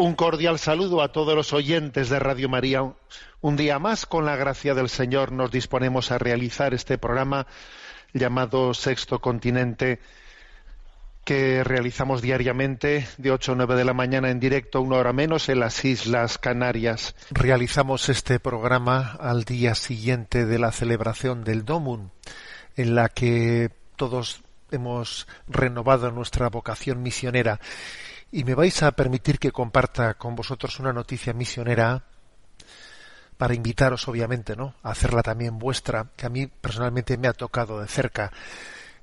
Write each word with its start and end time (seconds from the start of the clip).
Un 0.00 0.14
cordial 0.14 0.60
saludo 0.60 1.02
a 1.02 1.10
todos 1.10 1.34
los 1.34 1.52
oyentes 1.52 2.08
de 2.08 2.20
Radio 2.20 2.48
María. 2.48 2.84
Un 3.40 3.56
día 3.56 3.80
más, 3.80 4.06
con 4.06 4.26
la 4.26 4.36
gracia 4.36 4.72
del 4.72 4.88
Señor, 4.88 5.32
nos 5.32 5.50
disponemos 5.50 6.12
a 6.12 6.18
realizar 6.18 6.72
este 6.72 6.98
programa 6.98 7.48
llamado 8.12 8.74
Sexto 8.74 9.20
Continente, 9.20 9.98
que 11.24 11.64
realizamos 11.64 12.22
diariamente 12.22 13.08
de 13.16 13.32
8 13.32 13.50
a 13.50 13.54
9 13.56 13.74
de 13.74 13.84
la 13.84 13.92
mañana 13.92 14.30
en 14.30 14.38
directo, 14.38 14.80
una 14.82 14.98
hora 14.98 15.12
menos, 15.12 15.48
en 15.48 15.58
las 15.58 15.84
Islas 15.84 16.38
Canarias. 16.38 17.16
Realizamos 17.32 18.08
este 18.08 18.38
programa 18.38 19.16
al 19.18 19.42
día 19.42 19.74
siguiente 19.74 20.46
de 20.46 20.60
la 20.60 20.70
celebración 20.70 21.42
del 21.42 21.64
Domum, 21.64 22.10
en 22.76 22.94
la 22.94 23.08
que 23.08 23.72
todos 23.96 24.42
hemos 24.70 25.26
renovado 25.48 26.12
nuestra 26.12 26.48
vocación 26.50 27.02
misionera. 27.02 27.58
Y 28.30 28.44
me 28.44 28.54
vais 28.54 28.82
a 28.82 28.92
permitir 28.92 29.38
que 29.38 29.52
comparta 29.52 30.14
con 30.14 30.34
vosotros 30.34 30.78
una 30.80 30.92
noticia 30.92 31.32
misionera 31.32 32.02
para 33.38 33.54
invitaros, 33.54 34.06
obviamente, 34.08 34.56
¿no? 34.56 34.74
A 34.82 34.90
hacerla 34.90 35.22
también 35.22 35.58
vuestra, 35.58 36.08
que 36.16 36.26
a 36.26 36.28
mí 36.28 36.46
personalmente 36.46 37.16
me 37.16 37.28
ha 37.28 37.32
tocado 37.32 37.80
de 37.80 37.88
cerca. 37.88 38.32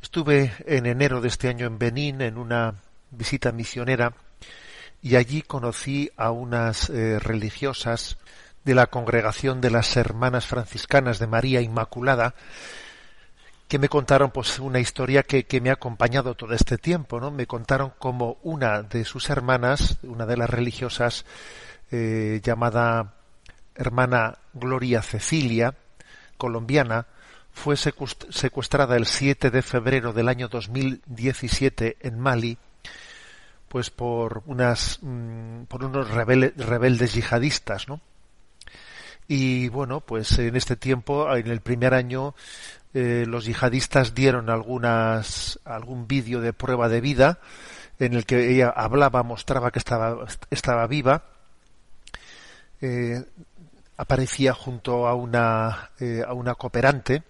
Estuve 0.02 0.54
en 0.68 0.86
enero 0.86 1.22
de 1.22 1.30
este 1.30 1.48
año 1.48 1.66
en 1.66 1.80
Benín 1.80 2.22
en 2.22 2.38
una 2.38 2.76
visita 3.10 3.52
misionera 3.52 4.14
y 5.02 5.16
allí 5.16 5.42
conocí 5.42 6.12
a 6.18 6.32
unas 6.32 6.90
eh, 6.90 7.18
religiosas 7.18 8.18
de 8.64 8.76
la 8.76 8.88
congregación 8.88 9.62
de 9.62 9.72
las 9.72 9.96
Hermanas 9.96 10.46
Franciscanas 10.46 11.18
de 11.18 11.28
María 11.28 11.62
Inmaculada 11.62 12.36
que 13.68 13.80
me 13.80 13.90
contaron 13.90 14.32
pues 14.32 14.60
una 14.60 14.80
historia 14.80 15.24
que, 15.24 15.46
que 15.46 15.62
me 15.62 15.70
ha 15.70 15.74
acompañado 15.74 16.36
todo 16.36 16.54
este 16.54 16.78
tiempo, 16.78 17.20
¿no? 17.20 17.32
Me 17.32 17.48
contaron 17.48 17.94
como 17.98 18.38
una 18.44 18.84
de 18.84 19.06
sus 19.06 19.30
hermanas, 19.30 19.98
una 20.04 20.26
de 20.26 20.38
las 20.38 20.50
religiosas 20.50 21.26
eh, 21.92 22.42
llamada 22.44 23.14
hermana 23.76 24.38
Gloria 24.54 25.02
Cecilia, 25.02 25.76
colombiana, 26.38 27.08
fue 27.52 27.78
secuestrada 27.78 28.98
el 28.98 29.06
7 29.06 29.50
de 29.50 29.62
febrero 29.62 30.14
del 30.14 30.28
año 30.28 30.48
2017 30.50 31.98
en 32.02 32.20
Mali, 32.20 32.58
pues 33.70 33.90
por 33.90 34.44
unas 34.46 35.00
mm, 35.02 35.64
por 35.64 35.84
unos 35.84 36.10
rebeldes 36.12 37.14
yihadistas, 37.14 37.88
¿no? 37.88 38.02
Y 39.28 39.70
bueno, 39.70 40.02
pues 40.02 40.38
en 40.40 40.56
este 40.56 40.76
tiempo, 40.76 41.34
en 41.36 41.48
el 41.48 41.62
primer 41.62 41.94
año, 41.94 42.36
eh, 42.94 43.26
los 43.28 43.46
yihadistas 43.46 44.14
dieron 44.14 44.50
algunas 44.50 45.60
algún 45.66 46.08
vídeo 46.08 46.42
de 46.42 46.54
prueba 46.54 46.90
de 46.90 47.02
vida 47.02 47.40
en 48.00 48.14
el 48.14 48.26
que 48.26 48.52
ella 48.52 48.70
hablaba, 48.70 49.24
mostraba 49.24 49.72
que 49.72 49.80
estaba 49.80 50.26
estaba 50.50 50.88
viva. 50.88 51.24
Eh, 52.82 53.24
aparecía 53.98 54.54
junto 54.54 55.08
a 55.08 55.16
una 55.16 55.92
eh, 56.00 56.24
a 56.26 56.34
una 56.34 56.56
cooperante 56.56 57.24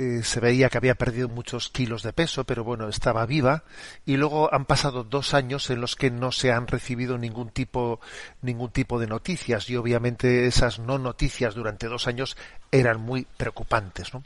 eh, 0.00 0.22
se 0.24 0.40
veía 0.40 0.70
que 0.70 0.78
había 0.78 0.94
perdido 0.94 1.28
muchos 1.28 1.68
kilos 1.68 2.02
de 2.02 2.14
peso, 2.14 2.44
pero 2.44 2.64
bueno, 2.64 2.88
estaba 2.88 3.26
viva. 3.26 3.64
Y 4.06 4.16
luego 4.16 4.48
han 4.50 4.64
pasado 4.64 5.04
dos 5.04 5.34
años 5.34 5.68
en 5.68 5.82
los 5.82 5.94
que 5.94 6.10
no 6.10 6.32
se 6.32 6.52
han 6.52 6.66
recibido 6.68 7.18
ningún 7.18 7.50
tipo, 7.50 8.00
ningún 8.40 8.70
tipo 8.70 8.98
de 8.98 9.06
noticias. 9.06 9.68
Y 9.68 9.76
obviamente 9.76 10.46
esas 10.46 10.78
no 10.78 10.98
noticias 10.98 11.54
durante 11.54 11.86
dos 11.86 12.06
años 12.06 12.38
eran 12.72 12.98
muy 12.98 13.26
preocupantes. 13.36 14.14
¿no? 14.14 14.22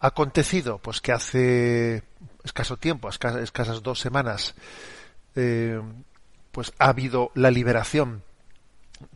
Acontecido, 0.00 0.78
pues 0.78 1.00
que 1.00 1.12
hace 1.12 2.02
escaso 2.42 2.76
tiempo, 2.76 3.08
escasas, 3.08 3.40
escasas 3.40 3.84
dos 3.84 4.00
semanas, 4.00 4.56
eh, 5.36 5.80
pues 6.50 6.72
ha 6.80 6.88
habido 6.88 7.30
la 7.36 7.52
liberación 7.52 8.24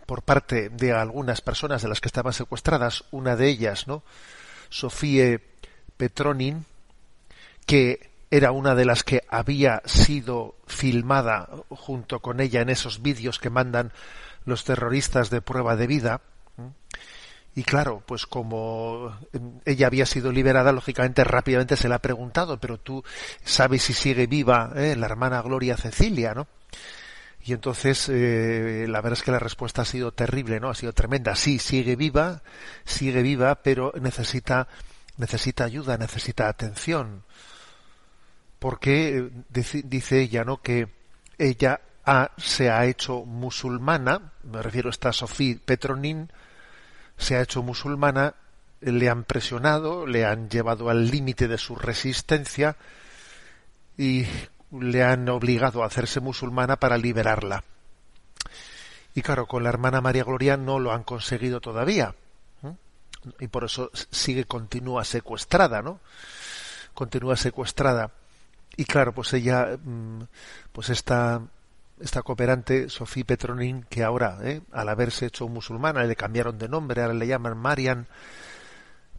por 0.07 0.23
parte 0.23 0.69
de 0.69 0.93
algunas 0.93 1.41
personas 1.41 1.83
de 1.83 1.89
las 1.89 2.01
que 2.01 2.07
estaban 2.07 2.33
secuestradas, 2.35 3.03
una 3.11 3.35
de 3.35 3.49
ellas, 3.49 3.89
¿no? 3.89 4.05
Sofía 4.69 5.41
Petronin, 5.97 6.65
que 7.67 8.11
era 8.31 8.53
una 8.53 8.75
de 8.75 8.85
las 8.85 9.05
que 9.05 9.23
había 9.29 9.83
sido 9.85 10.57
filmada 10.67 11.49
junto 11.69 12.21
con 12.21 12.41
ella 12.41 12.61
en 12.61 12.71
esos 12.71 13.03
vídeos 13.03 13.39
que 13.39 13.51
mandan 13.51 13.93
los 14.45 14.65
terroristas 14.65 15.31
de 15.31 15.43
prueba 15.43 15.77
de 15.77 15.87
vida. 15.87 16.21
Y 17.55 17.63
claro, 17.63 18.03
pues 18.05 18.27
como 18.27 19.17
ella 19.65 19.87
había 19.87 20.05
sido 20.05 20.31
liberada, 20.31 20.73
lógicamente 20.73 21.25
rápidamente 21.25 21.77
se 21.77 21.89
le 21.89 21.95
ha 21.95 22.01
preguntado, 22.01 22.61
pero 22.61 22.79
tú 22.79 23.03
sabes 23.45 23.83
si 23.83 23.95
sigue 23.95 24.27
viva 24.27 24.73
eh, 24.77 24.95
la 24.95 25.07
hermana 25.07 25.41
Gloria 25.41 25.77
Cecilia, 25.79 26.35
¿no? 26.35 26.49
Y 27.47 27.55
entonces 27.55 28.11
eh, 28.11 28.87
la 28.89 29.01
verdad 29.01 29.19
es 29.19 29.23
que 29.23 29.31
la 29.31 29.39
respuesta 29.39 29.83
ha 29.83 29.85
sido 29.87 30.13
terrible, 30.13 30.61
¿no? 30.61 30.69
Ha 30.69 30.75
sido 30.75 30.93
tremenda. 30.93 31.35
Sí, 31.35 31.59
sigue 31.59 31.97
viva, 31.97 32.43
sigue 32.85 33.23
viva, 33.23 33.55
pero 33.55 33.93
necesita 34.01 34.69
necesita 35.17 35.65
ayuda, 35.65 35.97
necesita 35.97 36.49
atención. 36.49 37.23
Porque 38.59 39.19
eh, 39.19 39.31
dice 39.85 40.21
ella, 40.21 40.45
¿no? 40.45 40.63
Que 40.63 40.89
ella 41.39 41.81
ha, 42.05 42.31
se 42.37 42.71
ha 42.71 42.87
hecho 42.87 43.25
musulmana, 43.25 44.33
me 44.45 44.63
refiero 44.63 44.89
a 44.89 44.91
esta 44.91 45.13
Sofía 45.13 45.57
Petronin, 45.65 46.31
se 47.17 47.37
ha 47.37 47.43
hecho 47.43 47.63
musulmana, 47.63 48.35
le 48.81 49.09
han 49.09 49.25
presionado, 49.25 50.07
le 50.07 50.25
han 50.25 50.49
llevado 50.49 50.91
al 50.91 51.11
límite 51.11 51.49
de 51.49 51.59
su 51.59 51.77
resistencia 51.77 52.77
y 53.97 54.27
le 54.71 55.03
han 55.03 55.29
obligado 55.29 55.83
a 55.83 55.87
hacerse 55.87 56.21
musulmana 56.21 56.77
para 56.77 56.99
liberarla. 56.99 57.65
Y 59.15 59.23
claro, 59.23 59.47
con 59.47 59.63
la 59.63 59.71
hermana 59.71 60.03
María 60.03 60.25
Gloria 60.25 60.59
no 60.59 60.79
lo 60.79 60.93
han 60.93 61.03
conseguido 61.03 61.61
todavía 61.61 62.15
y 63.41 63.49
por 63.49 63.65
eso 63.65 63.91
sigue, 64.11 64.45
continúa 64.45 65.05
secuestrada, 65.05 65.83
¿no? 65.83 66.01
Continúa 66.95 67.37
secuestrada. 67.37 68.11
Y 68.77 68.85
claro, 68.85 69.13
pues 69.13 69.33
ella, 69.33 69.79
mm, 69.83 70.23
pues 70.73 70.91
esta, 70.91 71.43
esta 72.01 72.23
cooperante, 72.23 72.89
Sofía 72.89 73.25
Petronin, 73.25 73.85
que 73.85 74.05
ahora, 74.05 74.39
¿eh? 74.43 74.61
al 74.73 74.89
haberse 74.89 75.27
hecho 75.27 75.49
musulmana, 75.49 76.05
le 76.05 76.17
cambiaron 76.17 76.59
de 76.59 76.69
nombre, 76.69 77.03
ahora 77.03 77.15
le 77.15 77.27
llaman 77.27 77.57
Marian, 77.57 78.07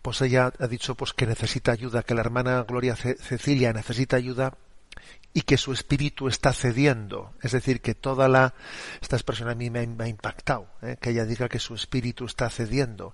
pues 0.01 0.21
ella 0.21 0.53
ha 0.59 0.67
dicho 0.67 0.95
pues 0.95 1.13
que 1.13 1.25
necesita 1.25 1.71
ayuda, 1.71 2.03
que 2.03 2.15
la 2.15 2.21
hermana 2.21 2.63
Gloria 2.63 2.95
Cecilia 2.95 3.73
necesita 3.73 4.15
ayuda 4.15 4.53
y 5.33 5.41
que 5.41 5.57
su 5.57 5.73
espíritu 5.73 6.27
está 6.27 6.53
cediendo. 6.53 7.33
Es 7.41 7.51
decir, 7.51 7.81
que 7.81 7.93
toda 7.93 8.27
la... 8.27 8.53
Esta 9.01 9.17
expresión 9.17 9.49
a 9.49 9.55
mí 9.55 9.69
me 9.69 9.79
ha, 9.79 10.07
impactado, 10.07 10.67
¿eh? 10.81 10.97
que 10.99 11.11
ella 11.11 11.25
diga 11.25 11.49
que 11.49 11.59
su 11.59 11.75
espíritu 11.75 12.25
está 12.25 12.49
cediendo 12.49 13.13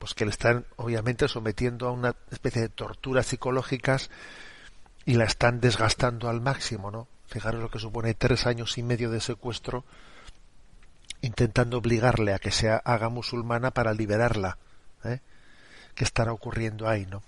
pues 0.00 0.14
que 0.14 0.24
le 0.24 0.30
están 0.30 0.64
obviamente 0.76 1.28
sometiendo 1.28 1.86
a 1.86 1.92
una 1.92 2.16
especie 2.30 2.62
de 2.62 2.70
torturas 2.70 3.26
psicológicas 3.26 4.08
y 5.04 5.12
la 5.14 5.24
están 5.24 5.60
desgastando 5.60 6.30
al 6.30 6.40
máximo, 6.40 6.90
¿no? 6.90 7.06
Fijaros 7.26 7.60
lo 7.60 7.70
que 7.70 7.78
supone 7.78 8.14
tres 8.14 8.46
años 8.46 8.78
y 8.78 8.82
medio 8.82 9.10
de 9.10 9.20
secuestro 9.20 9.84
intentando 11.20 11.76
obligarle 11.76 12.32
a 12.32 12.38
que 12.38 12.50
se 12.50 12.70
haga 12.70 13.10
musulmana 13.10 13.72
para 13.72 13.92
liberarla. 13.92 14.56
¿eh? 15.04 15.20
¿Qué 15.94 16.04
estará 16.04 16.32
ocurriendo 16.32 16.88
ahí, 16.88 17.04
no? 17.04 17.22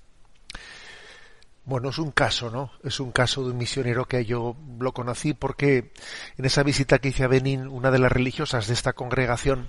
Bueno, 1.67 1.91
es 1.91 1.99
un 1.99 2.11
caso, 2.11 2.51
¿no? 2.51 2.73
Es 2.83 3.01
un 3.01 3.13
caso 3.13 3.45
de 3.45 3.51
un 3.51 3.59
misionero 3.59 4.07
que 4.07 4.25
yo 4.25 4.57
lo 4.81 4.93
conocí 4.93 5.35
porque 5.35 5.93
en 6.39 6.47
esa 6.47 6.63
visita 6.63 7.01
que 7.01 7.09
hice 7.09 7.25
a 7.25 7.29
Benín, 7.29 7.69
una 7.69 7.91
de 7.91 7.99
las 7.99 8.11
religiosas 8.11 8.67
de 8.67 8.73
esta 8.73 8.95
congregación 8.95 9.69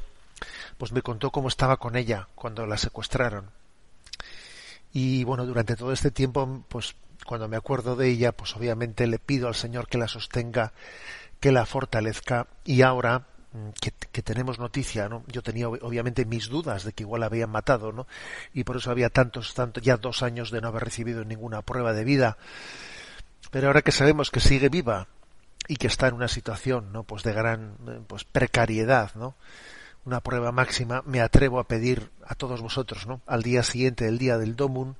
pues 0.77 0.91
me 0.91 1.01
contó 1.01 1.31
cómo 1.31 1.47
estaba 1.47 1.77
con 1.77 1.95
ella 1.95 2.27
cuando 2.35 2.65
la 2.65 2.77
secuestraron. 2.77 3.51
Y 4.91 5.23
bueno, 5.23 5.45
durante 5.45 5.75
todo 5.75 5.91
este 5.91 6.11
tiempo, 6.11 6.63
pues 6.69 6.95
cuando 7.25 7.47
me 7.47 7.57
acuerdo 7.57 7.95
de 7.95 8.09
ella, 8.09 8.31
pues 8.31 8.55
obviamente 8.55 9.07
le 9.07 9.19
pido 9.19 9.47
al 9.47 9.55
Señor 9.55 9.87
que 9.87 9.97
la 9.97 10.07
sostenga, 10.07 10.73
que 11.39 11.51
la 11.51 11.65
fortalezca 11.65 12.47
y 12.63 12.83
ahora, 12.83 13.27
mm, 13.53 13.69
que, 13.79 14.21
tenemos 14.21 14.59
noticia, 14.59 15.09
¿no? 15.09 15.23
Yo 15.27 15.41
tenía 15.41 15.67
obviamente 15.67 16.25
mis 16.25 16.47
dudas 16.47 16.83
de 16.83 16.93
que 16.93 17.03
igual 17.03 17.21
la 17.21 17.25
habían 17.27 17.49
matado, 17.49 17.91
¿no? 17.91 18.07
Y 18.53 18.63
por 18.63 18.77
eso 18.77 18.91
había 18.91 19.09
tantos, 19.09 19.53
tantos, 19.53 19.83
ya 19.83 19.97
dos 19.97 20.21
años 20.21 20.51
de 20.51 20.61
no 20.61 20.67
haber 20.67 20.83
recibido 20.83 21.25
ninguna 21.25 21.61
prueba 21.61 21.93
de 21.93 22.03
vida. 22.03 22.37
Pero 23.51 23.67
ahora 23.67 23.81
que 23.81 23.91
sabemos 23.91 24.31
que 24.31 24.39
sigue 24.39 24.69
viva 24.69 25.07
y 25.67 25.77
que 25.77 25.87
está 25.87 26.07
en 26.07 26.15
una 26.15 26.27
situación, 26.27 26.91
¿no? 26.91 27.03
Pues 27.03 27.23
de 27.23 27.33
gran, 27.33 27.75
eh, 27.87 27.99
pues 28.07 28.23
precariedad, 28.23 29.11
¿no? 29.15 29.35
Una 30.05 30.19
prueba 30.19 30.51
máxima, 30.51 31.01
me 31.05 31.21
atrevo 31.21 31.59
a 31.59 31.67
pedir 31.67 32.11
a 32.25 32.35
todos 32.35 32.61
vosotros, 32.61 33.07
¿no? 33.07 33.21
Al 33.25 33.41
día 33.41 33.63
siguiente 33.63 34.05
del 34.05 34.17
día 34.17 34.37
del 34.37 34.55
Domun, 34.55 34.97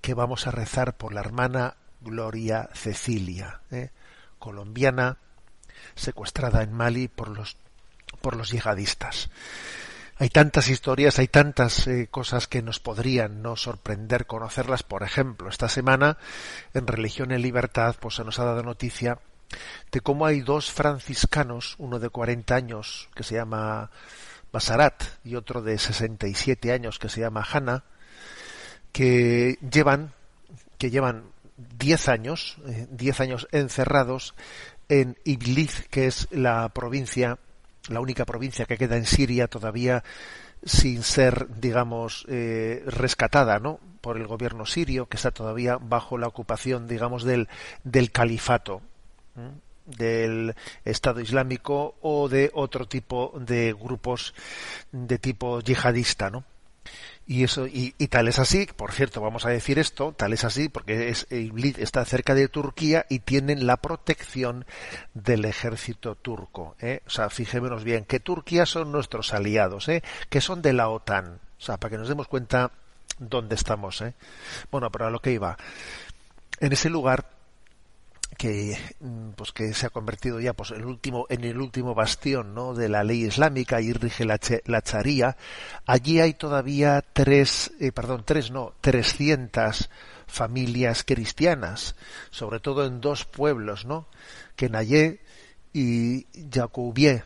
que 0.00 0.14
vamos 0.14 0.46
a 0.46 0.52
rezar 0.52 0.96
por 0.96 1.12
la 1.12 1.20
hermana 1.20 1.76
Gloria 2.00 2.68
Cecilia, 2.74 3.60
¿eh? 3.70 3.90
colombiana, 4.38 5.18
secuestrada 5.94 6.62
en 6.62 6.72
Mali 6.72 7.08
por 7.08 7.28
los 7.28 7.56
por 8.20 8.36
los 8.36 8.50
yihadistas. 8.50 9.30
Hay 10.16 10.28
tantas 10.28 10.68
historias, 10.68 11.18
hay 11.18 11.26
tantas 11.26 11.86
eh, 11.88 12.08
cosas 12.10 12.46
que 12.46 12.62
nos 12.62 12.78
podrían 12.78 13.42
no 13.42 13.56
sorprender 13.56 14.26
conocerlas. 14.26 14.82
Por 14.82 15.02
ejemplo, 15.02 15.48
esta 15.48 15.68
semana 15.68 16.18
en 16.72 16.86
Religión 16.86 17.32
en 17.32 17.42
Libertad, 17.42 17.96
pues 17.98 18.14
se 18.14 18.24
nos 18.24 18.38
ha 18.38 18.44
dado 18.44 18.62
noticia 18.62 19.18
de 19.90 20.00
cómo 20.00 20.26
hay 20.26 20.40
dos 20.40 20.70
franciscanos, 20.70 21.74
uno 21.78 21.98
de 21.98 22.10
40 22.10 22.54
años 22.54 23.08
que 23.14 23.24
se 23.24 23.34
llama 23.34 23.90
Basarat 24.54 25.02
y 25.24 25.34
otro 25.34 25.62
de 25.62 25.76
67 25.76 26.70
años 26.70 27.00
que 27.00 27.08
se 27.08 27.20
llama 27.20 27.44
Hanna, 27.44 27.82
que 28.92 29.58
llevan 29.68 30.14
que 30.78 30.90
llevan 30.90 31.24
10 31.56 32.08
años, 32.08 32.58
10 32.90 33.20
eh, 33.20 33.22
años 33.22 33.48
encerrados 33.50 34.34
en 34.88 35.18
Ibliz, 35.24 35.88
que 35.90 36.06
es 36.06 36.28
la 36.30 36.68
provincia, 36.68 37.38
la 37.88 38.00
única 38.00 38.24
provincia 38.24 38.64
que 38.64 38.78
queda 38.78 38.96
en 38.96 39.06
Siria 39.06 39.48
todavía 39.48 40.04
sin 40.64 41.02
ser, 41.02 41.48
digamos, 41.58 42.24
eh, 42.28 42.84
rescatada, 42.86 43.58
¿no? 43.58 43.80
Por 44.00 44.18
el 44.18 44.28
gobierno 44.28 44.66
sirio, 44.66 45.06
que 45.06 45.16
está 45.16 45.32
todavía 45.32 45.78
bajo 45.80 46.16
la 46.16 46.28
ocupación, 46.28 46.86
digamos, 46.86 47.24
del, 47.24 47.48
del 47.82 48.12
califato, 48.12 48.82
del 49.84 50.54
Estado 50.84 51.20
Islámico 51.20 51.96
o 52.00 52.28
de 52.28 52.50
otro 52.54 52.86
tipo 52.86 53.32
de 53.38 53.72
grupos 53.72 54.34
de 54.92 55.18
tipo 55.18 55.60
yihadista, 55.60 56.30
¿no? 56.30 56.44
Y 57.26 57.42
eso, 57.42 57.66
y, 57.66 57.92
tal 58.08 58.28
es 58.28 58.38
así, 58.38 58.68
por 58.76 58.92
cierto, 58.92 59.22
vamos 59.22 59.46
a 59.46 59.48
decir 59.48 59.78
esto, 59.78 60.12
tal 60.14 60.34
es 60.34 60.44
así, 60.44 60.68
porque 60.68 61.08
es, 61.08 61.26
está 61.30 62.04
cerca 62.04 62.34
de 62.34 62.48
Turquía 62.48 63.06
y 63.08 63.20
tienen 63.20 63.66
la 63.66 63.78
protección 63.78 64.66
del 65.14 65.46
ejército 65.46 66.16
turco. 66.16 66.76
¿eh? 66.80 67.00
O 67.06 67.10
sea, 67.10 67.30
fijémonos 67.30 67.82
bien, 67.82 68.04
que 68.04 68.20
Turquía 68.20 68.66
son 68.66 68.92
nuestros 68.92 69.32
aliados, 69.32 69.88
¿eh? 69.88 70.02
que 70.28 70.42
son 70.42 70.60
de 70.60 70.74
la 70.74 70.90
OTAN. 70.90 71.40
O 71.58 71.62
sea, 71.62 71.78
para 71.78 71.92
que 71.92 71.98
nos 71.98 72.08
demos 72.08 72.28
cuenta 72.28 72.70
dónde 73.18 73.54
estamos. 73.54 74.02
¿eh? 74.02 74.12
Bueno, 74.70 74.90
pero 74.90 75.06
a 75.06 75.10
lo 75.10 75.20
que 75.20 75.32
iba. 75.32 75.56
En 76.60 76.74
ese 76.74 76.90
lugar 76.90 77.33
que 78.44 78.76
mm, 79.00 79.30
pues 79.36 79.52
que 79.52 79.72
se 79.72 79.86
ha 79.86 79.90
convertido 79.90 80.38
ya 80.38 80.52
pues 80.52 80.70
el 80.72 80.84
último 80.84 81.24
en 81.30 81.44
el 81.44 81.58
último 81.58 81.94
bastión 81.94 82.54
¿no? 82.54 82.74
de 82.74 82.90
la 82.90 83.02
ley 83.02 83.24
islámica 83.24 83.80
y 83.80 83.94
rige 83.94 84.26
la, 84.26 84.38
la 84.66 84.82
charía. 84.82 85.38
Allí 85.86 86.20
hay 86.20 86.34
todavía 86.34 87.02
tres 87.14 87.72
eh, 87.80 87.90
perdón 87.90 88.22
tres 88.26 88.50
no 88.50 88.74
trescientas 88.82 89.88
familias 90.26 91.04
cristianas 91.04 91.96
sobre 92.28 92.60
todo 92.60 92.84
en 92.84 93.00
dos 93.00 93.24
pueblos 93.24 93.86
no 93.86 94.08
que 94.56 94.68
Nayé 94.68 95.20
y 95.72 96.26
Jacoubier 96.52 97.24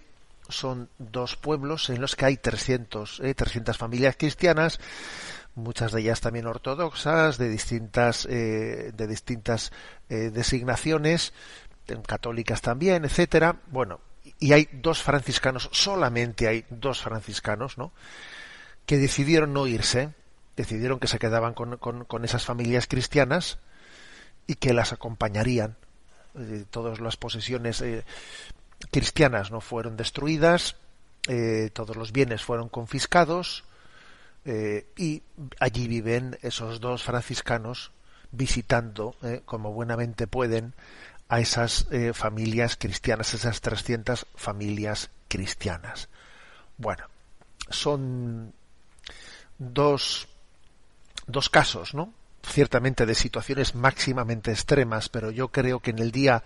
son 0.48 0.88
dos 0.98 1.34
pueblos 1.34 1.90
en 1.90 2.00
los 2.00 2.14
que 2.14 2.26
hay 2.26 2.36
300 2.36 3.22
eh, 3.24 3.34
300 3.34 3.76
familias 3.76 4.14
cristianas 4.16 4.78
muchas 5.54 5.92
de 5.92 6.00
ellas 6.00 6.20
también 6.20 6.46
ortodoxas, 6.46 7.36
de 7.38 7.48
distintas, 7.48 8.26
eh, 8.30 8.92
de 8.94 9.06
distintas 9.06 9.72
eh, 10.08 10.30
designaciones, 10.30 11.32
católicas 12.06 12.60
también, 12.62 13.04
etcétera. 13.04 13.56
Bueno, 13.68 14.00
y 14.38 14.52
hay 14.52 14.68
dos 14.72 15.02
franciscanos, 15.02 15.68
solamente 15.72 16.48
hay 16.48 16.64
dos 16.70 17.02
franciscanos, 17.02 17.78
¿no? 17.78 17.92
Que 18.86 18.98
decidieron 18.98 19.52
no 19.52 19.66
irse, 19.66 20.10
decidieron 20.56 21.00
que 21.00 21.08
se 21.08 21.18
quedaban 21.18 21.54
con, 21.54 21.76
con, 21.76 22.24
esas 22.24 22.44
familias 22.44 22.86
cristianas 22.86 23.58
y 24.46 24.54
que 24.54 24.72
las 24.72 24.92
acompañarían. 24.92 25.76
Eh, 26.38 26.64
todas 26.70 27.00
las 27.00 27.16
posesiones 27.16 27.82
cristianas 28.90 29.50
no 29.50 29.60
fueron 29.60 29.96
destruidas, 29.96 30.76
todos 31.72 31.96
los 31.96 32.12
bienes 32.12 32.42
fueron 32.42 32.68
confiscados, 32.68 33.64
eh, 34.44 34.86
y 34.96 35.22
allí 35.60 35.88
viven 35.88 36.38
esos 36.42 36.80
dos 36.80 37.02
franciscanos 37.02 37.92
visitando, 38.30 39.16
eh, 39.22 39.42
como 39.44 39.72
buenamente 39.72 40.26
pueden, 40.26 40.74
a 41.28 41.40
esas 41.40 41.86
eh, 41.90 42.12
familias 42.14 42.76
cristianas, 42.76 43.34
esas 43.34 43.60
300 43.60 44.26
familias 44.34 45.10
cristianas. 45.28 46.08
Bueno, 46.78 47.04
son 47.68 48.54
dos, 49.58 50.28
dos 51.26 51.50
casos, 51.50 51.94
¿no? 51.94 52.12
ciertamente 52.48 53.06
de 53.06 53.14
situaciones 53.14 53.74
máximamente 53.74 54.50
extremas, 54.50 55.08
pero 55.08 55.30
yo 55.30 55.48
creo 55.48 55.80
que 55.80 55.90
en 55.90 55.98
el 55.98 56.10
día 56.10 56.42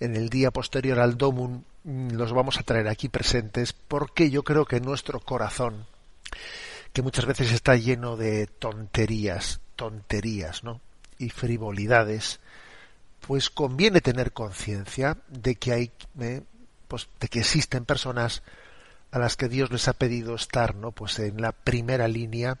en 0.00 0.16
el 0.16 0.28
día 0.28 0.50
posterior 0.50 1.00
al 1.00 1.16
Domun 1.16 1.64
mm, 1.84 2.10
los 2.12 2.32
vamos 2.32 2.58
a 2.58 2.62
traer 2.62 2.88
aquí 2.88 3.08
presentes 3.08 3.72
porque 3.72 4.30
yo 4.30 4.42
creo 4.42 4.64
que 4.64 4.80
nuestro 4.80 5.20
corazón 5.20 5.86
que 6.94 7.02
muchas 7.02 7.26
veces 7.26 7.50
está 7.50 7.74
lleno 7.74 8.16
de 8.16 8.46
tonterías, 8.46 9.60
tonterías, 9.74 10.62
¿no? 10.62 10.80
Y 11.18 11.28
frivolidades, 11.30 12.38
pues 13.26 13.50
conviene 13.50 14.00
tener 14.00 14.32
conciencia 14.32 15.18
de 15.28 15.56
que 15.56 15.72
hay, 15.72 15.90
eh, 16.20 16.42
pues 16.86 17.08
de 17.18 17.26
que 17.26 17.40
existen 17.40 17.84
personas 17.84 18.44
a 19.10 19.18
las 19.18 19.36
que 19.36 19.48
Dios 19.48 19.72
les 19.72 19.88
ha 19.88 19.94
pedido 19.94 20.36
estar, 20.36 20.76
¿no? 20.76 20.92
Pues 20.92 21.18
en 21.18 21.42
la 21.42 21.50
primera 21.50 22.06
línea, 22.06 22.58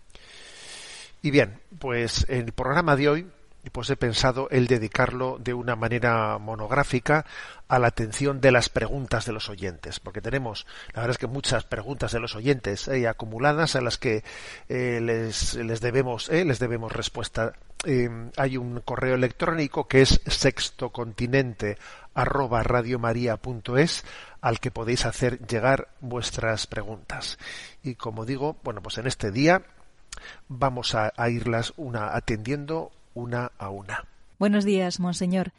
Y 1.21 1.31
bien, 1.31 1.59
pues 1.79 2.25
en 2.29 2.45
el 2.45 2.51
programa 2.51 2.95
de 2.95 3.09
hoy 3.09 3.27
pues 3.71 3.89
he 3.91 3.95
pensado 3.95 4.49
el 4.49 4.65
dedicarlo 4.65 5.37
de 5.39 5.53
una 5.53 5.75
manera 5.75 6.37
monográfica 6.39 7.25
a 7.67 7.77
la 7.77 7.87
atención 7.87 8.41
de 8.41 8.51
las 8.51 8.69
preguntas 8.69 9.25
de 9.25 9.33
los 9.33 9.49
oyentes, 9.49 9.99
porque 9.99 10.21
tenemos, 10.21 10.65
la 10.93 11.01
verdad 11.01 11.11
es 11.11 11.17
que 11.19 11.27
muchas 11.27 11.63
preguntas 11.63 12.11
de 12.11 12.19
los 12.19 12.35
oyentes 12.35 12.87
eh, 12.87 13.07
acumuladas 13.07 13.75
a 13.75 13.81
las 13.81 13.97
que 13.97 14.23
eh, 14.67 14.99
les, 15.01 15.53
les, 15.55 15.79
debemos 15.79 16.29
eh, 16.29 16.43
les 16.43 16.59
debemos 16.59 16.91
respuesta. 16.91 17.53
Em, 17.83 18.31
hay 18.37 18.57
un 18.57 18.81
correo 18.81 19.15
electrónico 19.15 19.87
que 19.87 20.01
es 20.01 20.21
sextocontinente 20.25 21.77
arroba 22.13 22.63
al 24.41 24.59
que 24.59 24.71
podéis 24.71 25.05
hacer 25.05 25.39
llegar 25.47 25.87
vuestras 25.99 26.67
preguntas. 26.67 27.37
Y 27.83 27.95
como 27.95 28.25
digo, 28.25 28.57
bueno, 28.63 28.81
pues 28.81 28.97
en 28.97 29.07
este 29.07 29.31
día 29.31 29.63
vamos 30.47 30.95
a, 30.95 31.11
irlas 31.29 31.73
una 31.77 32.15
atendiendo 32.15 32.91
una 33.13 33.51
a 33.57 33.69
una. 33.69 34.05
Buenos 34.39 34.65
días, 34.65 34.99
monseñor. 34.99 35.51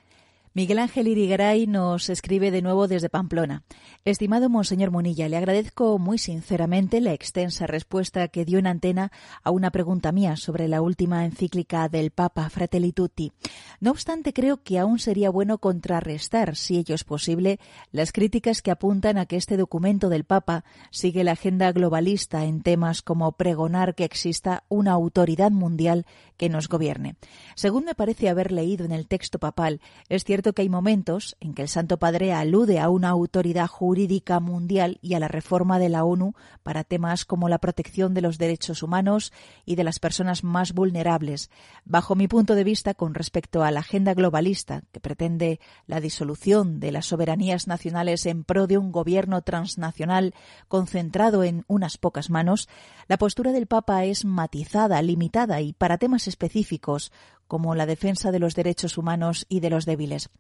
Miguel 0.55 0.81
Ángel 0.81 1.09
Irigaray 1.09 1.67
nos 1.67 2.11
escribe 2.11 2.51
de 2.51 2.61
nuevo 2.61 2.87
desde 2.87 3.09
Pamplona. 3.09 3.63
Estimado 4.05 4.51
Monseñor 4.51 4.91
Monilla, 4.91 5.27
le 5.31 5.39
agradezco 5.39 5.99
muy 5.99 6.19
sinceramente 6.19 7.01
la 7.01 7.15
extensa 7.15 7.67
respuesta 7.67 8.29
que 8.29 8.45
dio 8.45 8.59
en 8.59 8.67
antena 8.67 9.13
a 9.43 9.51
una 9.51 9.71
pregunta 9.71 10.13
mía 10.13 10.37
sobre 10.37 10.69
la 10.69 10.83
última 10.83 11.25
encíclica 11.25 11.89
del 11.89 12.11
Papa 12.11 12.51
Fratelli 12.51 12.93
Tutti. 12.93 13.33
No 13.81 13.93
obstante, 13.93 14.35
creo 14.35 14.63
que 14.63 14.79
aún 14.79 14.99
sería 14.99 15.31
bueno 15.31 15.57
contrarrestar, 15.57 16.55
si 16.55 16.77
ello 16.77 16.95
es 16.95 17.05
posible, 17.05 17.59
las 17.91 18.13
críticas 18.13 18.61
que 18.61 18.73
apuntan 18.73 19.17
a 19.17 19.25
que 19.25 19.37
este 19.37 19.57
documento 19.57 20.11
del 20.11 20.25
Papa 20.25 20.65
sigue 20.91 21.25
la 21.25 21.33
agenda 21.33 21.73
globalista 21.73 22.45
en 22.45 22.61
temas 22.61 23.01
como 23.01 23.33
pregonar 23.33 23.95
que 23.95 24.05
exista 24.05 24.65
una 24.69 24.93
autoridad 24.93 25.51
mundial 25.51 26.05
que 26.43 26.49
nos 26.49 26.69
gobierne. 26.69 27.15
Según 27.55 27.85
me 27.85 27.95
parece 27.95 28.29
haber 28.29 28.51
leído 28.51 28.85
en 28.85 28.91
el 28.91 29.07
texto 29.07 29.39
papal, 29.39 29.81
es 30.09 30.25
cierto 30.25 30.55
que 30.55 30.63
hay 30.63 30.69
momentos 30.69 31.37
en 31.39 31.55
que 31.55 31.63
el 31.63 31.69
Santo 31.69 32.01
Padre 32.01 32.33
alude 32.33 32.81
a 32.81 32.89
una 32.89 33.11
autoridad 33.11 33.69
jurídica 33.69 34.41
mundial 34.41 34.99
y 35.03 35.15
a 35.15 35.21
la 35.21 35.29
reforma 35.29 35.79
de 35.79 35.89
la 35.89 36.03
ONU 36.03 36.35
para 36.65 36.83
temas 36.83 37.25
como 37.25 37.49
la 37.49 37.59
protección 37.59 38.13
de 38.13 38.23
los 38.23 38.39
derechos 38.39 38.83
humanos 38.83 39.33
y 39.65 39.77
de 39.77 39.85
las 39.85 40.01
personas 40.01 40.43
más 40.43 40.73
vulnerables. 40.73 41.49
Bajo 41.85 42.17
mi 42.17 42.27
punto 42.27 42.57
de 42.57 42.65
vista, 42.65 42.95
con 42.95 43.15
respecto 43.15 43.63
a 43.63 43.71
la 43.71 43.79
agenda 43.79 44.13
globalista, 44.13 44.83
que 44.91 44.99
pretende 44.99 45.61
la 45.87 46.01
disolución 46.01 46.81
de 46.81 46.91
las 46.91 47.07
soberanías 47.07 47.69
nacionales 47.69 48.27
en 48.27 48.43
pro 48.43 48.67
de 48.67 48.79
un 48.79 48.91
gobierno 48.91 49.43
transnacional 49.43 50.35
concentrado 50.67 51.45
en 51.45 51.65
unas 51.69 51.99
pocas 51.99 52.31
manos, 52.31 52.69
la 53.07 53.17
postura 53.17 53.53
del 53.53 53.69
Papa 53.69 54.05
es 54.07 54.25
matizada, 54.25 55.01
limitada 55.03 55.61
y 55.61 55.73
para 55.73 55.99
temas 55.99 56.32
específicos, 56.33 57.13
como 57.53 57.75
la 57.75 57.85
defensa 57.85 58.33
de 58.33 58.39
los 58.39 58.55
derechos 58.55 58.97
humanos 58.97 59.45
y 59.47 59.61
de 59.61 59.69
los 59.69 59.85
débiles. 59.85 60.31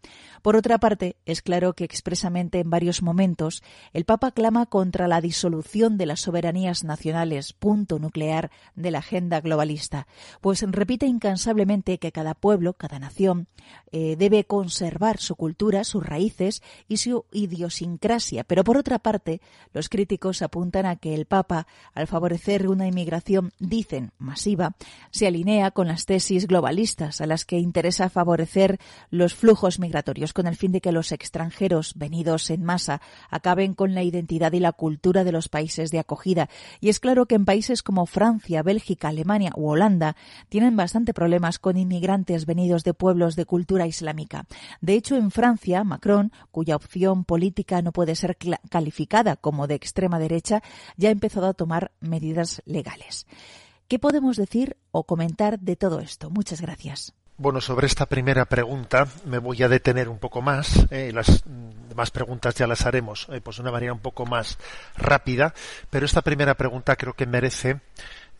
Por 0.40 0.56
otra 0.56 0.78
parte, 0.78 1.16
es 1.26 1.42
claro 1.42 1.74
que 1.74 1.84
expresamente 1.84 2.58
en 2.58 2.70
varios 2.70 3.02
momentos 3.02 3.62
el 3.92 4.06
Papa 4.06 4.30
clama 4.30 4.64
contra 4.64 5.08
la 5.08 5.20
disolución 5.20 5.98
de 5.98 6.06
las 6.06 6.20
soberanías 6.20 6.84
nacionales, 6.84 7.52
punto 7.52 7.98
nuclear 7.98 8.50
de 8.76 8.90
la 8.90 9.00
agenda 9.00 9.42
globalista, 9.42 10.06
pues 10.40 10.62
repite 10.66 11.04
incansablemente 11.04 11.98
que 11.98 12.12
cada 12.12 12.32
pueblo, 12.32 12.72
cada 12.72 12.98
nación, 12.98 13.46
eh, 13.90 14.16
debe 14.16 14.44
conservar 14.44 15.18
su 15.18 15.36
cultura, 15.36 15.84
sus 15.84 16.06
raíces 16.06 16.62
y 16.88 16.96
su 16.96 17.26
idiosincrasia. 17.30 18.42
Pero 18.44 18.64
por 18.64 18.78
otra 18.78 18.98
parte, 18.98 19.42
los 19.74 19.90
críticos 19.90 20.40
apuntan 20.40 20.86
a 20.86 20.96
que 20.96 21.14
el 21.14 21.26
Papa, 21.26 21.66
al 21.92 22.06
favorecer 22.06 22.68
una 22.68 22.86
inmigración, 22.86 23.52
dicen, 23.58 24.12
masiva, 24.18 24.76
se 25.10 25.26
alinea 25.26 25.72
con 25.72 25.88
las 25.88 26.06
tesis 26.06 26.46
globalistas 26.46 27.01
a 27.02 27.26
las 27.26 27.44
que 27.44 27.58
interesa 27.58 28.08
favorecer 28.08 28.78
los 29.10 29.34
flujos 29.34 29.78
migratorios 29.78 30.32
con 30.32 30.46
el 30.46 30.56
fin 30.56 30.72
de 30.72 30.80
que 30.80 30.92
los 30.92 31.12
extranjeros 31.12 31.94
venidos 31.96 32.50
en 32.50 32.64
masa 32.64 33.00
acaben 33.30 33.74
con 33.74 33.94
la 33.94 34.02
identidad 34.02 34.52
y 34.52 34.60
la 34.60 34.72
cultura 34.72 35.24
de 35.24 35.32
los 35.32 35.48
países 35.48 35.90
de 35.90 35.98
acogida. 35.98 36.48
Y 36.80 36.88
es 36.88 37.00
claro 37.00 37.26
que 37.26 37.34
en 37.34 37.44
países 37.44 37.82
como 37.82 38.06
Francia, 38.06 38.62
Bélgica, 38.62 39.08
Alemania 39.08 39.52
u 39.56 39.68
Holanda 39.68 40.16
tienen 40.48 40.76
bastante 40.76 41.14
problemas 41.14 41.58
con 41.58 41.76
inmigrantes 41.76 42.46
venidos 42.46 42.84
de 42.84 42.94
pueblos 42.94 43.36
de 43.36 43.46
cultura 43.46 43.86
islámica. 43.86 44.46
De 44.80 44.94
hecho, 44.94 45.16
en 45.16 45.30
Francia, 45.30 45.84
Macron, 45.84 46.32
cuya 46.50 46.76
opción 46.76 47.24
política 47.24 47.82
no 47.82 47.92
puede 47.92 48.14
ser 48.14 48.36
calificada 48.70 49.36
como 49.36 49.66
de 49.66 49.74
extrema 49.74 50.18
derecha, 50.18 50.62
ya 50.96 51.08
ha 51.08 51.12
empezado 51.12 51.48
a 51.48 51.54
tomar 51.54 51.92
medidas 52.00 52.62
legales. 52.66 53.26
¿Qué 53.92 53.98
podemos 53.98 54.38
decir 54.38 54.78
o 54.90 55.04
comentar 55.04 55.58
de 55.58 55.76
todo 55.76 56.00
esto? 56.00 56.30
Muchas 56.30 56.62
gracias. 56.62 57.12
Bueno, 57.36 57.60
sobre 57.60 57.86
esta 57.86 58.06
primera 58.06 58.46
pregunta 58.46 59.06
me 59.26 59.36
voy 59.36 59.62
a 59.62 59.68
detener 59.68 60.08
un 60.08 60.18
poco 60.18 60.40
más. 60.40 60.86
Eh, 60.90 61.12
las 61.12 61.44
demás 61.90 62.10
preguntas 62.10 62.54
ya 62.54 62.66
las 62.66 62.86
haremos 62.86 63.28
eh, 63.30 63.42
pues 63.42 63.56
de 63.56 63.62
una 63.64 63.70
manera 63.70 63.92
un 63.92 63.98
poco 63.98 64.24
más 64.24 64.56
rápida, 64.96 65.52
pero 65.90 66.06
esta 66.06 66.22
primera 66.22 66.54
pregunta 66.54 66.96
creo 66.96 67.12
que 67.12 67.26
merece 67.26 67.82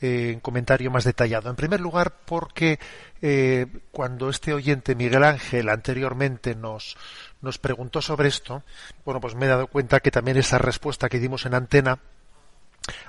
eh, 0.00 0.32
un 0.32 0.40
comentario 0.40 0.90
más 0.90 1.04
detallado. 1.04 1.50
En 1.50 1.56
primer 1.56 1.82
lugar, 1.82 2.14
porque 2.25 2.78
eh, 3.21 3.66
cuando 3.90 4.30
este 4.30 4.54
oyente 4.54 4.94
Miguel 4.94 5.23
Ángel 5.23 5.68
anteriormente 5.68 6.54
nos 6.54 6.97
nos 7.42 7.59
preguntó 7.59 8.00
sobre 8.00 8.28
esto, 8.28 8.62
bueno, 9.04 9.21
pues 9.21 9.35
me 9.35 9.44
he 9.44 9.50
dado 9.50 9.66
cuenta 9.66 10.00
que 10.00 10.11
también 10.11 10.38
esa 10.38 10.56
respuesta 10.56 11.11
que 11.11 11.21
dimos 11.21 11.44
en 11.44 11.52
antena 11.52 11.99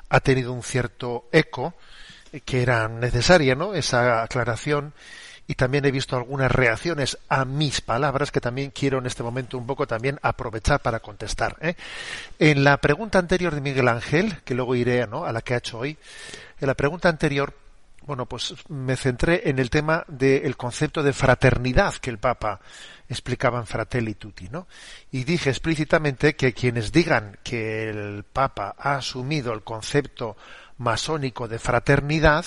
ha 0.09 0.19
tenido 0.19 0.51
un 0.51 0.61
cierto 0.61 1.29
eco 1.31 1.73
que 2.41 2.61
era 2.61 2.87
necesaria, 2.87 3.55
¿no? 3.55 3.73
Esa 3.73 4.23
aclaración 4.23 4.93
y 5.47 5.55
también 5.55 5.85
he 5.85 5.91
visto 5.91 6.15
algunas 6.15 6.51
reacciones 6.51 7.17
a 7.27 7.45
mis 7.45 7.81
palabras 7.81 8.31
que 8.31 8.39
también 8.39 8.71
quiero 8.71 8.99
en 8.99 9.05
este 9.05 9.23
momento 9.23 9.57
un 9.57 9.67
poco 9.67 9.85
también 9.85 10.19
aprovechar 10.21 10.81
para 10.81 10.99
contestar. 10.99 11.57
¿eh? 11.61 11.75
En 12.39 12.63
la 12.63 12.77
pregunta 12.77 13.19
anterior 13.19 13.53
de 13.53 13.61
Miguel 13.61 13.87
Ángel, 13.87 14.41
que 14.43 14.55
luego 14.55 14.75
iré 14.75 15.05
¿no? 15.05 15.25
a 15.25 15.33
la 15.33 15.41
que 15.41 15.53
ha 15.53 15.57
hecho 15.57 15.79
hoy, 15.79 15.97
en 16.59 16.67
la 16.67 16.75
pregunta 16.75 17.09
anterior, 17.09 17.53
bueno, 18.05 18.25
pues 18.25 18.53
me 18.69 18.95
centré 18.95 19.49
en 19.49 19.59
el 19.59 19.69
tema 19.69 20.03
del 20.07 20.57
concepto 20.57 21.03
de 21.03 21.13
fraternidad 21.13 21.95
que 21.95 22.09
el 22.09 22.17
Papa 22.17 22.59
explicaba 23.07 23.59
en 23.59 23.65
Fratelli 23.65 24.15
Tutti, 24.15 24.49
¿no? 24.49 24.67
Y 25.11 25.23
dije 25.23 25.49
explícitamente 25.49 26.35
que 26.35 26.53
quienes 26.53 26.91
digan 26.91 27.37
que 27.43 27.89
el 27.89 28.23
Papa 28.23 28.75
ha 28.77 28.95
asumido 28.95 29.53
el 29.53 29.63
concepto 29.63 30.35
masónico 30.77 31.47
de 31.47 31.59
fraternidad 31.59 32.45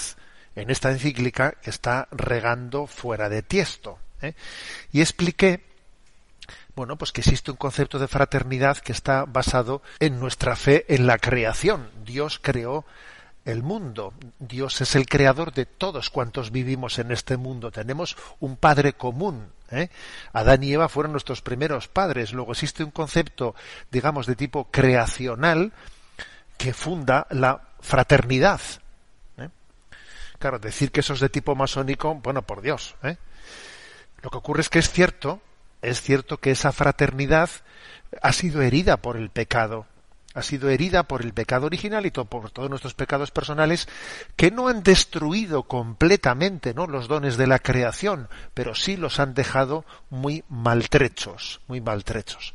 en 0.55 0.71
esta 0.71 0.91
encíclica 0.91 1.55
está 1.63 2.09
regando 2.11 2.87
fuera 2.87 3.29
de 3.29 3.43
tiesto. 3.43 3.99
¿eh? 4.23 4.35
Y 4.93 5.01
expliqué 5.01 5.65
bueno, 6.77 6.97
pues 6.97 7.11
que 7.11 7.23
existe 7.23 7.51
un 7.51 7.57
concepto 7.57 7.99
de 7.99 8.07
fraternidad 8.07 8.77
que 8.77 8.93
está 8.93 9.25
basado 9.25 9.81
en 9.99 10.21
nuestra 10.21 10.57
fe 10.57 10.85
en 10.95 11.07
la 11.07 11.17
creación. 11.17 11.91
Dios 12.05 12.39
creó 12.39 12.85
el 13.47 13.63
mundo. 13.63 14.13
Dios 14.39 14.83
es 14.83 14.95
el 14.95 15.07
creador 15.07 15.55
de 15.55 15.65
todos 15.65 16.11
cuantos 16.11 16.51
vivimos 16.51 16.99
en 16.99 17.13
este 17.13 17.39
mundo. 17.39 17.71
Tenemos 17.71 18.17
un 18.41 18.57
padre 18.57 18.93
común. 18.93 19.53
¿eh? 19.71 19.89
Adán 20.35 20.65
y 20.65 20.73
Eva 20.75 20.91
fueron 20.91 21.13
nuestros 21.13 21.41
primeros 21.41 21.89
padres. 21.89 22.35
Luego 22.35 22.53
existe 22.53 22.85
un 22.85 22.91
concepto, 22.91 23.55
digamos, 23.91 24.27
de 24.27 24.37
tipo 24.37 24.71
creacional 24.71 25.73
que 26.59 26.75
funda 26.75 27.27
la 27.31 27.66
fraternidad. 27.81 28.61
¿eh? 29.39 29.49
Claro, 30.39 30.59
decir 30.59 30.91
que 30.91 31.01
eso 31.01 31.15
es 31.15 31.21
de 31.21 31.29
tipo 31.29 31.55
masónico, 31.55 32.15
bueno, 32.15 32.43
por 32.43 32.63
Dios. 32.63 32.95
¿eh? 33.03 33.17
Lo 34.23 34.31
que 34.31 34.39
ocurre 34.39 34.61
es 34.61 34.69
que 34.69 34.79
es 34.79 34.91
cierto, 34.91 35.41
es 35.83 36.01
cierto 36.01 36.39
que 36.39 36.51
esa 36.51 36.73
fraternidad 36.73 37.51
ha 38.23 38.33
sido 38.33 38.63
herida 38.63 38.97
por 38.97 39.17
el 39.17 39.31
pecado, 39.31 39.87
ha 40.35 40.43
sido 40.43 40.69
herida 40.69 41.05
por 41.05 41.23
el 41.23 41.33
pecado 41.33 41.67
original 41.67 42.05
y 42.05 42.11
por 42.11 42.51
todos 42.51 42.69
nuestros 42.69 42.95
pecados 42.95 43.31
personales 43.31 43.89
que 44.37 44.51
no 44.51 44.69
han 44.69 44.83
destruido 44.83 45.63
completamente 45.63 46.75
¿no? 46.75 46.87
los 46.87 47.09
dones 47.09 47.37
de 47.37 47.47
la 47.47 47.59
creación, 47.59 48.29
pero 48.53 48.75
sí 48.75 48.97
los 48.97 49.19
han 49.19 49.33
dejado 49.33 49.85
muy 50.11 50.45
maltrechos, 50.49 51.61
muy 51.69 51.81
maltrechos. 51.81 52.55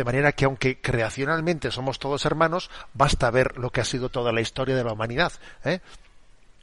De 0.00 0.04
manera 0.04 0.32
que 0.32 0.46
aunque 0.46 0.80
creacionalmente 0.80 1.70
somos 1.70 1.98
todos 1.98 2.24
hermanos, 2.24 2.70
basta 2.94 3.30
ver 3.30 3.58
lo 3.58 3.68
que 3.68 3.82
ha 3.82 3.84
sido 3.84 4.08
toda 4.08 4.32
la 4.32 4.40
historia 4.40 4.74
de 4.74 4.82
la 4.82 4.94
humanidad. 4.94 5.30
¿eh? 5.62 5.80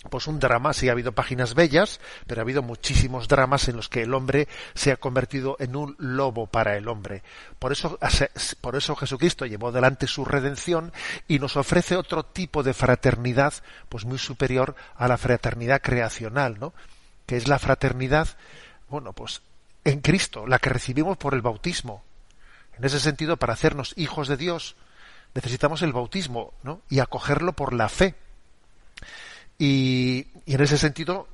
pues 0.10 0.26
un 0.26 0.40
drama, 0.40 0.74
sí 0.74 0.90
ha 0.90 0.94
habido 0.94 1.12
páginas 1.12 1.54
bellas, 1.54 2.00
pero 2.26 2.42
ha 2.42 2.44
habido 2.44 2.64
muchísimos 2.64 3.28
dramas 3.28 3.68
en 3.68 3.76
los 3.76 3.90
que 3.90 4.02
el 4.02 4.16
hombre 4.16 4.48
se 4.74 4.92
ha 4.92 4.98
convertido 4.98 5.56
en 5.60 5.76
un 5.76 5.96
lobo 6.00 6.48
para 6.48 6.78
el 6.78 6.88
hombre. 6.88 7.22
Por 7.60 7.72
eso, 7.72 8.00
por 8.60 8.76
eso 8.76 8.96
Jesucristo 8.96 9.46
llevó 9.46 9.72
delante 9.72 10.08
su 10.08 10.26
redención 10.26 10.92
y 11.28 11.38
nos 11.38 11.58
ofrece 11.58 11.96
otro 11.96 12.24
tipo 12.24 12.64
de 12.64 12.74
fraternidad, 12.74 13.54
pues 13.88 14.04
muy 14.04 14.18
superior 14.18 14.76
a 14.96 15.08
la 15.08 15.20
fraternidad 15.20 15.80
creacional, 15.84 16.58
¿no? 16.60 16.74
Que 17.28 17.38
es 17.38 17.48
la 17.48 17.60
fraternidad, 17.60 18.30
bueno, 18.90 19.14
pues 19.14 19.44
en 19.84 20.02
Cristo, 20.02 20.48
la 20.48 20.58
que 20.58 20.72
recibimos 20.72 21.18
por 21.18 21.36
el 21.36 21.44
bautismo. 21.44 22.07
En 22.78 22.86
ese 22.86 23.00
sentido, 23.00 23.38
para 23.38 23.54
hacernos 23.54 23.94
hijos 23.98 24.28
de 24.28 24.38
Dios, 24.38 24.76
necesitamos 25.34 25.82
el 25.82 25.94
bautismo, 25.94 26.54
¿no? 26.64 26.82
Y 26.90 27.00
acogerlo 27.00 27.54
por 27.54 27.74
la 27.74 27.90
fe. 27.90 28.16
Y, 29.60 30.28
en 30.46 30.62
ese 30.62 30.78
sentido, 30.78 31.28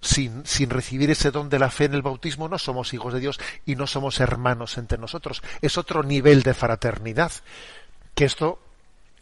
sin, 0.00 0.44
recibir 0.70 1.10
ese 1.10 1.30
don 1.30 1.48
de 1.48 1.58
la 1.58 1.70
fe 1.70 1.84
en 1.84 1.94
el 1.94 2.02
bautismo 2.02 2.48
no 2.48 2.58
somos 2.58 2.94
hijos 2.94 3.12
de 3.12 3.20
Dios 3.20 3.40
y 3.66 3.74
no 3.74 3.86
somos 3.86 4.20
hermanos 4.20 4.78
entre 4.78 4.98
nosotros. 4.98 5.42
Es 5.60 5.76
otro 5.76 6.02
nivel 6.02 6.42
de 6.42 6.54
fraternidad. 6.54 7.32
Que 8.14 8.24
esto, 8.24 8.60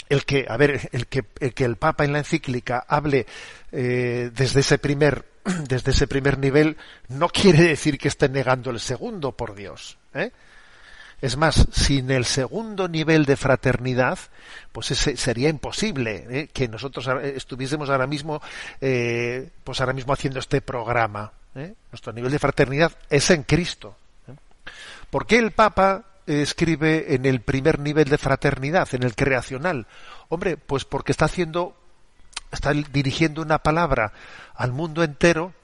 el 0.08 0.24
que, 0.24 0.46
a 0.48 0.56
ver, 0.56 0.90
el 0.92 1.06
que 1.06 1.24
el, 1.40 1.54
que 1.54 1.64
el 1.64 1.76
Papa 1.76 2.04
en 2.04 2.12
la 2.12 2.18
encíclica 2.18 2.84
hable 2.86 3.26
eh, 3.72 4.30
desde 4.34 4.60
ese 4.60 4.78
primer, 4.78 5.24
desde 5.68 5.92
ese 5.92 6.06
primer 6.06 6.38
nivel, 6.38 6.76
no 7.08 7.28
quiere 7.28 7.62
decir 7.62 7.98
que 7.98 8.08
esté 8.08 8.28
negando 8.28 8.70
el 8.70 8.80
segundo, 8.80 9.32
por 9.32 9.54
Dios. 9.54 9.96
¿eh? 10.14 10.30
Es 11.20 11.36
más, 11.36 11.66
sin 11.72 12.10
el 12.10 12.26
segundo 12.26 12.88
nivel 12.88 13.24
de 13.24 13.36
fraternidad, 13.36 14.18
pues 14.72 14.90
ese 14.90 15.16
sería 15.16 15.48
imposible 15.48 16.26
¿eh? 16.28 16.48
que 16.52 16.68
nosotros 16.68 17.08
estuviésemos 17.22 17.88
ahora 17.88 18.06
mismo, 18.06 18.42
eh, 18.80 19.50
pues 19.64 19.80
ahora 19.80 19.94
mismo 19.94 20.12
haciendo 20.12 20.40
este 20.40 20.60
programa. 20.60 21.32
¿eh? 21.54 21.74
Nuestro 21.90 22.12
nivel 22.12 22.30
de 22.30 22.38
fraternidad 22.38 22.92
es 23.08 23.30
en 23.30 23.44
Cristo. 23.44 23.96
¿Por 25.08 25.26
qué 25.26 25.38
el 25.38 25.52
Papa 25.52 26.04
escribe 26.26 27.14
en 27.14 27.24
el 27.24 27.40
primer 27.40 27.78
nivel 27.78 28.08
de 28.08 28.18
fraternidad, 28.18 28.88
en 28.92 29.02
el 29.02 29.14
creacional? 29.14 29.86
Hombre, 30.28 30.58
pues 30.58 30.84
porque 30.84 31.12
está 31.12 31.24
haciendo, 31.24 31.74
está 32.52 32.72
dirigiendo 32.72 33.40
una 33.40 33.58
palabra 33.58 34.12
al 34.54 34.72
mundo 34.72 35.02
entero 35.02 35.54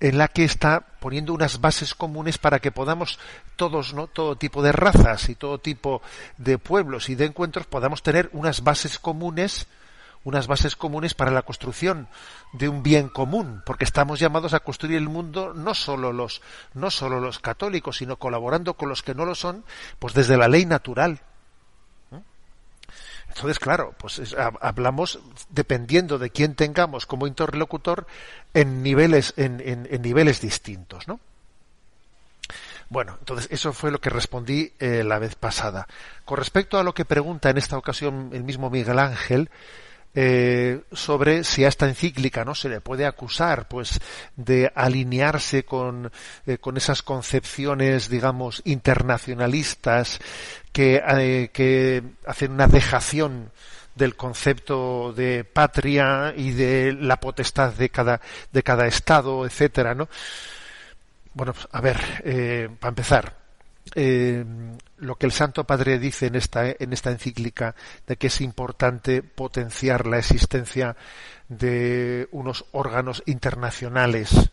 en 0.00 0.18
la 0.18 0.28
que 0.28 0.44
está 0.44 0.80
poniendo 1.00 1.32
unas 1.32 1.60
bases 1.60 1.94
comunes 1.94 2.38
para 2.38 2.58
que 2.58 2.72
podamos 2.72 3.18
todos, 3.56 3.94
¿no? 3.94 4.06
todo 4.06 4.36
tipo 4.36 4.62
de 4.62 4.72
razas 4.72 5.28
y 5.28 5.34
todo 5.34 5.58
tipo 5.58 6.02
de 6.36 6.58
pueblos 6.58 7.08
y 7.08 7.14
de 7.14 7.26
encuentros 7.26 7.66
podamos 7.66 8.02
tener 8.02 8.28
unas 8.32 8.62
bases 8.62 8.98
comunes, 8.98 9.66
unas 10.24 10.46
bases 10.46 10.76
comunes 10.76 11.14
para 11.14 11.30
la 11.30 11.42
construcción 11.42 12.08
de 12.52 12.68
un 12.68 12.82
bien 12.82 13.08
común, 13.08 13.62
porque 13.64 13.84
estamos 13.84 14.18
llamados 14.18 14.54
a 14.54 14.60
construir 14.60 14.96
el 14.96 15.08
mundo 15.08 15.52
no 15.54 15.74
solo 15.74 16.12
los 16.12 16.42
no 16.72 16.90
solo 16.90 17.20
los 17.20 17.38
católicos, 17.38 17.98
sino 17.98 18.16
colaborando 18.16 18.74
con 18.74 18.88
los 18.88 19.02
que 19.02 19.14
no 19.14 19.24
lo 19.24 19.34
son, 19.34 19.64
pues 19.98 20.14
desde 20.14 20.36
la 20.36 20.48
ley 20.48 20.66
natural. 20.66 21.20
Entonces, 23.34 23.58
claro, 23.58 23.94
pues 23.98 24.34
hablamos 24.60 25.18
dependiendo 25.50 26.18
de 26.18 26.30
quién 26.30 26.54
tengamos 26.54 27.04
como 27.04 27.26
interlocutor 27.26 28.06
en 28.54 28.82
niveles, 28.82 29.34
en, 29.36 29.88
niveles 30.00 30.40
distintos, 30.40 31.08
¿no? 31.08 31.18
Bueno, 32.88 33.16
entonces 33.18 33.48
eso 33.50 33.72
fue 33.72 33.90
lo 33.90 34.00
que 34.00 34.10
respondí 34.10 34.72
eh, 34.78 35.02
la 35.02 35.18
vez 35.18 35.34
pasada. 35.34 35.88
Con 36.24 36.38
respecto 36.38 36.78
a 36.78 36.84
lo 36.84 36.94
que 36.94 37.04
pregunta 37.04 37.50
en 37.50 37.58
esta 37.58 37.76
ocasión 37.76 38.30
el 38.32 38.44
mismo 38.44 38.70
Miguel 38.70 39.00
Ángel, 39.00 39.50
eh, 40.14 40.82
sobre 40.92 41.42
si 41.42 41.64
a 41.64 41.68
esta 41.68 41.88
encíclica 41.88 42.44
no 42.44 42.54
se 42.54 42.68
le 42.68 42.80
puede 42.80 43.04
acusar 43.04 43.66
pues 43.66 44.00
de 44.36 44.70
alinearse 44.72 45.64
con, 45.64 46.12
eh, 46.46 46.58
con 46.58 46.76
esas 46.76 47.02
concepciones 47.02 48.08
digamos 48.08 48.62
internacionalistas 48.64 50.20
que, 50.74 51.02
eh, 51.06 51.50
que 51.54 52.02
hacen 52.26 52.52
una 52.52 52.66
dejación 52.66 53.50
del 53.94 54.14
concepto 54.14 55.14
de 55.14 55.44
patria 55.44 56.34
y 56.36 56.50
de 56.50 56.92
la 56.92 57.18
potestad 57.18 57.72
de 57.72 57.88
cada 57.88 58.20
de 58.52 58.62
cada 58.62 58.86
estado 58.86 59.46
etcétera 59.46 59.94
no 59.94 60.08
bueno 61.32 61.54
pues, 61.54 61.66
a 61.72 61.80
ver 61.80 62.76
para 62.78 62.90
empezar 62.90 63.44
eh, 63.94 64.44
lo 64.98 65.16
que 65.16 65.26
el 65.26 65.32
Santo 65.32 65.64
Padre 65.64 65.98
dice 65.98 66.26
en 66.26 66.36
esta, 66.36 66.68
en 66.68 66.92
esta 66.92 67.10
encíclica 67.10 67.74
de 68.06 68.16
que 68.16 68.28
es 68.28 68.40
importante 68.40 69.22
potenciar 69.22 70.06
la 70.06 70.18
existencia 70.18 70.96
de 71.48 72.28
unos 72.32 72.64
órganos 72.72 73.22
internacionales 73.26 74.30
eh, 74.32 74.48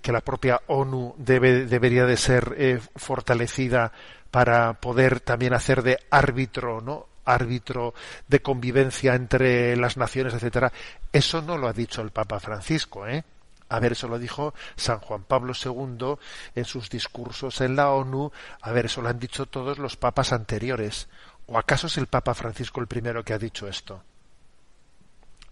que 0.00 0.12
la 0.12 0.20
propia 0.20 0.60
ONU 0.68 1.14
debe, 1.18 1.66
debería 1.66 2.06
de 2.06 2.16
ser 2.16 2.54
eh, 2.56 2.80
fortalecida 2.96 3.92
para 4.30 4.74
poder 4.74 5.20
también 5.20 5.54
hacer 5.54 5.82
de 5.82 5.98
árbitro, 6.10 6.80
¿no? 6.80 7.06
árbitro 7.24 7.94
de 8.26 8.42
convivencia 8.42 9.14
entre 9.14 9.76
las 9.76 9.96
naciones, 9.96 10.34
etcétera. 10.34 10.72
Eso 11.12 11.42
no 11.42 11.56
lo 11.56 11.68
ha 11.68 11.72
dicho 11.72 12.02
el 12.02 12.10
Papa 12.10 12.40
Francisco, 12.40 13.06
¿eh? 13.06 13.24
A 13.68 13.80
ver, 13.80 13.92
eso 13.92 14.06
lo 14.06 14.18
dijo 14.18 14.52
San 14.76 14.98
Juan 14.98 15.24
Pablo 15.24 15.54
II 15.54 16.16
en 16.54 16.64
sus 16.66 16.90
discursos 16.90 17.62
en 17.62 17.74
la 17.74 17.90
ONU. 17.90 18.30
A 18.60 18.70
ver, 18.70 18.86
eso 18.86 19.00
lo 19.00 19.08
han 19.08 19.18
dicho 19.18 19.46
todos 19.46 19.78
los 19.78 19.96
papas 19.96 20.32
anteriores. 20.34 21.08
¿O 21.46 21.56
acaso 21.58 21.86
es 21.86 21.96
el 21.96 22.06
Papa 22.06 22.34
Francisco 22.34 22.80
el 22.80 22.86
primero 22.86 23.24
que 23.24 23.32
ha 23.32 23.38
dicho 23.38 23.66
esto? 23.66 24.02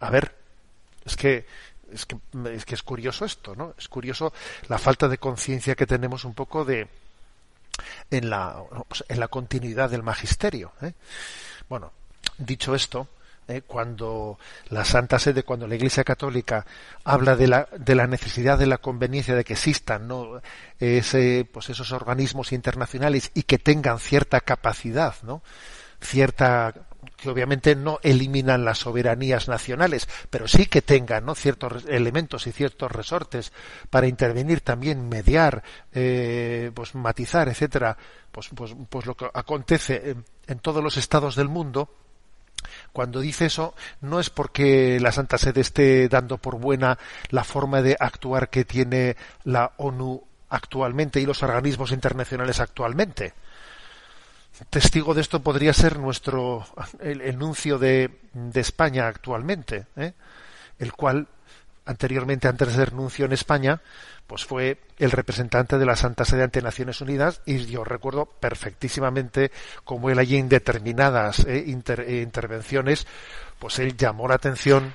A 0.01 0.11
ver, 0.11 0.37
es 1.05 1.17
que 1.17 1.47
es 1.93 2.07
que 2.07 2.17
es, 2.55 2.65
es 2.67 2.83
curioso 2.83 3.25
esto, 3.25 3.55
¿no? 3.55 3.75
Es 3.79 3.89
curioso 3.89 4.33
la 4.69 4.79
falta 4.79 5.09
de 5.09 5.19
conciencia 5.19 5.75
que 5.75 5.87
tenemos 5.87 6.25
un 6.25 6.35
poco 6.35 6.65
de 6.65 6.89
en 8.11 8.31
la 8.31 8.63
en 9.09 9.21
la 9.21 9.29
continuidad 9.29 9.91
del 9.91 10.03
magisterio. 10.03 10.73
¿eh? 10.83 10.93
Bueno, 11.69 11.93
dicho 12.39 12.75
esto, 12.75 13.09
¿eh? 13.49 13.63
cuando 13.67 14.39
la 14.69 14.85
Santa 14.85 15.19
Sede, 15.19 15.43
cuando 15.43 15.67
la 15.67 15.75
Iglesia 15.75 16.05
Católica 16.05 16.65
habla 17.05 17.37
de 17.37 17.49
la, 17.49 17.69
de 17.77 17.95
la 17.95 18.07
necesidad 18.07 18.59
de 18.59 18.67
la 18.67 18.79
conveniencia 18.79 19.35
de 19.35 19.45
que 19.45 19.55
existan 19.55 20.09
¿no? 20.09 20.41
Ese, 20.79 21.49
pues 21.51 21.69
esos 21.71 21.93
organismos 21.93 22.53
internacionales 22.53 23.31
y 23.35 23.43
que 23.43 23.59
tengan 23.59 23.99
cierta 23.99 24.41
capacidad, 24.41 25.15
¿no? 25.23 25.43
cierta 26.01 26.75
que 27.21 27.29
obviamente 27.29 27.75
no 27.77 27.99
eliminan 28.03 28.65
las 28.65 28.79
soberanías 28.79 29.49
nacionales, 29.49 30.09
pero 30.31 30.49
sí 30.49 30.67
que 30.67 30.83
tengan 30.83 31.35
ciertos 31.35 31.85
elementos 31.87 32.47
y 32.47 32.53
ciertos 32.53 32.91
resortes 32.91 33.53
para 33.91 34.07
intervenir 34.07 34.61
también, 34.61 35.09
mediar, 35.09 35.63
eh, 35.93 36.71
pues 36.75 36.95
matizar, 36.95 37.49
etcétera, 37.49 37.97
pues, 38.33 38.49
pues, 38.55 38.75
pues 38.89 39.07
lo 39.07 39.17
que 39.17 39.29
acontece 39.33 40.17
en 40.47 40.59
todos 40.61 40.83
los 40.83 40.97
estados 40.97 41.37
del 41.37 41.49
mundo, 41.49 41.91
cuando 42.93 43.21
dice 43.21 43.47
eso, 43.47 43.75
no 44.01 44.21
es 44.21 44.31
porque 44.31 44.99
la 45.01 45.13
Santa 45.13 45.39
Sede 45.39 45.61
esté 45.61 46.09
dando 46.09 46.39
por 46.39 46.59
buena 46.59 46.99
la 47.31 47.45
forma 47.45 47.83
de 47.83 47.97
actuar 47.99 48.51
que 48.51 48.65
tiene 48.65 49.17
la 49.45 49.73
ONU 49.79 50.23
actualmente 50.51 51.21
y 51.21 51.27
los 51.27 51.43
organismos 51.43 51.93
internacionales 51.93 52.61
actualmente. 52.61 53.35
Testigo 54.69 55.15
de 55.15 55.23
esto 55.23 55.43
podría 55.43 55.73
ser 55.73 55.99
nuestro 55.99 56.65
el 57.01 57.23
enuncio 57.23 57.79
de, 57.79 58.21
de 58.33 58.61
España 58.61 59.09
actualmente, 59.09 59.87
¿eh? 59.97 60.13
el 60.79 60.93
cual 60.93 61.27
anteriormente, 61.87 62.47
antes 62.47 62.69
de 62.69 62.75
ser 62.75 62.93
nuncio 62.93 63.25
en 63.25 63.33
España, 63.33 63.81
pues 64.27 64.45
fue 64.45 64.79
el 64.99 65.11
representante 65.11 65.77
de 65.77 65.87
la 65.87 65.97
Santa 65.97 66.25
Sede 66.25 66.45
ante 66.45 66.63
Naciones 66.63 67.01
Unidas 67.01 67.41
y 67.47 67.67
yo 67.67 67.83
recuerdo 67.83 68.27
perfectísimamente 68.27 69.51
cómo 69.83 70.09
él 70.09 70.19
allí 70.19 70.37
en 70.37 70.49
determinadas 70.49 71.41
eh, 71.41 71.65
eh, 71.67 72.21
intervenciones, 72.23 73.07
pues 73.59 73.81
él 73.81 73.97
llamó 73.97 74.29
la 74.29 74.37
atención 74.37 74.95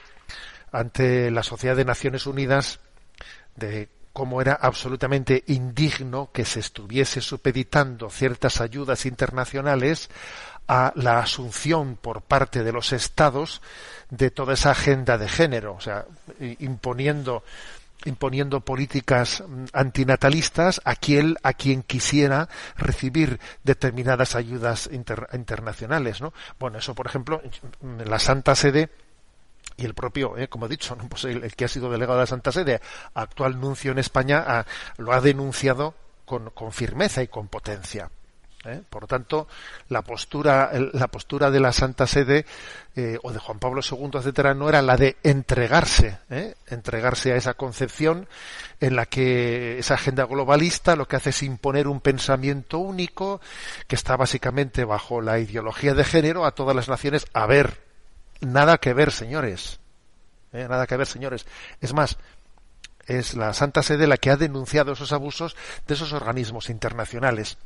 ante 0.71 1.31
la 1.31 1.43
Sociedad 1.43 1.75
de 1.75 1.85
Naciones 1.85 2.27
Unidas 2.27 2.79
de 3.57 3.89
cómo 4.15 4.39
era 4.39 4.53
absolutamente 4.53 5.43
indigno 5.47 6.29
que 6.31 6.45
se 6.45 6.61
estuviese 6.61 7.19
supeditando 7.19 8.09
ciertas 8.09 8.61
ayudas 8.61 9.05
internacionales 9.05 10.09
a 10.69 10.93
la 10.95 11.19
asunción 11.19 11.97
por 11.97 12.21
parte 12.21 12.63
de 12.63 12.71
los 12.71 12.93
estados 12.93 13.61
de 14.09 14.31
toda 14.31 14.53
esa 14.53 14.71
agenda 14.71 15.17
de 15.17 15.27
género, 15.27 15.73
o 15.73 15.81
sea, 15.81 16.05
imponiendo 16.59 17.43
imponiendo 18.05 18.61
políticas 18.61 19.43
mm, 19.45 19.65
antinatalistas 19.73 20.79
a 20.85 20.95
quien, 20.95 21.35
a 21.43 21.51
quien 21.51 21.83
quisiera 21.83 22.47
recibir 22.77 23.41
determinadas 23.65 24.35
ayudas 24.35 24.89
internacionales, 24.93 26.21
¿no? 26.21 26.31
Bueno, 26.57 26.77
eso, 26.77 26.95
por 26.95 27.07
ejemplo, 27.07 27.41
la 28.05 28.19
Santa 28.19 28.55
Sede 28.55 28.89
y 29.77 29.85
el 29.85 29.93
propio, 29.93 30.37
eh, 30.37 30.47
como 30.47 30.65
he 30.65 30.69
dicho, 30.69 30.97
pues 31.09 31.25
el, 31.25 31.53
que 31.55 31.65
ha 31.65 31.67
sido 31.67 31.91
delegado 31.91 32.17
de 32.17 32.23
la 32.23 32.27
Santa 32.27 32.51
Sede, 32.51 32.81
actual 33.13 33.59
nuncio 33.59 33.91
en 33.91 33.99
España, 33.99 34.65
lo 34.97 35.11
ha 35.11 35.21
denunciado 35.21 35.95
con, 36.25 36.51
firmeza 36.71 37.21
y 37.21 37.27
con 37.27 37.49
potencia. 37.49 38.09
¿eh? 38.63 38.81
Por 38.89 39.03
lo 39.03 39.07
tanto, 39.07 39.47
la 39.89 40.01
postura, 40.01 40.71
la 40.93 41.07
postura 41.07 41.51
de 41.51 41.59
la 41.59 41.73
Santa 41.73 42.07
Sede 42.07 42.45
eh, 42.95 43.19
o 43.21 43.33
de 43.33 43.39
Juan 43.39 43.59
Pablo 43.59 43.81
II, 43.81 44.11
etcétera, 44.13 44.53
no 44.53 44.69
era 44.69 44.81
la 44.81 44.95
de 44.95 45.17
entregarse, 45.23 46.19
entregarse 46.67 47.33
a 47.33 47.35
esa 47.35 47.55
concepción 47.55 48.27
en 48.79 48.95
la 48.95 49.05
que 49.05 49.77
esa 49.77 49.95
agenda 49.95 50.23
globalista 50.23 50.95
lo 50.95 51.07
que 51.07 51.17
hace 51.17 51.31
es 51.31 51.43
imponer 51.43 51.87
un 51.89 51.99
pensamiento 51.99 52.79
único 52.79 53.41
que 53.87 53.95
está 53.95 54.15
básicamente 54.15 54.85
bajo 54.85 55.21
la 55.21 55.37
ideología 55.37 55.93
de 55.93 56.05
género 56.05 56.45
a 56.45 56.51
todas 56.51 56.75
las 56.75 56.87
naciones. 56.87 57.27
A 57.33 57.45
ver, 57.45 57.84
nada 58.41 58.77
que 58.77 58.93
ver, 58.93 59.11
señores. 59.11 59.79
Nada 60.51 60.87
que 60.87 60.97
ver, 60.97 61.07
señores. 61.07 61.45
Es 61.81 61.93
más, 61.93 62.17
es 63.07 63.35
la 63.35 63.53
Santa 63.53 63.83
Sede 63.83 64.07
la 64.07 64.17
que 64.17 64.31
ha 64.31 64.37
denunciado 64.37 64.93
esos 64.93 65.11
abusos 65.11 65.55
de 65.87 65.93
esos 65.93 66.13
organismos 66.13 66.69
internacionales. 66.69 67.57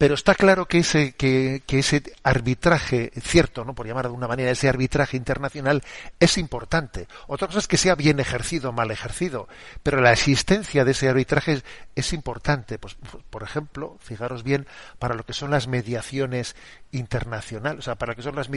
Pero 0.00 0.14
está 0.14 0.34
claro 0.34 0.64
que 0.64 0.78
ese, 0.78 1.12
que, 1.12 1.62
ese 1.68 2.02
arbitraje, 2.22 3.12
cierto, 3.20 3.66
¿no? 3.66 3.74
por 3.74 3.86
llamar 3.86 4.06
de 4.08 4.14
una 4.14 4.26
manera, 4.26 4.50
ese 4.50 4.66
arbitraje 4.66 5.18
internacional 5.18 5.82
es 6.18 6.38
importante. 6.38 7.06
Otra 7.26 7.48
cosa 7.48 7.58
es 7.58 7.68
que 7.68 7.76
sea 7.76 7.96
bien 7.96 8.18
ejercido 8.18 8.70
o 8.70 8.72
mal 8.72 8.90
ejercido, 8.90 9.46
pero 9.82 10.00
la 10.00 10.10
existencia 10.10 10.86
de 10.86 10.92
ese 10.92 11.10
arbitraje 11.10 11.62
es, 11.94 12.12
importante. 12.14 12.78
Pues, 12.78 12.96
por 13.28 13.42
ejemplo, 13.42 13.98
fijaros 14.00 14.42
bien, 14.42 14.66
para 14.98 15.14
lo 15.14 15.26
que 15.26 15.34
son 15.34 15.50
las 15.50 15.68
mediaciones 15.68 16.56
internacionales, 16.92 17.80
o 17.80 17.82
sea, 17.82 17.96
para 17.96 18.12
lo 18.12 18.16
que 18.16 18.22
son 18.22 18.36
las, 18.36 18.48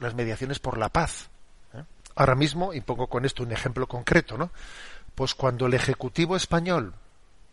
las 0.00 0.14
mediaciones 0.16 0.58
por 0.58 0.78
la 0.78 0.88
paz. 0.88 1.28
¿eh? 1.74 1.84
Ahora 2.16 2.34
mismo, 2.34 2.74
y 2.74 2.80
pongo 2.80 3.06
con 3.06 3.24
esto 3.24 3.44
un 3.44 3.52
ejemplo 3.52 3.86
concreto, 3.86 4.36
¿no? 4.36 4.50
Pues 5.14 5.36
cuando 5.36 5.66
el 5.66 5.74
Ejecutivo 5.74 6.34
español 6.34 6.92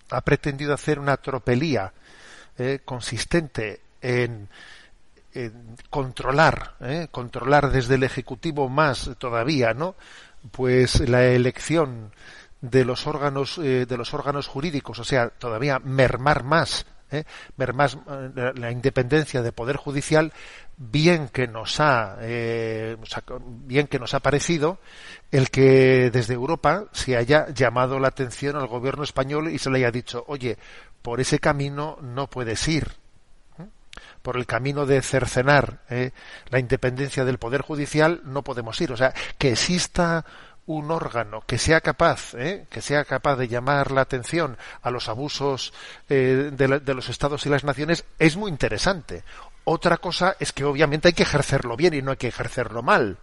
ha 0.09 0.21
pretendido 0.21 0.73
hacer 0.73 0.97
una 0.97 1.17
tropelía 1.17 1.93
eh, 2.57 2.79
consistente 2.85 3.81
en, 4.01 4.47
controlar, 5.89 6.75
eh, 6.79 7.09
controlar 7.11 7.69
desde 7.69 7.95
el 7.95 8.03
ejecutivo 8.03 8.69
más 8.69 9.11
todavía, 9.17 9.73
¿no? 9.73 9.95
Pues 10.51 11.01
la 11.09 11.25
elección 11.25 12.13
de 12.61 12.85
los 12.85 13.07
órganos 13.07 13.57
eh, 13.57 13.85
de 13.85 13.97
los 13.97 14.13
órganos 14.13 14.47
jurídicos, 14.47 14.99
o 14.99 15.03
sea, 15.03 15.29
todavía 15.31 15.79
mermar 15.79 16.45
más, 16.45 16.85
mermar 17.57 17.91
la, 18.55 18.71
independencia 18.71 19.41
del 19.41 19.51
poder 19.51 19.75
judicial, 19.75 20.31
bien 20.77 21.27
que 21.27 21.47
nos 21.47 21.79
ha 21.79 22.17
bien 23.65 23.87
que 23.87 23.99
nos 23.99 24.13
ha 24.13 24.19
parecido 24.21 24.79
el 25.31 25.49
que 25.49 26.09
desde 26.11 26.33
Europa 26.33 26.85
se 26.91 27.15
haya 27.15 27.47
llamado 27.49 27.99
la 27.99 28.09
atención 28.09 28.55
al 28.55 28.67
gobierno 28.67 29.03
español 29.03 29.49
y 29.49 29.59
se 29.59 29.69
le 29.69 29.79
haya 29.79 29.91
dicho, 29.91 30.23
oye, 30.27 30.57
por 31.05 31.21
ese 31.21 31.37
camino 31.37 31.99
no 32.01 32.25
puedes 32.25 32.67
ir. 32.67 32.91
¿eh? 33.59 33.67
Por 34.23 34.37
el 34.37 34.47
camino 34.47 34.87
de 34.87 35.03
cercenar 35.03 35.81
¿eh? 35.87 36.09
la 36.49 36.57
independencia 36.57 37.23
del 37.23 37.37
Poder 37.37 37.61
Judicial 37.61 38.21
no 38.23 38.41
podemos 38.41 38.81
ir. 38.81 38.91
O 38.91 38.97
sea, 38.97 39.13
que 39.37 39.51
exista 39.51 40.25
un 40.65 40.89
órgano 40.89 41.43
que 41.45 41.59
sea 41.59 41.81
capaz, 41.81 42.33
¿eh? 42.33 42.65
que 42.71 42.81
sea 42.81 43.05
capaz 43.05 43.35
de 43.35 43.47
llamar 43.47 43.91
la 43.91 44.01
atención 44.01 44.57
a 44.81 44.89
los 44.89 45.07
abusos 45.07 45.73
de, 46.09 46.49
de, 46.49 46.93
los 46.95 47.07
estados 47.09 47.45
y 47.45 47.49
las 47.49 47.63
naciones 47.63 48.03
es 48.17 48.35
muy 48.35 48.49
interesante. 48.49 49.23
Otra 49.63 49.97
cosa 49.97 50.35
es 50.39 50.53
que 50.53 50.65
obviamente 50.65 51.09
hay 51.09 51.13
que 51.13 51.21
ejercerlo 51.21 51.77
bien 51.77 51.93
y 51.93 52.01
no 52.01 52.09
hay 52.09 52.17
que 52.17 52.29
ejercerlo 52.29 52.81
mal. 52.81 53.19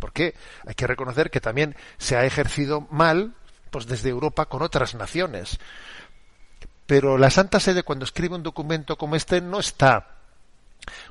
Porque 0.00 0.34
hay 0.66 0.74
que 0.74 0.86
reconocer 0.86 1.30
que 1.30 1.42
también 1.42 1.76
se 1.98 2.16
ha 2.16 2.24
ejercido 2.24 2.86
mal, 2.90 3.34
pues 3.70 3.86
desde 3.86 4.08
Europa 4.08 4.46
con 4.46 4.62
otras 4.62 4.94
naciones. 4.94 5.58
Pero 6.88 7.18
la 7.18 7.28
Santa 7.28 7.60
Sede 7.60 7.82
cuando 7.82 8.06
escribe 8.06 8.34
un 8.34 8.42
documento 8.42 8.96
como 8.96 9.14
este 9.14 9.42
no 9.42 9.60
está, 9.60 10.06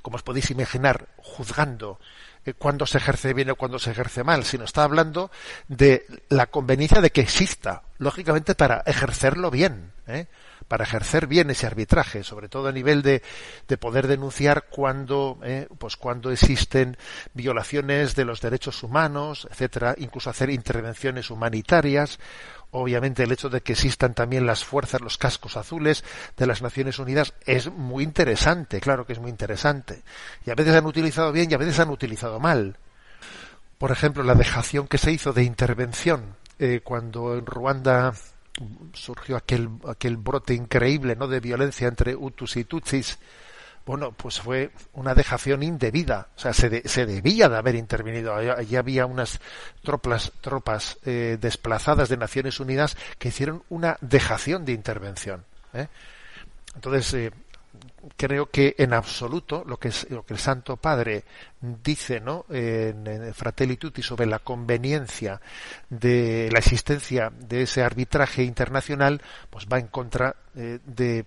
como 0.02 0.16
os 0.16 0.24
podéis 0.24 0.50
imaginar, 0.50 1.08
juzgando 1.18 2.00
eh, 2.46 2.56
cuándo 2.56 2.88
se 2.88 2.98
ejerce 2.98 3.36
bien 3.36 3.52
o 3.52 3.56
cuándo 3.58 3.78
se 3.78 3.92
ejerce 3.92 4.24
mal, 4.24 4.44
sino 4.44 4.66
está 4.66 4.84
hablando 4.84 5.30
de 5.68 6.08
la 6.30 6.48
conveniencia 6.48 7.00
de 7.00 7.12
que 7.12 7.22
exista, 7.22 7.84
lógicamente 8.00 8.56
para 8.56 8.82
ejercerlo 8.88 9.52
bien. 9.52 9.92
¿eh? 10.08 10.26
para 10.68 10.84
ejercer 10.84 11.28
bien 11.28 11.50
ese 11.50 11.66
arbitraje, 11.66 12.24
sobre 12.24 12.50
todo 12.50 12.68
a 12.68 12.72
nivel 12.72 13.02
de, 13.02 13.22
de 13.68 13.78
poder 13.78 14.08
denunciar 14.08 14.66
cuando, 14.70 15.40
eh, 15.44 15.68
pues 15.78 15.96
cuando 15.96 16.32
existen 16.32 16.98
violaciones 17.34 18.16
de 18.16 18.26
los 18.26 18.42
derechos 18.42 18.84
humanos, 18.84 19.48
etcétera, 19.50 19.96
incluso 19.98 20.30
hacer 20.30 20.50
intervenciones 20.50 21.30
humanitarias. 21.30 22.20
Obviamente 22.72 23.24
el 23.24 23.32
hecho 23.32 23.50
de 23.50 23.62
que 23.62 23.74
existan 23.74 24.14
también 24.14 24.46
las 24.46 24.66
fuerzas, 24.66 25.02
los 25.02 25.18
cascos 25.18 25.56
azules 25.56 26.04
de 26.36 26.46
las 26.46 26.62
Naciones 26.62 27.00
Unidas 27.00 27.34
es 27.46 27.72
muy 27.72 28.04
interesante, 28.04 28.82
claro 28.82 29.06
que 29.06 29.14
es 29.14 29.20
muy 29.20 29.30
interesante. 29.30 30.04
Y 30.46 30.52
a 30.52 30.56
veces 30.56 30.76
han 30.76 30.86
utilizado 30.86 31.32
bien 31.32 31.50
y 31.50 31.54
a 31.54 31.58
veces 31.58 31.80
han 31.80 31.90
utilizado 31.90 32.40
mal. 32.40 32.78
Por 33.78 33.92
ejemplo, 33.92 34.24
la 34.24 34.36
dejación 34.36 34.88
que 34.88 34.98
se 34.98 35.12
hizo 35.12 35.34
de 35.34 35.44
intervención 35.44 36.36
eh, 36.60 36.82
cuando 36.84 37.38
en 37.38 37.46
Ruanda 37.46 38.14
surgió 38.94 39.38
aquel, 39.38 39.70
aquel 39.88 40.18
brote 40.18 40.54
increíble 40.54 41.16
¿no? 41.16 41.28
de 41.28 41.40
violencia 41.40 41.88
entre 41.88 42.16
Hutus 42.16 42.58
y 42.58 42.64
Tutsis, 42.64 43.20
bueno, 43.88 44.12
pues 44.12 44.42
fue 44.42 44.72
una 44.94 45.16
dejación 45.16 45.64
indebida. 45.64 46.28
O 46.36 46.40
sea, 46.40 46.52
se, 46.52 46.86
se 46.88 47.06
debía 47.06 47.48
de 47.48 47.56
haber 47.56 47.76
intervenido. 47.76 48.36
Allí 48.36 48.76
había 48.76 49.06
unas 49.06 49.40
tropas, 49.82 50.34
tropas 50.42 50.98
eh, 51.06 51.38
desplazadas 51.40 52.10
de 52.10 52.18
Naciones 52.18 52.60
Unidas 52.60 52.98
que 53.18 53.30
hicieron 53.30 53.64
una 53.70 53.98
dejación 54.02 54.66
de 54.66 54.74
intervención. 54.74 55.46
¿eh? 55.74 55.88
Entonces, 56.76 57.14
eh, 57.14 57.32
creo 58.18 58.48
que 58.48 58.76
en 58.78 58.92
absoluto 58.92 59.64
lo 59.66 59.78
que, 59.78 59.88
el 59.88 60.38
Santo 60.38 60.76
Padre 60.76 61.24
dice 61.62 62.20
¿no? 62.20 62.46
en, 62.50 63.34
Fratelli 63.34 63.78
Tutti 63.78 64.02
sobre 64.02 64.26
la 64.26 64.40
conveniencia 64.40 65.40
de 65.90 66.50
la 66.52 66.60
existencia 66.60 67.32
de 67.40 67.62
ese 67.62 67.84
arbitraje 67.84 68.44
internacional, 68.44 69.22
pues 69.50 69.66
va 69.72 69.80
en 69.80 69.88
contra 69.88 70.36
de 70.54 71.26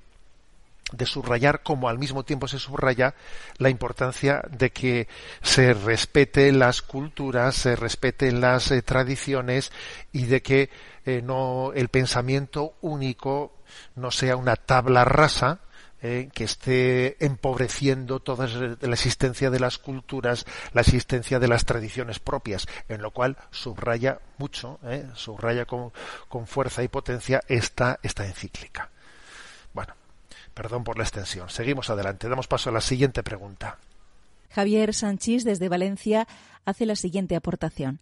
de 0.92 1.07
subrayar 1.07 1.62
como 1.62 1.88
al 1.88 1.98
mismo 1.98 2.24
tiempo 2.24 2.48
se 2.48 2.59
subraya 2.59 3.14
la 3.59 3.70
importancia 3.70 4.42
de 4.50 4.70
que 4.70 5.09
se 5.42 5.74
respeten 5.74 6.59
las 6.59 6.83
culturas, 6.83 7.55
se 7.55 7.76
respeten 7.76 8.40
las 8.40 8.70
eh, 8.70 8.83
tradiciones 8.83 9.72
y 10.12 10.24
de 10.26 10.42
que 10.42 10.70
eh, 11.05 11.22
no 11.22 11.72
el 11.74 11.88
pensamiento 11.88 12.74
único 12.81 13.57
no 13.94 14.11
sea 14.11 14.37
una 14.37 14.57
tabla 14.57 15.05
rasa 15.05 15.61
eh, 16.03 16.31
que 16.33 16.44
esté 16.44 17.24
empobreciendo 17.24 18.20
toda 18.20 18.46
la 18.46 18.94
existencia 18.94 19.50
de 19.50 19.61
las 19.61 19.76
culturas, 19.79 20.46
la 20.72 20.81
existencia 20.81 21.38
de 21.38 21.48
las 21.48 21.66
tradiciones 21.66 22.18
propias, 22.18 22.66
en 22.88 23.03
lo 23.03 23.11
cual 23.11 23.37
subraya 23.50 24.18
mucho, 24.38 24.81
subraya 25.14 25.66
con, 25.66 25.92
con, 26.29 26.46
fuerza 26.46 26.83
y 26.83 26.88
potencia 26.88 27.42
esta, 27.48 28.00
esta 28.03 28.26
encíclica. 28.26 28.90
Perdón 30.61 30.85
por 30.85 30.99
la 30.99 31.05
extensión. 31.05 31.49
Seguimos 31.49 31.88
adelante. 31.88 32.29
Damos 32.29 32.46
paso 32.46 32.68
a 32.68 32.73
la 32.75 32.83
siguiente 32.83 33.23
pregunta. 33.23 33.79
Javier 34.51 34.92
Sánchez 34.92 35.42
desde 35.42 35.70
Valencia 35.70 36.29
hace 36.66 36.85
la 36.85 36.96
siguiente 36.96 37.35
aportación. 37.35 37.99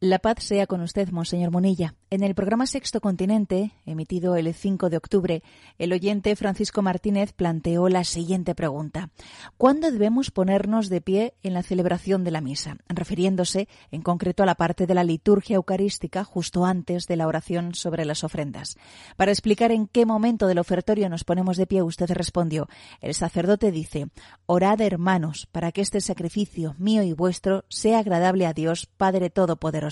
La 0.00 0.20
paz 0.20 0.44
sea 0.44 0.68
con 0.68 0.80
usted, 0.80 1.10
Monseñor 1.10 1.50
Monilla. 1.50 1.96
En 2.08 2.22
el 2.22 2.36
programa 2.36 2.66
Sexto 2.66 3.00
Continente, 3.00 3.72
emitido 3.84 4.36
el 4.36 4.54
5 4.54 4.90
de 4.90 4.96
octubre, 4.96 5.42
el 5.76 5.92
oyente 5.92 6.36
Francisco 6.36 6.82
Martínez 6.82 7.32
planteó 7.32 7.88
la 7.88 8.04
siguiente 8.04 8.54
pregunta. 8.54 9.10
¿Cuándo 9.56 9.90
debemos 9.90 10.30
ponernos 10.30 10.88
de 10.88 11.00
pie 11.00 11.34
en 11.42 11.52
la 11.52 11.64
celebración 11.64 12.22
de 12.22 12.30
la 12.30 12.40
misa? 12.40 12.76
Refiriéndose 12.88 13.66
en 13.90 14.02
concreto 14.02 14.44
a 14.44 14.46
la 14.46 14.54
parte 14.54 14.86
de 14.86 14.94
la 14.94 15.02
liturgia 15.02 15.56
eucarística 15.56 16.22
justo 16.22 16.64
antes 16.64 17.08
de 17.08 17.16
la 17.16 17.26
oración 17.26 17.74
sobre 17.74 18.04
las 18.04 18.22
ofrendas. 18.22 18.76
Para 19.16 19.32
explicar 19.32 19.72
en 19.72 19.88
qué 19.88 20.06
momento 20.06 20.46
del 20.46 20.60
ofertorio 20.60 21.08
nos 21.08 21.24
ponemos 21.24 21.56
de 21.56 21.66
pie, 21.66 21.82
usted 21.82 22.08
respondió, 22.12 22.68
el 23.00 23.14
sacerdote 23.14 23.72
dice, 23.72 24.06
orad 24.46 24.80
hermanos, 24.80 25.48
para 25.50 25.72
que 25.72 25.80
este 25.80 26.00
sacrificio 26.00 26.76
mío 26.78 27.02
y 27.02 27.14
vuestro 27.14 27.64
sea 27.68 27.98
agradable 27.98 28.46
a 28.46 28.52
Dios, 28.52 28.86
Padre 28.96 29.28
Todopoderoso 29.28 29.87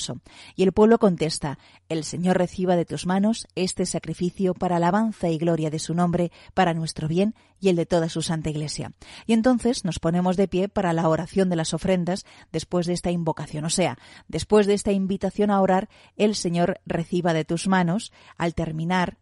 y 0.54 0.62
el 0.62 0.72
pueblo 0.72 0.98
contesta, 0.98 1.58
el 1.88 2.04
Señor 2.04 2.38
reciba 2.38 2.76
de 2.76 2.84
tus 2.84 3.06
manos 3.06 3.46
este 3.54 3.86
sacrificio 3.86 4.54
para 4.54 4.76
alabanza 4.76 5.28
y 5.28 5.38
gloria 5.38 5.70
de 5.70 5.78
su 5.78 5.94
nombre, 5.94 6.30
para 6.54 6.74
nuestro 6.74 7.08
bien 7.08 7.34
y 7.60 7.68
el 7.68 7.76
de 7.76 7.86
toda 7.86 8.08
su 8.08 8.22
santa 8.22 8.50
iglesia. 8.50 8.92
Y 9.26 9.32
entonces 9.32 9.84
nos 9.84 9.98
ponemos 9.98 10.36
de 10.36 10.48
pie 10.48 10.68
para 10.68 10.92
la 10.92 11.08
oración 11.08 11.48
de 11.48 11.56
las 11.56 11.74
ofrendas 11.74 12.24
después 12.52 12.86
de 12.86 12.92
esta 12.92 13.10
invocación. 13.10 13.64
O 13.64 13.70
sea, 13.70 13.98
después 14.28 14.66
de 14.66 14.74
esta 14.74 14.92
invitación 14.92 15.50
a 15.50 15.60
orar, 15.60 15.88
el 16.16 16.34
Señor 16.34 16.80
reciba 16.86 17.32
de 17.32 17.44
tus 17.44 17.68
manos, 17.68 18.12
al 18.36 18.54
terminar, 18.54 19.18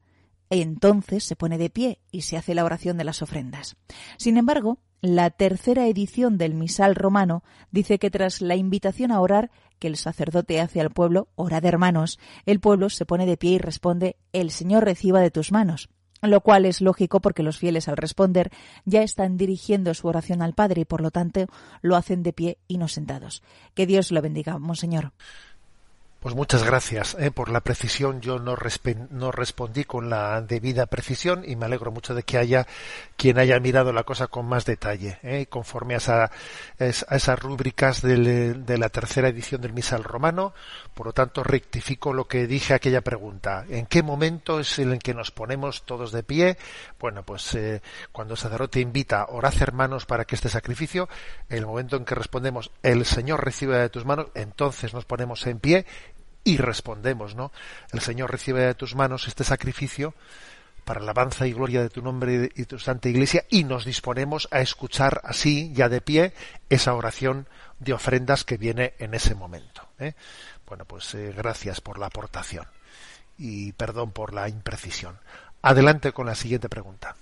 entonces 0.50 1.24
se 1.24 1.36
pone 1.36 1.58
de 1.58 1.70
pie 1.70 2.00
y 2.10 2.22
se 2.22 2.36
hace 2.36 2.54
la 2.54 2.64
oración 2.64 2.96
de 2.96 3.04
las 3.04 3.22
ofrendas. 3.22 3.76
Sin 4.18 4.36
embargo, 4.36 4.78
la 5.00 5.30
tercera 5.30 5.86
edición 5.86 6.38
del 6.38 6.54
misal 6.54 6.94
romano 6.94 7.42
dice 7.70 7.98
que 7.98 8.10
tras 8.10 8.40
la 8.40 8.56
invitación 8.56 9.12
a 9.12 9.20
orar 9.20 9.50
que 9.78 9.88
el 9.88 9.96
sacerdote 9.96 10.60
hace 10.60 10.80
al 10.80 10.90
pueblo, 10.90 11.28
orad 11.34 11.64
hermanos, 11.64 12.18
el 12.46 12.60
pueblo 12.60 12.90
se 12.90 13.06
pone 13.06 13.26
de 13.26 13.36
pie 13.36 13.52
y 13.52 13.58
responde, 13.58 14.16
el 14.32 14.50
Señor 14.50 14.84
reciba 14.84 15.20
de 15.20 15.30
tus 15.30 15.52
manos 15.52 15.88
lo 16.28 16.40
cual 16.40 16.64
es 16.66 16.80
lógico 16.80 17.20
porque 17.20 17.42
los 17.42 17.58
fieles 17.58 17.88
al 17.88 17.96
responder 17.96 18.50
ya 18.84 19.02
están 19.02 19.36
dirigiendo 19.36 19.94
su 19.94 20.08
oración 20.08 20.42
al 20.42 20.54
Padre 20.54 20.82
y 20.82 20.84
por 20.84 21.00
lo 21.00 21.10
tanto 21.10 21.46
lo 21.82 21.96
hacen 21.96 22.22
de 22.22 22.32
pie 22.32 22.58
y 22.68 22.78
no 22.78 22.88
sentados. 22.88 23.42
Que 23.74 23.86
Dios 23.86 24.10
lo 24.10 24.22
bendiga, 24.22 24.58
Monseñor. 24.58 25.12
Pues 26.24 26.34
muchas 26.34 26.64
gracias 26.64 27.18
eh, 27.20 27.30
por 27.30 27.50
la 27.50 27.60
precisión. 27.60 28.22
Yo 28.22 28.38
no, 28.38 28.56
no, 29.10 29.30
respondí 29.30 29.84
con 29.84 30.08
la 30.08 30.40
debida 30.40 30.86
precisión 30.86 31.44
y 31.46 31.54
me 31.54 31.66
alegro 31.66 31.92
mucho 31.92 32.14
de 32.14 32.22
que 32.22 32.38
haya 32.38 32.66
quien 33.18 33.38
haya 33.38 33.60
mirado 33.60 33.92
la 33.92 34.04
cosa 34.04 34.28
con 34.28 34.46
más 34.46 34.64
detalle, 34.64 35.18
eh, 35.22 35.44
conforme 35.50 35.92
a, 35.92 35.98
esa, 35.98 36.24
a, 36.24 36.86
esas 37.16 37.38
rúbricas 37.38 38.00
de 38.00 38.78
la 38.78 38.88
tercera 38.88 39.28
edición 39.28 39.60
del 39.60 39.74
Misal 39.74 40.02
Romano. 40.02 40.54
Por 40.94 41.08
lo 41.08 41.12
tanto, 41.12 41.44
rectifico 41.44 42.14
lo 42.14 42.26
que 42.26 42.46
dije 42.46 42.72
aquella 42.72 43.02
pregunta. 43.02 43.66
¿En 43.68 43.84
qué 43.84 44.02
momento 44.02 44.60
es 44.60 44.78
el 44.78 44.94
en 44.94 45.00
que 45.00 45.12
nos 45.12 45.30
ponemos 45.30 45.82
todos 45.82 46.10
de 46.10 46.22
pie? 46.22 46.56
Bueno, 46.98 47.22
pues 47.22 47.54
eh, 47.54 47.82
cuando 48.12 48.32
el 48.32 48.38
sacerdote 48.38 48.80
invita, 48.80 49.26
orad 49.28 49.52
hermanos 49.60 50.06
para 50.06 50.24
que 50.24 50.36
este 50.36 50.48
sacrificio, 50.48 51.06
el 51.50 51.66
momento 51.66 51.96
en 51.96 52.06
que 52.06 52.14
respondemos, 52.14 52.70
el 52.82 53.04
Señor 53.04 53.44
recibe 53.44 53.76
de 53.76 53.90
tus 53.90 54.06
manos, 54.06 54.28
entonces 54.34 54.94
nos 54.94 55.04
ponemos 55.04 55.46
en 55.46 55.58
pie 55.60 55.84
y 56.44 56.58
respondemos, 56.58 57.34
¿no? 57.34 57.50
El 57.92 58.00
Señor 58.00 58.30
recibe 58.30 58.60
de 58.60 58.74
tus 58.74 58.94
manos 58.94 59.26
este 59.26 59.42
sacrificio 59.44 60.14
para 60.84 61.00
alabanza 61.00 61.46
y 61.46 61.52
gloria 61.52 61.82
de 61.82 61.88
tu 61.88 62.02
nombre 62.02 62.34
y 62.54 62.60
de 62.60 62.66
tu 62.66 62.78
santa 62.78 63.08
iglesia 63.08 63.44
y 63.48 63.64
nos 63.64 63.84
disponemos 63.84 64.48
a 64.50 64.60
escuchar 64.60 65.22
así, 65.24 65.72
ya 65.72 65.88
de 65.88 66.00
pie, 66.00 66.34
esa 66.68 66.94
oración 66.94 67.48
de 67.78 67.94
ofrendas 67.94 68.44
que 68.44 68.58
viene 68.58 68.94
en 68.98 69.14
ese 69.14 69.34
momento. 69.34 69.88
¿eh? 69.98 70.12
Bueno, 70.66 70.84
pues 70.84 71.14
eh, 71.14 71.32
gracias 71.36 71.80
por 71.80 71.98
la 71.98 72.06
aportación 72.06 72.66
y 73.38 73.72
perdón 73.72 74.12
por 74.12 74.34
la 74.34 74.48
imprecisión. 74.48 75.18
Adelante 75.62 76.12
con 76.12 76.26
la 76.26 76.34
siguiente 76.34 76.68
pregunta. 76.68 77.16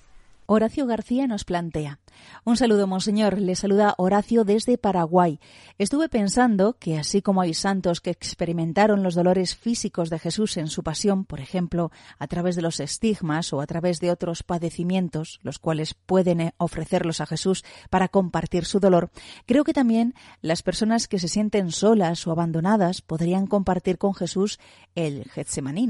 Horacio 0.46 0.86
García 0.86 1.26
nos 1.26 1.44
plantea. 1.44 2.00
Un 2.44 2.56
saludo, 2.56 2.86
monseñor. 2.86 3.38
Le 3.38 3.54
saluda 3.54 3.94
Horacio 3.98 4.44
desde 4.44 4.78
Paraguay. 4.78 5.38
Estuve 5.78 6.08
pensando 6.08 6.74
que 6.78 6.98
así 6.98 7.22
como 7.22 7.40
hay 7.40 7.54
santos 7.54 8.00
que 8.00 8.10
experimentaron 8.10 9.02
los 9.02 9.14
dolores 9.14 9.54
físicos 9.54 10.10
de 10.10 10.18
Jesús 10.18 10.56
en 10.56 10.68
su 10.68 10.82
pasión, 10.82 11.24
por 11.24 11.40
ejemplo, 11.40 11.90
a 12.18 12.26
través 12.26 12.56
de 12.56 12.62
los 12.62 12.80
estigmas 12.80 13.52
o 13.52 13.60
a 13.60 13.66
través 13.66 14.00
de 14.00 14.10
otros 14.10 14.42
padecimientos, 14.42 15.40
los 15.42 15.58
cuales 15.58 15.94
pueden 15.94 16.40
eh, 16.40 16.54
ofrecerlos 16.56 17.20
a 17.20 17.26
Jesús 17.26 17.64
para 17.90 18.08
compartir 18.08 18.64
su 18.64 18.80
dolor, 18.80 19.10
creo 19.46 19.64
que 19.64 19.72
también 19.72 20.14
las 20.40 20.62
personas 20.62 21.08
que 21.08 21.18
se 21.18 21.28
sienten 21.28 21.70
solas 21.70 22.26
o 22.26 22.32
abandonadas 22.32 23.00
podrían 23.02 23.46
compartir 23.46 23.98
con 23.98 24.14
Jesús 24.14 24.58
el 24.94 25.24
Getsemaní, 25.24 25.82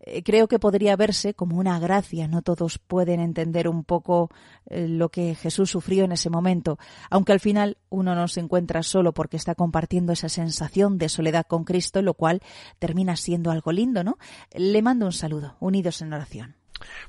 eh, 0.00 0.22
creo 0.22 0.48
que 0.48 0.58
podría 0.58 0.96
verse 0.96 1.34
como 1.34 1.58
una 1.58 1.78
gracia. 1.78 2.26
No 2.26 2.42
todos 2.42 2.78
pueden 2.78 3.20
entender 3.20 3.68
un 3.68 3.84
poco 3.88 4.30
eh, 4.66 4.86
lo 4.86 5.08
que 5.08 5.34
Jesús 5.34 5.70
sufrió 5.70 6.04
en 6.04 6.12
ese 6.12 6.30
momento, 6.30 6.78
aunque 7.10 7.32
al 7.32 7.40
final 7.40 7.78
uno 7.88 8.14
no 8.14 8.28
se 8.28 8.38
encuentra 8.38 8.84
solo 8.84 9.12
porque 9.12 9.36
está 9.36 9.56
compartiendo 9.56 10.12
esa 10.12 10.28
sensación 10.28 10.98
de 10.98 11.08
soledad 11.08 11.46
con 11.48 11.64
Cristo, 11.64 12.02
lo 12.02 12.14
cual 12.14 12.40
termina 12.78 13.16
siendo 13.16 13.50
algo 13.50 13.72
lindo, 13.72 14.04
¿no? 14.04 14.18
Le 14.52 14.80
mando 14.82 15.06
un 15.06 15.12
saludo, 15.12 15.56
unidos 15.58 16.00
en 16.02 16.12
oración. 16.12 16.54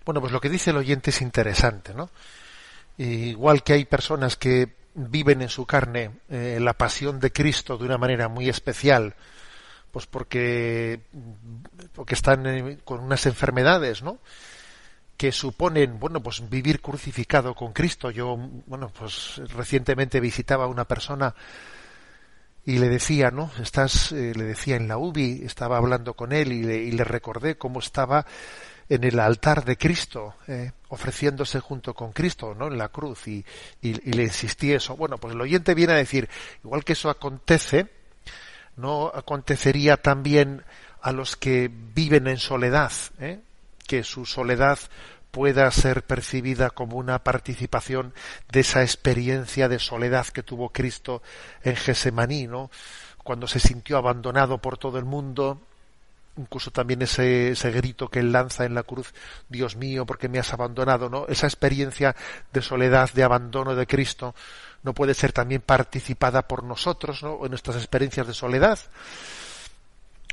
Bueno, 0.04 0.22
pues 0.22 0.34
lo 0.34 0.42
que 0.42 0.50
dice 0.50 0.72
el 0.72 0.78
oyente 0.78 1.12
es 1.12 1.22
interesante, 1.22 1.94
¿no? 1.94 2.10
Igual 2.98 3.62
que 3.64 3.74
hay 3.74 3.86
personas 3.86 4.36
que 4.36 4.76
viven 4.96 5.42
en 5.42 5.50
su 5.50 5.66
carne 5.66 6.12
eh, 6.30 6.58
la 6.60 6.74
pasión 6.74 7.20
de 7.20 7.32
Cristo 7.32 7.78
de 7.78 7.86
una 7.86 7.98
manera 7.98 8.28
muy 8.28 8.50
especial, 8.50 9.16
pues 9.92 10.06
porque, 10.08 11.02
porque 11.94 12.16
están 12.16 12.46
eh, 12.48 12.80
con 12.84 13.02
unas 13.02 13.26
enfermedades, 13.26 14.02
¿no? 14.02 14.20
Que 15.20 15.34
suponen, 15.34 16.00
bueno, 16.00 16.24
pues 16.24 16.50
vivir 16.50 16.80
crucificado 16.80 17.54
con 17.54 17.74
Cristo. 17.74 18.10
Yo, 18.10 18.38
bueno, 18.38 18.90
pues 18.98 19.42
recientemente 19.54 20.22
visitaba 20.22 20.64
a 20.64 20.70
una 20.70 20.86
persona 20.86 21.36
y 22.64 22.80
le 22.80 22.88
decía, 22.88 23.30
¿no? 23.30 23.52
Estás, 23.62 24.14
eh, 24.14 24.32
le 24.34 24.46
decía 24.46 24.78
en 24.78 24.88
la 24.88 24.98
UBI, 24.98 25.42
estaba 25.44 25.76
hablando 25.76 26.14
con 26.14 26.32
él 26.32 26.54
y 26.54 26.92
le, 26.94 27.04
recordé 27.04 27.58
cómo 27.58 27.80
estaba 27.80 28.26
en 28.88 29.04
el 29.04 29.20
altar 29.20 29.66
de 29.66 29.76
Cristo, 29.78 30.36
eh, 30.48 30.72
ofreciéndose 30.88 31.60
junto 31.60 31.94
con 31.94 32.14
Cristo, 32.14 32.56
¿no? 32.58 32.68
En 32.68 32.78
la 32.78 32.88
cruz 32.88 33.28
y, 33.28 33.44
y, 33.82 33.96
le 34.14 34.24
insistí 34.24 34.72
eso. 34.72 34.96
Bueno, 34.96 35.18
pues 35.18 35.36
el 35.36 35.42
oyente 35.42 35.76
viene 35.76 35.92
a 35.92 35.98
decir, 35.98 36.30
igual 36.64 36.86
que 36.86 36.94
eso 36.94 37.10
acontece, 37.10 37.90
no 38.78 39.12
acontecería 39.14 39.98
también 39.98 40.64
a 41.02 41.12
los 41.12 41.36
que 41.36 41.70
viven 41.70 42.28
en 42.28 42.38
soledad, 42.38 42.94
¿eh? 43.20 43.42
Que 43.90 44.04
su 44.04 44.28
soledad 44.28 44.78
pueda 45.32 45.70
ser 45.72 46.04
percibida 46.04 46.70
como 46.70 46.98
una 46.98 47.24
participación 47.24 48.14
de 48.52 48.60
esa 48.60 48.84
experiencia 48.84 49.68
de 49.68 49.80
soledad 49.80 50.28
que 50.28 50.44
tuvo 50.44 50.70
Cristo 50.70 51.24
en 51.64 51.76
Gesemaní, 51.76 52.46
¿no? 52.46 52.70
cuando 53.24 53.48
se 53.48 53.60
sintió 53.60 53.98
abandonado 53.98 54.60
por 54.60 54.78
todo 54.78 55.00
el 55.00 55.06
mundo, 55.06 55.60
incluso 56.38 56.70
también 56.70 57.02
ese, 57.02 57.50
ese 57.50 57.72
grito 57.72 58.10
que 58.10 58.20
él 58.20 58.32
lanza 58.32 58.64
en 58.64 58.76
la 58.76 58.84
cruz, 58.84 59.12
Dios 59.50 59.76
mío, 59.76 60.06
porque 60.06 60.30
me 60.30 60.38
has 60.38 60.54
abandonado, 60.54 61.10
¿no? 61.10 61.26
Esa 61.28 61.48
experiencia 61.48 62.16
de 62.54 62.62
soledad, 62.62 63.12
de 63.12 63.24
abandono 63.24 63.74
de 63.74 63.88
Cristo, 63.88 64.36
no 64.84 64.94
puede 64.94 65.16
ser 65.16 65.34
también 65.34 65.62
participada 65.62 66.48
por 66.48 66.64
nosotros, 66.64 67.24
¿no? 67.24 67.44
En 67.44 67.50
nuestras 67.50 67.78
experiencias 67.78 68.28
de 68.28 68.36
soledad. 68.36 68.78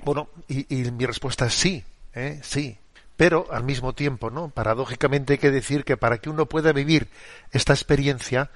Bueno, 0.05 0.29
y, 0.47 0.83
y 0.83 0.91
mi 0.91 1.07
respuesta 1.07 1.47
es 1.47 1.55
sí, 1.55 1.83
¿eh? 2.13 2.39
sí. 2.43 2.79
Pero 3.17 3.47
al 3.51 3.65
mismo 3.65 3.95
tiempo, 3.95 4.31
¿no? 4.31 4.51
Paradójicamente 4.51 5.35
hay 5.35 5.39
que 5.39 5.51
decir 5.51 5.85
que 5.85 5.97
para 5.97 6.19
que 6.19 6.29
uno 6.29 6.47
pueda 6.47 6.73
vivir 6.73 7.09
esta 7.51 7.73
experiencia, 7.73 8.51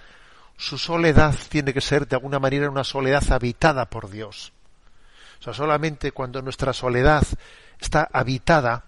su 0.57 0.77
soledad 0.77 1.35
tiene 1.49 1.73
que 1.73 1.81
ser 1.81 2.07
de 2.07 2.16
alguna 2.16 2.38
manera 2.38 2.68
una 2.68 2.85
soledad 2.85 3.25
habitada 3.33 3.87
por 3.87 4.11
Dios. 4.11 4.53
O 5.40 5.42
sea, 5.42 5.55
solamente 5.55 6.12
cuando 6.12 6.42
nuestra 6.42 6.75
soledad 6.75 7.25
está 7.81 8.09
habitada, 8.12 8.85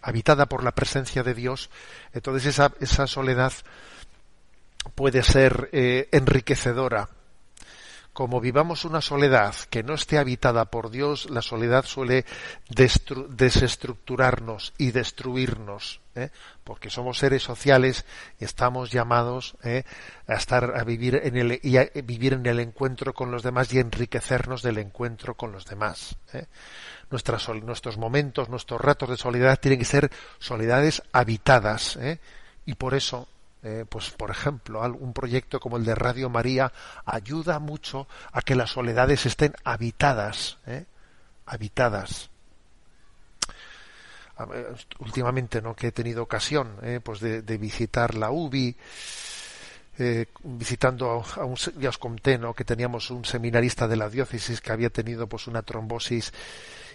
habitada 0.00 0.46
por 0.46 0.62
la 0.62 0.70
presencia 0.70 1.24
de 1.24 1.34
Dios, 1.34 1.70
entonces 2.12 2.46
esa, 2.46 2.72
esa 2.78 3.08
soledad 3.08 3.52
puede 4.94 5.24
ser 5.24 5.68
eh, 5.72 6.08
enriquecedora 6.12 7.08
como 8.20 8.36
vivamos 8.38 8.84
una 8.84 9.00
soledad 9.00 9.54
que 9.70 9.82
no 9.82 9.94
esté 9.94 10.18
habitada 10.18 10.66
por 10.66 10.90
Dios, 10.90 11.30
la 11.30 11.40
soledad 11.40 11.86
suele 11.86 12.26
desestructurarnos 12.68 14.74
y 14.76 14.90
destruirnos, 14.90 16.02
¿eh? 16.14 16.28
porque 16.62 16.90
somos 16.90 17.16
seres 17.16 17.42
sociales 17.42 18.04
y 18.38 18.44
estamos 18.44 18.90
llamados 18.90 19.56
¿eh? 19.64 19.84
a 20.26 20.34
estar 20.34 20.78
a 20.78 20.84
vivir 20.84 21.18
en 21.24 21.38
el 21.38 21.60
y 21.62 21.78
vivir 22.02 22.34
en 22.34 22.44
el 22.44 22.60
encuentro 22.60 23.14
con 23.14 23.30
los 23.30 23.42
demás 23.42 23.72
y 23.72 23.78
enriquecernos 23.78 24.60
del 24.60 24.76
encuentro 24.76 25.34
con 25.34 25.50
los 25.50 25.64
demás. 25.64 26.18
¿eh? 26.34 26.44
Nuestros 27.08 27.96
momentos, 27.96 28.50
nuestros 28.50 28.82
ratos 28.82 29.08
de 29.08 29.16
soledad 29.16 29.58
tienen 29.58 29.78
que 29.78 29.86
ser 29.86 30.10
soledades 30.38 31.02
habitadas, 31.10 31.98
y 32.66 32.74
por 32.74 32.92
eso 32.92 33.28
eh, 33.62 33.84
pues 33.88 34.10
por 34.10 34.30
ejemplo, 34.30 34.80
un 34.82 35.12
proyecto 35.12 35.60
como 35.60 35.76
el 35.76 35.84
de 35.84 35.94
Radio 35.94 36.30
María 36.30 36.72
ayuda 37.04 37.58
mucho 37.58 38.08
a 38.32 38.40
que 38.40 38.54
las 38.54 38.70
soledades 38.70 39.26
estén 39.26 39.54
habitadas, 39.64 40.58
¿eh? 40.66 40.86
habitadas. 41.46 42.30
últimamente, 45.00 45.60
¿no? 45.60 45.76
Que 45.76 45.88
he 45.88 45.92
tenido 45.92 46.22
ocasión, 46.22 46.78
¿eh? 46.82 47.00
pues 47.04 47.20
de, 47.20 47.58
visitar 47.58 48.14
la 48.14 48.30
UBI, 48.30 48.74
visitando 50.44 51.22
a 51.36 51.44
un, 51.44 51.56
ya 51.78 51.90
os 51.90 51.98
conté, 51.98 52.38
¿no? 52.38 52.54
Que 52.54 52.64
teníamos 52.64 53.10
un 53.10 53.26
seminarista 53.26 53.86
de 53.86 53.96
la 53.96 54.08
diócesis 54.08 54.62
que 54.62 54.72
había 54.72 54.88
tenido, 54.88 55.26
pues, 55.26 55.46
una 55.46 55.60
trombosis 55.60 56.32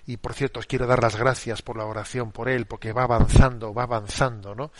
y 0.08 0.17
por 0.17 0.34
cierto 0.34 0.60
os 0.60 0.65
quiero 0.65 0.88
dar 0.88 1.01
las 1.01 1.15
gracias 1.15 1.62
por 1.62 1.78
la 1.78 1.86
oración 1.86 2.32
por 2.32 2.47
él 2.47 2.65
porque 2.65 2.93
va 2.93 3.04
avanzando 3.04 3.73
va 3.73 3.84
avanzando 3.84 4.54
no 4.54 4.71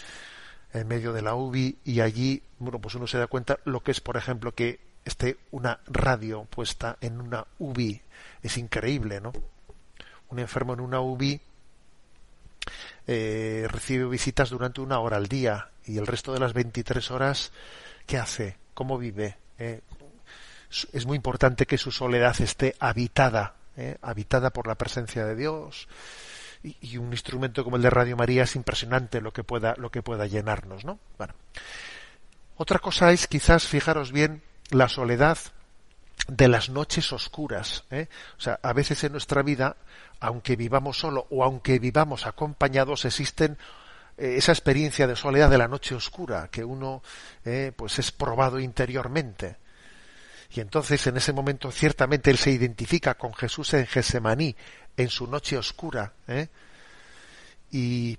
en 0.76 0.88
medio 0.88 1.14
de 1.14 1.22
la 1.22 1.36
UBI 1.36 1.78
y 1.86 2.02
allí, 2.02 2.42
bueno, 2.60 2.80
pues 2.80 2.96
uno 2.96 3.08
se 3.08 3.18
da 3.18 3.28
cuenta 3.28 3.60
lo 3.66 3.82
que 3.82 3.92
es, 3.92 4.02
por 4.02 4.18
ejemplo, 4.18 4.54
que 4.54 4.80
esté 5.06 5.38
una 5.52 5.80
radio 5.88 6.44
puesta 6.46 6.98
en 7.02 7.22
una 7.22 7.46
UBI. 7.60 8.02
Es 8.44 8.58
increíble, 8.58 9.22
¿no? 9.22 9.32
Un 10.30 10.40
enfermo 10.40 10.74
en 10.74 10.80
una 10.80 11.00
UBI 11.00 11.40
eh, 13.08 13.68
recibe 13.70 14.06
visitas 14.06 14.50
durante 14.50 14.82
una 14.82 15.00
hora 15.00 15.18
al 15.18 15.28
día 15.28 15.70
y 15.86 15.98
el 15.98 16.08
resto 16.08 16.34
de 16.34 16.40
las 16.40 16.54
23 16.54 17.12
horas, 17.12 17.52
¿qué 18.08 18.18
hace? 18.18 18.58
¿Cómo 18.74 18.98
vive? 18.98 19.38
Eh, 19.60 19.82
es 20.92 21.06
muy 21.06 21.16
importante 21.16 21.68
que 21.68 21.78
su 21.78 21.92
soledad 21.92 22.36
esté 22.42 22.76
habitada, 22.80 23.54
eh, 23.78 23.98
habitada 24.02 24.50
por 24.50 24.68
la 24.68 24.76
presencia 24.76 25.26
de 25.26 25.36
Dios, 25.36 25.88
y, 26.82 26.98
un 26.98 27.12
instrumento 27.12 27.64
como 27.64 27.76
el 27.76 27.82
de 27.82 27.90
Radio 27.90 28.18
María 28.18 28.44
es 28.44 28.56
impresionante 28.56 29.22
lo 29.22 29.32
que 29.32 29.44
pueda, 29.44 29.76
lo 29.78 29.92
que 29.92 30.02
pueda 30.02 30.26
llenarnos, 30.26 30.86
¿no? 30.86 31.00
Bueno. 31.18 31.34
Otra 32.58 32.80
cosa 32.80 33.12
es 33.12 33.28
quizás, 33.28 33.68
fijaros 33.68 34.12
bien, 34.12 34.42
la 34.72 34.88
soledad 34.88 35.38
de 36.28 36.48
las 36.48 36.70
noches 36.70 37.12
oscuras. 37.12 37.84
¿eh? 37.92 38.08
O 38.38 38.42
sea, 38.42 38.60
a 38.64 38.74
veces 38.74 39.04
en 39.04 39.12
nuestra 39.12 39.44
vida, 39.44 39.76
aunque 40.20 40.56
vivamos 40.56 40.98
solo 40.98 41.28
o 41.30 41.44
aunque 41.44 41.80
vivamos 41.80 42.26
acompañados, 42.26 43.04
existen 43.06 43.58
eh, 44.18 44.36
esa 44.38 44.54
experiencia 44.54 45.06
de 45.06 45.16
soledad 45.16 45.50
de 45.50 45.58
la 45.58 45.68
noche 45.68 45.96
oscura 45.96 46.48
que 46.50 46.64
uno 46.64 47.04
eh, 47.44 47.74
pues 47.76 48.00
es 48.00 48.12
probado 48.12 48.60
interiormente. 48.60 49.58
Y 50.52 50.62
entonces 50.62 51.06
en 51.08 51.18
ese 51.18 51.34
momento 51.34 51.72
ciertamente 51.72 52.32
él 52.32 52.38
se 52.38 52.52
identifica 52.52 53.16
con 53.16 53.34
Jesús 53.34 53.74
en 53.74 53.86
Gesemaní, 53.86 54.56
en 54.98 55.10
su 55.10 55.28
noche 55.28 55.58
oscura. 55.58 56.14
¿eh? 56.28 56.50
Y, 57.72 58.18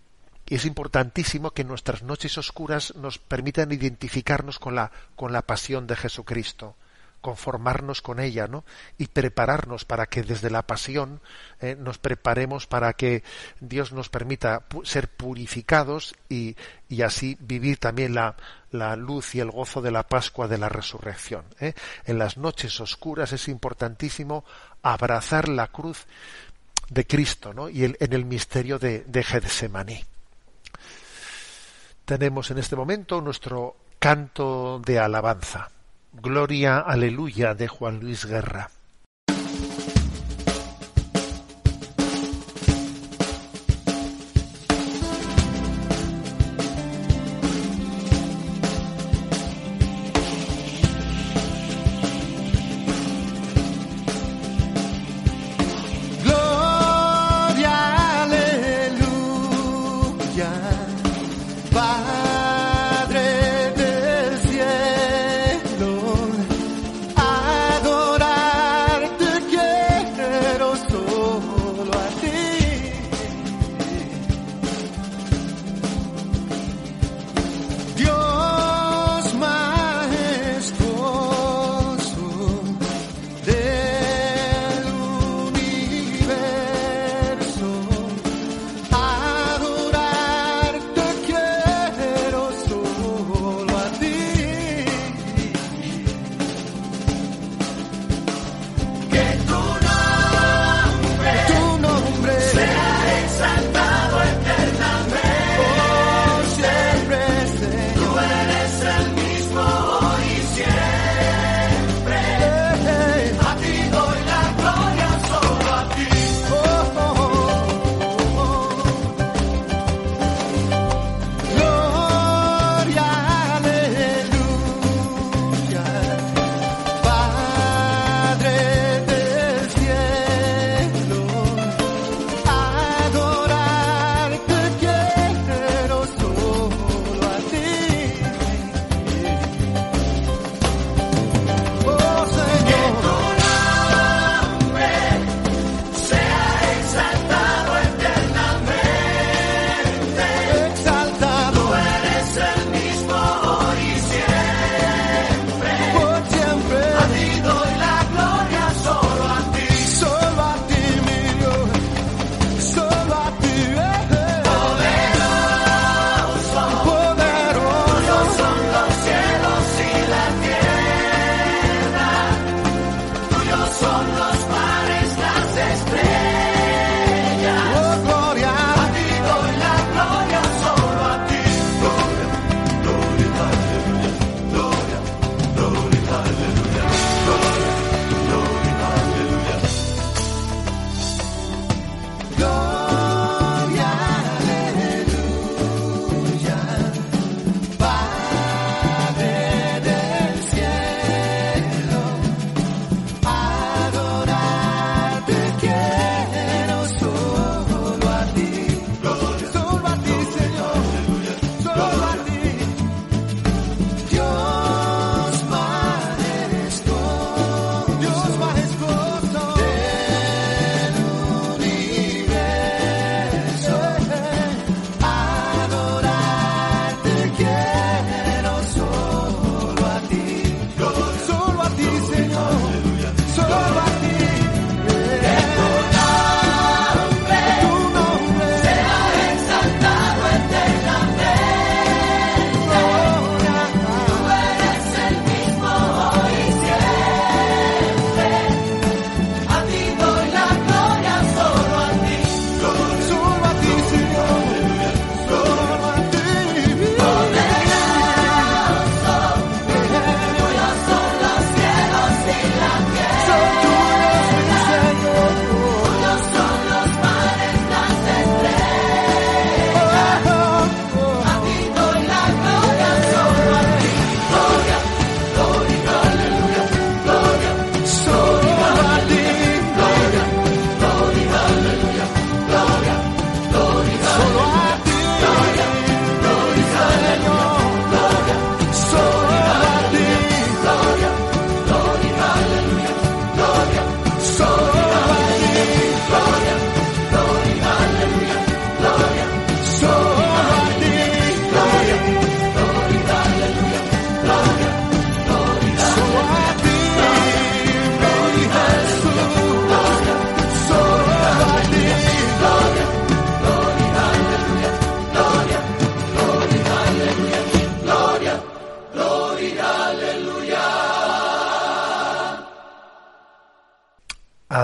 es 0.48 0.64
importantísimo 0.64 1.50
que 1.50 1.64
nuestras 1.64 2.04
noches 2.04 2.38
oscuras 2.38 2.94
nos 2.94 3.18
permitan 3.18 3.72
identificarnos 3.72 4.60
con 4.60 4.76
la, 4.76 4.92
con 5.16 5.32
la 5.32 5.42
pasión 5.42 5.88
de 5.88 5.96
Jesucristo 5.96 6.76
conformarnos 7.26 8.02
con 8.02 8.20
ella, 8.20 8.46
¿no? 8.46 8.64
Y 8.98 9.08
prepararnos 9.08 9.84
para 9.84 10.06
que 10.06 10.22
desde 10.22 10.48
la 10.48 10.62
pasión 10.62 11.20
eh, 11.60 11.74
nos 11.76 11.98
preparemos 11.98 12.68
para 12.68 12.92
que 12.92 13.24
Dios 13.58 13.92
nos 13.92 14.08
permita 14.08 14.64
ser 14.84 15.08
purificados 15.08 16.14
y, 16.28 16.54
y 16.88 17.02
así 17.02 17.36
vivir 17.40 17.78
también 17.78 18.14
la, 18.14 18.36
la, 18.70 18.94
luz 18.94 19.34
y 19.34 19.40
el 19.40 19.50
gozo 19.50 19.82
de 19.82 19.90
la 19.90 20.04
Pascua 20.04 20.46
de 20.46 20.58
la 20.58 20.68
Resurrección. 20.68 21.44
¿eh? 21.58 21.74
En 22.04 22.18
las 22.18 22.36
noches 22.36 22.80
oscuras 22.80 23.32
es 23.32 23.48
importantísimo 23.48 24.44
abrazar 24.82 25.48
la 25.48 25.66
cruz 25.66 26.06
de 26.88 27.06
Cristo, 27.06 27.52
¿no? 27.52 27.68
Y 27.68 27.84
en 27.84 28.12
el 28.12 28.24
misterio 28.24 28.78
de, 28.78 29.04
de. 29.06 30.04
Tenemos 32.04 32.50
en 32.50 32.58
este 32.58 32.76
momento 32.76 33.20
nuestro 33.20 33.76
canto 33.98 34.80
de 34.84 34.98
alabanza. 34.98 35.70
Gloria, 36.12 36.78
aleluya 36.78 37.54
de 37.54 37.68
Juan 37.68 38.00
Luis 38.00 38.24
Guerra. 38.24 38.70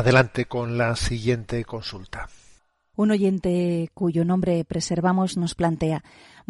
Adelante 0.03 0.46
con 0.46 0.78
la 0.78 0.96
siguiente 0.96 1.64
consulta. 1.64 2.28
Un 2.96 3.12
oyente 3.12 3.88
cuyo 3.94 4.24
nombre 4.24 4.64
preservamos 4.64 5.36
nos 5.36 5.55
plantea 5.55 6.03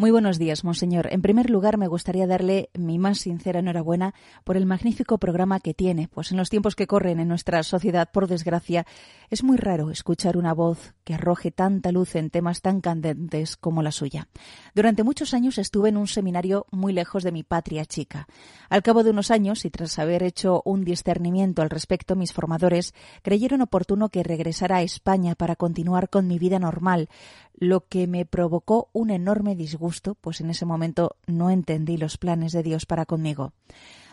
muy 0.03 0.11
buenos 0.11 0.37
días, 0.37 0.65
monseñor. 0.65 1.07
En 1.13 1.21
primer 1.21 1.49
lugar, 1.49 1.77
me 1.77 1.87
gustaría 1.87 2.27
darle 2.27 2.69
mi 2.73 2.99
más 2.99 3.19
sincera 3.19 3.59
enhorabuena 3.59 4.13
por 4.43 4.57
el 4.57 4.65
magnífico 4.65 5.17
programa 5.17 5.61
que 5.61 5.73
tiene, 5.73 6.09
pues 6.09 6.29
en 6.31 6.37
los 6.37 6.49
tiempos 6.49 6.75
que 6.75 6.87
corren 6.87 7.21
en 7.21 7.29
nuestra 7.29 7.63
sociedad, 7.63 8.09
por 8.11 8.27
desgracia, 8.27 8.85
es 9.29 9.45
muy 9.45 9.55
raro 9.55 9.91
escuchar 9.91 10.35
una 10.35 10.53
voz 10.53 10.93
que 11.05 11.13
arroje 11.13 11.51
tanta 11.51 11.93
luz 11.93 12.17
en 12.17 12.31
temas 12.31 12.61
tan 12.61 12.81
candentes 12.81 13.55
como 13.55 13.81
la 13.81 13.93
suya. 13.93 14.27
Durante 14.75 15.03
muchos 15.03 15.33
años 15.33 15.57
estuve 15.57 15.87
en 15.87 15.95
un 15.95 16.07
seminario 16.07 16.65
muy 16.69 16.91
lejos 16.91 17.23
de 17.23 17.31
mi 17.31 17.43
patria 17.43 17.85
chica. 17.85 18.27
Al 18.67 18.83
cabo 18.83 19.05
de 19.05 19.11
unos 19.11 19.31
años, 19.31 19.63
y 19.63 19.69
tras 19.69 19.99
haber 19.99 20.23
hecho 20.23 20.61
un 20.65 20.83
discernimiento 20.83 21.61
al 21.61 21.69
respecto, 21.69 22.17
mis 22.17 22.33
formadores 22.33 22.93
creyeron 23.21 23.61
oportuno 23.61 24.09
que 24.09 24.21
regresara 24.21 24.77
a 24.77 24.83
España 24.83 25.35
para 25.35 25.55
continuar 25.55 26.09
con 26.09 26.27
mi 26.27 26.39
vida 26.39 26.59
normal, 26.59 27.07
lo 27.55 27.87
que 27.87 28.07
me 28.07 28.25
provocó 28.25 28.89
un 28.93 29.09
enorme 29.09 29.55
disgusto, 29.55 29.92
pues 30.01 30.41
en 30.41 30.49
ese 30.49 30.65
momento 30.65 31.17
no 31.27 31.49
entendí 31.49 31.97
los 31.97 32.17
planes 32.17 32.51
de 32.51 32.63
Dios 32.63 32.85
para 32.85 33.05
conmigo. 33.05 33.53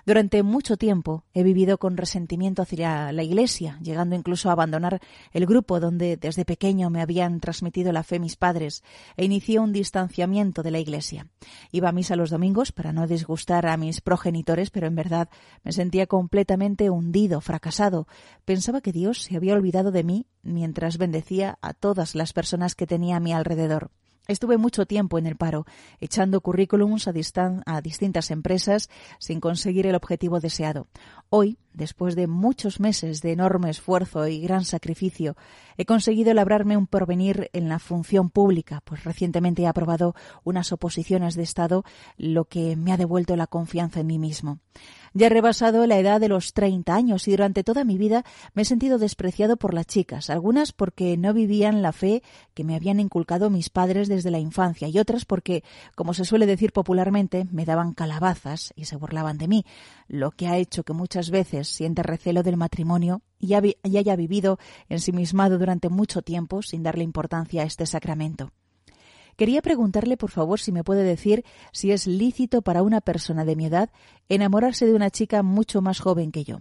Durante 0.07 0.43
mucho 0.43 0.76
tiempo 0.76 1.24
he 1.35 1.43
vivido 1.43 1.78
con 1.78 1.97
resentimiento 1.97 2.62
hacia 2.62 3.12
la 3.12 3.22
Iglesia, 3.22 3.78
llegando 3.83 4.16
incluso 4.16 4.49
a 4.49 4.53
abandonar 4.53 5.01
el 5.33 5.47
grupo 5.47 5.78
donde 5.78 6.16
desde 6.16 6.45
pequeño 6.45 6.91
me 6.91 7.03
habían 7.03 7.41
transmitido 7.41 7.93
la 7.93 8.03
fe 8.03 8.18
mis 8.18 8.37
padres, 8.37 8.83
e 9.16 9.24
inicié 9.24 9.59
un 9.59 9.72
distanciamiento 9.72 10.62
de 10.62 10.70
la 10.70 10.78
Iglesia. 10.78 11.26
Iba 11.70 11.91
a 11.91 11.93
misa 11.93 12.16
los 12.16 12.31
domingos 12.31 12.72
para 12.72 12.93
no 12.93 13.07
disgustar 13.07 13.66
a 13.66 13.76
mis 13.76 14.01
progenitores, 14.01 14.70
pero 14.70 14.87
en 14.87 14.95
verdad 14.95 15.28
me 15.62 15.72
sentía 15.72 16.07
completamente 16.07 16.91
hundido, 16.91 17.41
fracasado. 17.41 18.07
Pensaba 18.45 18.81
que 18.81 18.93
Dios 18.93 19.22
se 19.22 19.37
había 19.37 19.55
olvidado 19.55 19.91
de 19.91 20.05
mí 20.05 20.26
mientras 20.43 20.97
bendecía 20.97 21.59
a 21.61 21.74
todas 21.74 22.14
las 22.14 22.33
personas 22.33 22.74
que 22.74 22.87
tenía 22.87 23.16
a 23.16 23.20
mi 23.20 23.33
alrededor. 23.33 23.91
Estuve 24.31 24.59
mucho 24.59 24.87
tiempo 24.87 25.18
en 25.18 25.26
el 25.26 25.35
paro, 25.35 25.66
echando 25.99 26.41
currículums 26.41 27.09
a, 27.09 27.81
distintas 27.83 28.31
empresas 28.31 28.89
sin 29.18 29.41
conseguir 29.41 29.89
el 29.89 29.97
objetivo 29.97 30.39
deseado. 30.39 30.87
Hoy, 31.31 31.59
después 31.73 32.16
de 32.16 32.27
muchos 32.27 32.81
meses 32.81 33.21
de 33.21 33.33
enorme 33.33 33.71
esfuerzo 33.71 34.27
y 34.27 34.41
gran 34.41 34.64
sacrificio, 34.64 35.37
he 35.77 35.85
conseguido 35.85 36.35
labrarme 36.35 36.77
un 36.77 36.87
porvenir 36.87 37.49
en 37.53 37.68
la 37.68 37.79
función 37.79 38.31
pública, 38.31 38.83
pues 38.85 39.05
recientemente 39.05 39.62
he 39.62 39.66
aprobado 39.66 40.14
unas 40.45 40.73
oposiciones 40.73 41.35
de 41.35 41.43
Estado, 41.43 41.85
lo 42.16 42.45
que 42.45 42.77
me 42.77 42.93
ha 42.93 42.97
devuelto 42.97 43.37
la 43.37 43.47
confianza 43.47 44.01
en 44.01 44.07
mí 44.07 44.18
mismo. 44.18 44.59
Ya 45.12 45.27
he 45.27 45.31
rebasado 45.31 45.87
la 45.87 45.99
edad 45.99 46.21
de 46.21 46.29
los 46.29 46.53
30 46.53 46.95
años 46.95 47.27
y 47.27 47.33
durante 47.33 47.64
toda 47.64 47.83
mi 47.83 47.99
vida 47.99 48.25
me 48.55 48.62
he 48.62 48.64
sentido 48.64 48.99
despreciado 48.99 49.57
por 49.57 49.75
las 49.75 49.87
chicas, 49.87 50.31
algunas 50.31 50.73
porque 50.73 51.16
no 51.16 51.35
vivían 51.35 51.83
la 51.83 51.93
fe 51.93 52.23
que 52.55 52.62
me 52.62 52.77
habían 52.77 53.01
inculcado 53.01 53.51
mis 53.51 53.71
padres 53.71 54.07
desde 54.09 54.31
la 54.31 54.39
infancia 54.39 54.87
y 54.87 54.99
otras 54.99 55.25
porque, 55.25 55.64
como 55.97 56.14
se 56.14 56.25
suele 56.25 56.47
decir 56.47 56.73
popularmente, 56.73 57.49
me 57.51 57.64
daban 57.64 57.93
calabazas 57.93 58.73
y 58.77 58.85
se 58.85 58.97
burlaban 58.97 59.37
de 59.37 59.49
mí, 59.49 59.64
lo 60.07 60.31
que 60.31 60.47
ha 60.47 60.59
hecho 60.59 60.85
que 60.85 60.93
muchas 60.93 61.31
veces 61.31 61.60
sienta 61.65 62.03
recelo 62.03 62.43
del 62.43 62.57
matrimonio 62.57 63.23
y, 63.39 63.55
y 63.55 63.97
haya 63.97 64.17
vivido 64.17 64.59
ensimismado 64.89 65.59
durante 65.59 65.89
mucho 65.89 66.23
tiempo 66.23 66.63
sin 66.63 66.83
darle 66.83 67.05
importancia 67.05 67.63
a 67.63 67.67
este 67.67 67.87
sacramento. 67.87 68.53
Quería 69.37 69.63
preguntarle, 69.63 70.17
por 70.17 70.31
favor, 70.31 70.61
si 70.61 70.71
me 70.71 70.85
puede 70.85 71.03
decir 71.03 71.45
si 71.73 71.93
es 71.93 72.07
lícito 72.07 72.63
para 72.63 72.83
una 72.83 73.01
persona 73.01 73.45
de 73.45 73.57
mi 73.57 73.67
edad 73.67 73.91
enamorarse 74.29 74.85
de 74.85 74.95
una 74.95 75.11
chica 75.11 75.43
mucho 75.43 75.81
más 75.81 76.01
joven 76.01 76.31
que 76.31 76.45
yo. 76.45 76.61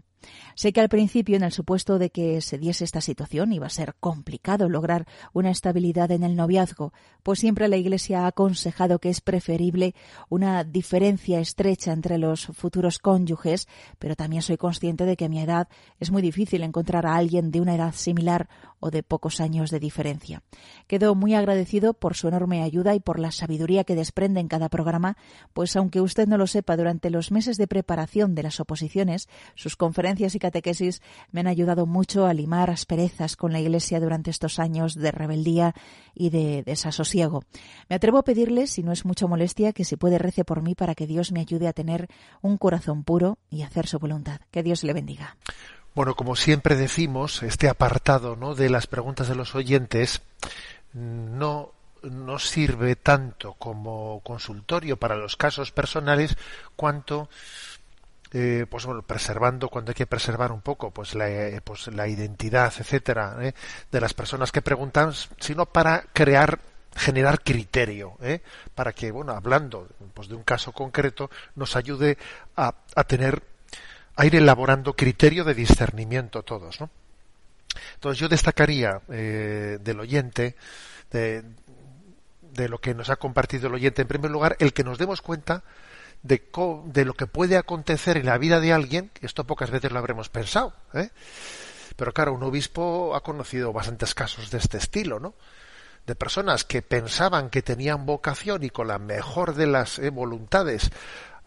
Sé 0.55 0.73
que 0.73 0.81
al 0.81 0.89
principio, 0.89 1.37
en 1.37 1.43
el 1.43 1.51
supuesto 1.51 1.99
de 1.99 2.09
que 2.09 2.41
se 2.41 2.57
diese 2.57 2.83
esta 2.83 3.01
situación, 3.01 3.53
iba 3.53 3.67
a 3.67 3.69
ser 3.69 3.95
complicado 3.99 4.67
lograr 4.67 5.07
una 5.33 5.51
estabilidad 5.51 6.11
en 6.11 6.23
el 6.23 6.35
noviazgo, 6.35 6.93
pues 7.23 7.39
siempre 7.39 7.67
la 7.67 7.77
Iglesia 7.77 8.23
ha 8.23 8.27
aconsejado 8.27 8.99
que 8.99 9.09
es 9.09 9.21
preferible 9.21 9.95
una 10.29 10.63
diferencia 10.63 11.39
estrecha 11.39 11.93
entre 11.93 12.17
los 12.17 12.47
futuros 12.47 12.99
cónyuges, 12.99 13.67
pero 13.99 14.15
también 14.15 14.41
soy 14.41 14.57
consciente 14.57 15.05
de 15.05 15.15
que 15.15 15.25
a 15.25 15.29
mi 15.29 15.39
edad 15.39 15.67
es 15.99 16.11
muy 16.11 16.21
difícil 16.21 16.63
encontrar 16.63 17.05
a 17.05 17.15
alguien 17.15 17.51
de 17.51 17.61
una 17.61 17.75
edad 17.75 17.93
similar 17.93 18.49
o 18.79 18.91
de 18.91 19.03
pocos 19.03 19.41
años 19.41 19.71
de 19.71 19.79
diferencia. 19.79 20.43
Quedo 20.87 21.15
muy 21.15 21.33
agradecido 21.33 21.93
por 21.93 22.15
su 22.15 22.27
enorme 22.27 22.63
ayuda 22.63 22.95
y 22.95 22.99
por 22.99 23.19
la 23.19 23.31
sabiduría 23.31 23.83
que 23.83 23.95
desprende 23.95 24.39
en 24.39 24.47
cada 24.47 24.69
programa, 24.69 25.17
pues 25.53 25.75
aunque 25.75 26.01
usted 26.01 26.27
no 26.27 26.37
lo 26.37 26.47
sepa, 26.47 26.77
durante 26.77 27.09
los 27.09 27.31
meses 27.31 27.57
de 27.57 27.67
preparación 27.67 28.35
de 28.35 28.43
las 28.43 28.59
oposiciones, 28.59 29.27
sus 29.55 29.75
conferencias 29.75 30.35
y 30.35 30.39
catequesis 30.39 31.01
me 31.31 31.41
han 31.41 31.47
ayudado 31.47 31.85
mucho 31.85 32.25
a 32.25 32.33
limar 32.33 32.69
asperezas 32.69 33.35
con 33.35 33.51
la 33.51 33.59
Iglesia 33.59 33.99
durante 33.99 34.29
estos 34.29 34.59
años 34.59 34.95
de 34.95 35.11
rebeldía 35.11 35.73
y 36.13 36.29
de 36.29 36.63
desasosiego. 36.63 37.43
Me 37.89 37.95
atrevo 37.95 38.17
a 38.17 38.23
pedirle, 38.23 38.67
si 38.67 38.83
no 38.83 38.91
es 38.91 39.05
mucha 39.05 39.27
molestia, 39.27 39.73
que 39.73 39.85
si 39.85 39.95
puede 39.95 40.17
rece 40.17 40.45
por 40.45 40.61
mí 40.61 40.75
para 40.75 40.95
que 40.95 41.07
Dios 41.07 41.31
me 41.31 41.41
ayude 41.41 41.67
a 41.67 41.73
tener 41.73 42.07
un 42.41 42.57
corazón 42.57 43.03
puro 43.03 43.37
y 43.49 43.63
hacer 43.63 43.87
su 43.87 43.99
voluntad. 43.99 44.41
Que 44.51 44.63
Dios 44.63 44.83
le 44.83 44.93
bendiga. 44.93 45.37
Bueno, 45.99 46.15
como 46.15 46.37
siempre 46.37 46.77
decimos, 46.77 47.43
este 47.43 47.67
apartado 47.67 48.37
¿no? 48.37 48.55
de 48.55 48.69
las 48.69 48.87
preguntas 48.87 49.27
de 49.27 49.35
los 49.35 49.53
oyentes 49.53 50.21
no 50.93 51.73
no 52.03 52.39
sirve 52.39 52.95
tanto 52.95 53.55
como 53.55 54.21
consultorio 54.21 54.95
para 54.95 55.17
los 55.17 55.35
casos 55.35 55.73
personales 55.73 56.37
cuanto 56.77 57.27
eh, 58.31 58.65
pues 58.69 58.85
bueno, 58.85 59.01
preservando 59.01 59.67
cuando 59.67 59.91
hay 59.91 59.95
que 59.95 60.07
preservar 60.07 60.53
un 60.53 60.61
poco 60.61 60.91
pues 60.91 61.15
la, 61.15 61.29
eh, 61.29 61.59
pues 61.61 61.87
la 61.87 62.07
identidad, 62.07 62.71
etcétera, 62.79 63.35
¿eh? 63.41 63.53
de 63.91 63.99
las 63.99 64.13
personas 64.13 64.53
que 64.53 64.61
preguntan, 64.61 65.11
sino 65.41 65.65
para 65.65 66.05
crear 66.13 66.59
generar 66.95 67.41
criterio, 67.43 68.17
para 68.73 68.93
que, 68.93 69.11
bueno, 69.11 69.33
hablando 69.33 69.87
pues, 70.13 70.27
de 70.27 70.35
un 70.35 70.43
caso 70.43 70.71
concreto, 70.71 71.29
nos 71.55 71.75
ayude 71.75 72.17
a, 72.55 72.73
a 72.95 73.03
tener, 73.03 73.43
a 74.19 74.25
ir 74.25 74.35
elaborando 74.35 74.93
criterio 74.97 75.45
de 75.45 75.53
discernimiento 75.53 76.43
todos, 76.43 76.81
¿no? 76.81 76.89
Entonces 77.93 78.19
yo 78.19 78.27
destacaría 78.27 79.01
del 79.07 79.99
oyente, 79.99 80.57
de, 81.11 81.43
de 82.51 82.67
lo 82.67 82.79
que 82.79 82.93
nos 82.93 83.09
ha 83.09 83.15
compartido 83.15 83.67
el 83.67 83.75
oyente, 83.75 84.01
en 84.01 84.07
primer 84.09 84.29
lugar, 84.29 84.57
el 84.59 84.73
que 84.73 84.83
nos 84.83 84.97
demos 84.97 85.21
cuenta 85.21 85.63
de, 86.21 86.43
de, 86.85 87.05
lo 87.05 87.13
que 87.13 87.27
puede 87.27 87.55
acontecer 87.55 88.17
en 88.17 88.25
la 88.25 88.37
vida 88.37 88.59
de 88.59 88.73
alguien, 88.73 89.09
esto 89.21 89.45
pocas 89.45 89.71
veces 89.71 89.91
lo 89.93 89.99
habremos 89.99 90.27
pensado, 90.27 90.73
¿eh? 90.93 91.11
pero 91.95 92.11
claro, 92.13 92.33
un 92.33 92.43
obispo 92.43 93.15
ha 93.15 93.23
conocido 93.23 93.71
bastantes 93.71 94.13
casos 94.13 94.51
de 94.51 94.57
este 94.57 94.77
estilo, 94.77 95.19
¿no? 95.19 95.33
De 96.05 96.15
personas 96.15 96.63
que 96.65 96.81
pensaban 96.81 97.49
que 97.49 97.61
tenían 97.61 98.05
vocación 98.05 98.63
y 98.63 98.69
con 98.69 98.87
la 98.87 98.99
mejor 98.99 99.53
de 99.53 99.67
las 99.67 99.99
eh, 99.99 100.09
voluntades 100.09 100.91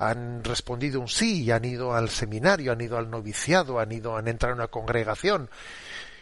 han 0.08 0.44
respondido 0.44 1.00
un 1.00 1.08
sí 1.08 1.44
y 1.44 1.50
han 1.50 1.64
ido 1.64 1.94
al 1.94 2.10
seminario, 2.10 2.72
han 2.72 2.80
ido 2.80 2.98
al 2.98 3.10
noviciado, 3.10 3.78
han 3.78 3.92
ido, 3.92 4.16
han 4.16 4.28
entrado 4.28 4.54
en 4.54 4.60
una 4.60 4.68
congregación. 4.68 5.50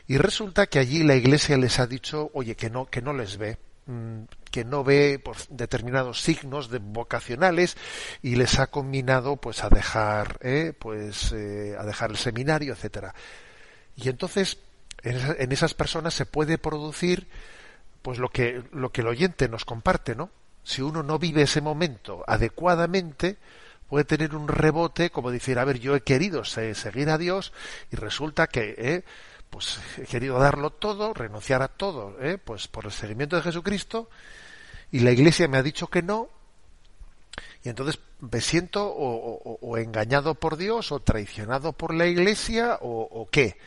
Y 0.06 0.18
resulta 0.18 0.66
que 0.66 0.78
allí 0.78 1.02
la 1.02 1.14
iglesia 1.14 1.56
les 1.56 1.78
ha 1.78 1.86
dicho, 1.86 2.30
oye, 2.34 2.56
que 2.56 2.70
no, 2.70 2.86
que 2.86 3.00
no 3.00 3.12
les 3.12 3.36
ve, 3.36 3.58
Mm, 3.90 4.24
que 4.52 4.64
no 4.64 4.84
ve 4.84 5.18
por 5.18 5.36
determinados 5.48 6.20
signos 6.20 6.70
de 6.70 6.78
vocacionales 6.78 7.76
y 8.22 8.36
les 8.36 8.60
ha 8.60 8.68
combinado 8.68 9.36
pues 9.36 9.64
a 9.64 9.68
dejar 9.68 10.38
eh, 10.42 10.72
pues 10.78 11.32
eh, 11.32 11.74
a 11.78 11.84
dejar 11.84 12.10
el 12.10 12.16
seminario 12.16 12.72
etcétera. 12.72 13.14
Y 13.96 14.08
entonces 14.08 14.58
en, 15.02 15.50
esas 15.50 15.74
personas 15.74 16.14
se 16.14 16.26
puede 16.26 16.56
producir 16.56 17.26
pues 18.02 18.18
lo 18.18 18.28
que 18.28 18.62
lo 18.72 18.92
que 18.92 19.00
el 19.00 19.08
oyente 19.08 19.48
nos 19.48 19.64
comparte 19.64 20.14
no 20.14 20.30
si 20.62 20.82
uno 20.82 21.02
no 21.02 21.18
vive 21.18 21.42
ese 21.42 21.60
momento 21.60 22.22
adecuadamente 22.28 23.38
puede 23.90 24.04
tener 24.04 24.34
un 24.34 24.48
rebote 24.48 25.10
como 25.10 25.30
decir 25.30 25.58
a 25.58 25.64
ver 25.64 25.80
yo 25.80 25.94
he 25.96 26.02
querido 26.02 26.44
seguir 26.44 27.10
a 27.10 27.18
Dios 27.18 27.52
y 27.90 27.96
resulta 27.96 28.46
que 28.46 28.74
eh, 28.78 29.04
pues 29.50 29.80
he 29.98 30.04
querido 30.04 30.38
darlo 30.38 30.70
todo, 30.70 31.12
renunciar 31.12 31.60
a 31.60 31.68
todo, 31.68 32.16
¿eh? 32.20 32.38
pues 32.38 32.68
por 32.68 32.84
el 32.84 32.92
seguimiento 32.92 33.34
de 33.34 33.42
Jesucristo, 33.42 34.08
y 34.92 35.00
la 35.00 35.10
Iglesia 35.10 35.48
me 35.48 35.58
ha 35.58 35.62
dicho 35.62 35.88
que 35.88 36.02
no, 36.02 36.28
y 37.64 37.68
entonces 37.68 37.98
me 38.20 38.40
siento 38.40 38.86
o, 38.86 39.76
engañado 39.76 40.36
por 40.36 40.56
Dios, 40.56 40.92
o 40.92 41.00
traicionado 41.00 41.72
por 41.72 41.92
la 41.92 42.06
Iglesia, 42.06 42.78
o, 42.80 43.28
qué. 43.30 43.56
O 43.56 43.56
de 43.56 43.58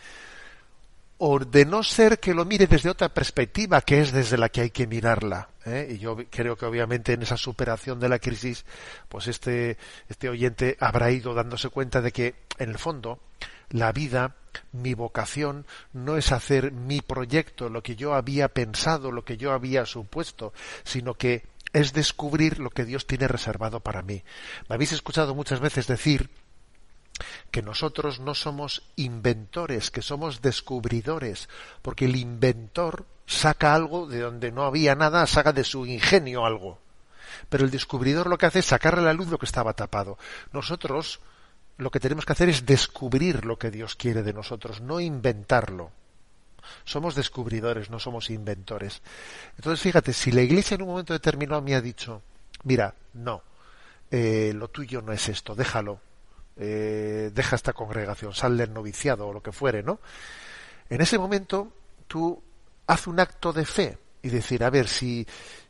no 1.19 1.83
ser 1.83 2.19
que 2.19 2.33
lo 2.33 2.45
mire 2.45 2.67
desde 2.67 2.89
otra 2.89 3.09
perspectiva, 3.09 3.81
que 3.81 4.01
es 4.01 4.11
desde 4.11 4.37
la 4.37 4.49
que 4.49 4.61
hay 4.61 4.69
que 4.69 4.87
mirarla. 4.87 5.49
¿eh? 5.65 5.87
Y 5.91 5.97
yo 5.99 6.17
creo 6.29 6.55
que 6.55 6.65
obviamente 6.65 7.13
en 7.13 7.23
esa 7.23 7.37
superación 7.37 7.99
de 7.99 8.09
la 8.09 8.19
crisis, 8.19 8.65
pues 9.09 9.27
este, 9.27 9.77
este 10.09 10.29
oyente 10.29 10.77
habrá 10.79 11.11
ido 11.11 11.33
dándose 11.33 11.69
cuenta 11.69 12.01
de 12.01 12.11
que, 12.11 12.35
en 12.57 12.69
el 12.69 12.77
fondo, 12.77 13.19
la 13.69 13.91
vida, 13.91 14.35
mi 14.71 14.93
vocación, 14.93 15.65
no 15.93 16.17
es 16.17 16.31
hacer 16.31 16.71
mi 16.71 17.01
proyecto, 17.01 17.69
lo 17.69 17.81
que 17.81 17.95
yo 17.95 18.13
había 18.13 18.49
pensado, 18.49 19.11
lo 19.11 19.23
que 19.23 19.37
yo 19.37 19.51
había 19.51 19.85
supuesto, 19.85 20.53
sino 20.83 21.13
que 21.13 21.43
es 21.73 21.93
descubrir 21.93 22.59
lo 22.59 22.69
que 22.69 22.85
Dios 22.85 23.07
tiene 23.07 23.27
reservado 23.27 23.79
para 23.79 24.03
mí. 24.03 24.23
Me 24.69 24.75
habéis 24.75 24.91
escuchado 24.91 25.33
muchas 25.33 25.59
veces 25.59 25.87
decir 25.87 26.29
que 27.51 27.61
nosotros 27.61 28.19
no 28.19 28.33
somos 28.33 28.83
inventores, 28.95 29.91
que 29.91 30.01
somos 30.01 30.41
descubridores, 30.41 31.49
porque 31.81 32.05
el 32.05 32.15
inventor 32.15 33.05
saca 33.25 33.73
algo 33.73 34.07
de 34.07 34.19
donde 34.19 34.51
no 34.51 34.63
había 34.63 34.95
nada, 34.95 35.25
saca 35.27 35.53
de 35.53 35.63
su 35.63 35.85
ingenio 35.85 36.45
algo. 36.45 36.79
Pero 37.49 37.65
el 37.65 37.71
descubridor 37.71 38.27
lo 38.27 38.37
que 38.37 38.45
hace 38.45 38.59
es 38.59 38.65
sacarle 38.65 39.01
a 39.01 39.05
la 39.05 39.13
luz 39.13 39.27
lo 39.27 39.37
que 39.37 39.45
estaba 39.45 39.73
tapado. 39.73 40.17
Nosotros 40.51 41.19
lo 41.77 41.91
que 41.91 41.99
tenemos 41.99 42.25
que 42.25 42.33
hacer 42.33 42.49
es 42.49 42.65
descubrir 42.65 43.45
lo 43.45 43.57
que 43.57 43.71
Dios 43.71 43.95
quiere 43.95 44.23
de 44.23 44.33
nosotros, 44.33 44.81
no 44.81 44.99
inventarlo. 44.99 45.91
Somos 46.85 47.15
descubridores, 47.15 47.89
no 47.89 47.99
somos 47.99 48.29
inventores. 48.29 49.01
Entonces, 49.57 49.81
fíjate, 49.81 50.13
si 50.13 50.31
la 50.31 50.41
Iglesia 50.41 50.75
en 50.75 50.83
un 50.83 50.89
momento 50.89 51.13
determinado 51.13 51.61
me 51.61 51.75
ha 51.75 51.81
dicho, 51.81 52.21
mira, 52.63 52.95
no, 53.13 53.43
eh, 54.11 54.53
lo 54.55 54.69
tuyo 54.69 55.01
no 55.01 55.11
es 55.11 55.27
esto, 55.27 55.55
déjalo, 55.55 55.99
eh, 56.57 57.31
deja 57.33 57.55
esta 57.55 57.73
congregación, 57.73 58.33
sal 58.33 58.57
del 58.57 58.73
noviciado 58.73 59.27
o 59.27 59.33
lo 59.33 59.41
que 59.41 59.51
fuere, 59.51 59.83
¿no? 59.83 59.99
En 60.89 61.01
ese 61.01 61.17
momento 61.17 61.73
tú 62.07 62.41
haz 62.87 63.07
un 63.07 63.19
acto 63.19 63.53
de 63.53 63.65
fe 63.65 63.97
y 64.21 64.29
decir, 64.29 64.63
a 64.63 64.69
ver, 64.69 64.87
si, 64.87 65.25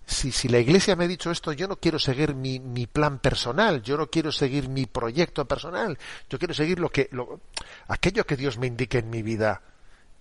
si, 0.05 0.31
si 0.31 0.47
la 0.47 0.59
Iglesia 0.59 0.95
me 0.95 1.05
ha 1.05 1.07
dicho 1.07 1.31
esto, 1.31 1.53
yo 1.53 1.67
no 1.67 1.77
quiero 1.77 1.99
seguir 1.99 2.35
mi, 2.35 2.59
mi 2.59 2.87
plan 2.87 3.19
personal, 3.19 3.81
yo 3.81 3.97
no 3.97 4.07
quiero 4.07 4.31
seguir 4.31 4.69
mi 4.69 4.85
proyecto 4.85 5.45
personal, 5.45 5.97
yo 6.29 6.37
quiero 6.37 6.53
seguir 6.53 6.79
lo 6.79 6.89
que, 6.89 7.09
lo, 7.11 7.41
aquello 7.87 8.25
que 8.25 8.37
Dios 8.37 8.57
me 8.57 8.67
indique 8.67 8.99
en 8.99 9.09
mi 9.09 9.21
vida. 9.21 9.61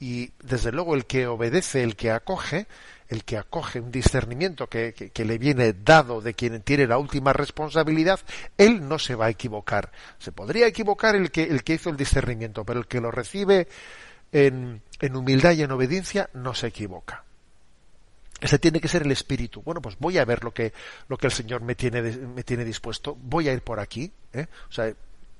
Y 0.01 0.33
desde 0.43 0.73
luego 0.73 0.95
el 0.95 1.07
que 1.07 1.27
obedece, 1.27 1.83
el 1.85 1.95
que 1.95 2.11
acoge, 2.11 2.67
el 3.13 3.25
que 3.25 3.37
acoge 3.37 3.79
un 3.79 3.93
discernimiento 3.93 4.69
que, 4.69 4.95
que, 4.95 5.25
le 5.25 5.39
viene 5.39 5.73
dado 5.73 6.21
de 6.21 6.35
quien 6.35 6.63
tiene 6.63 6.87
la 6.87 6.99
última 6.99 7.33
responsabilidad, 7.33 8.19
él 8.57 8.89
no 8.89 8.99
se 8.99 9.15
va 9.15 9.27
a 9.27 9.31
equivocar. 9.31 9.93
Se 10.19 10.33
podría 10.33 10.67
equivocar 10.67 11.15
el 11.15 11.31
que, 11.31 11.45
el 11.45 11.63
que 11.63 11.75
hizo 11.75 11.91
el 11.91 11.97
discernimiento, 11.97 12.65
pero 12.65 12.81
el 12.81 12.87
que 12.87 13.01
lo 13.01 13.11
recibe 13.11 13.69
en, 14.33 14.83
en 15.01 15.17
humildad 15.17 15.53
y 15.53 15.63
en 15.63 15.73
obediencia 15.73 16.31
no 16.33 16.55
se 16.55 16.69
equivoca. 16.69 17.25
Ese 18.41 18.59
tiene 18.59 18.81
que 18.81 18.89
ser 18.89 19.03
el 19.03 19.13
espíritu. 19.13 19.63
Bueno, 19.63 19.81
pues 19.81 19.97
voy 19.99 20.19
a 20.19 20.25
ver 20.25 20.43
lo 20.43 20.53
que, 20.53 20.73
lo 21.09 21.17
que 21.17 21.29
el 21.29 21.33
Señor 21.33 21.63
me 21.63 21.77
tiene, 21.77 22.03
me 22.03 22.43
tiene 22.43 22.65
dispuesto. 22.65 23.17
Voy 23.21 23.49
a 23.49 23.53
ir 23.53 23.63
por 23.63 23.79
aquí. 23.79 24.13
¿eh? 24.33 24.47
O 24.69 24.73
sea, 24.73 24.93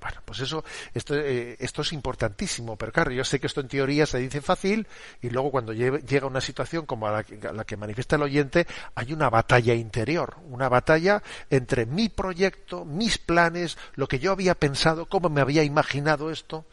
bueno, 0.03 0.21
pues 0.25 0.41
eso, 0.41 0.65
esto, 0.93 1.15
eh, 1.15 1.57
esto 1.61 1.83
es 1.83 1.93
importantísimo, 1.93 2.77
pero 2.77 2.91
claro, 2.91 3.13
yo 3.13 3.25
sé 3.25 3.39
que 3.39 3.47
esto 3.47 3.61
en 3.61 3.69
teoría 3.69 4.05
se 4.05 4.19
dice 4.19 4.41
fácil 4.41 4.89
y 5.21 5.31
luego 5.31 5.53
cuando 5.53 5.73
llega 5.73 6.27
una 6.27 6.41
situación 6.41 6.87
como 6.87 7.09
la 7.09 7.23
que, 7.23 7.47
a 7.47 7.53
la 7.53 7.65
que 7.65 7.77
manifiesta 7.77 8.17
el 8.17 8.23
oyente, 8.23 8.67
hay 8.97 9.13
una 9.13 9.31
batalla 9.31 9.75
interior, 9.75 10.39
una 10.51 10.69
batalla 10.69 11.23
entre 11.51 11.87
mi 11.87 12.09
proyecto, 12.09 12.85
mis 12.85 13.19
planes, 13.19 13.79
lo 13.95 14.09
que 14.09 14.19
yo 14.19 14.33
había 14.33 14.57
pensado, 14.57 15.07
cómo 15.07 15.29
me 15.29 15.41
había 15.41 15.63
imaginado 15.63 16.33
esto, 16.33 16.65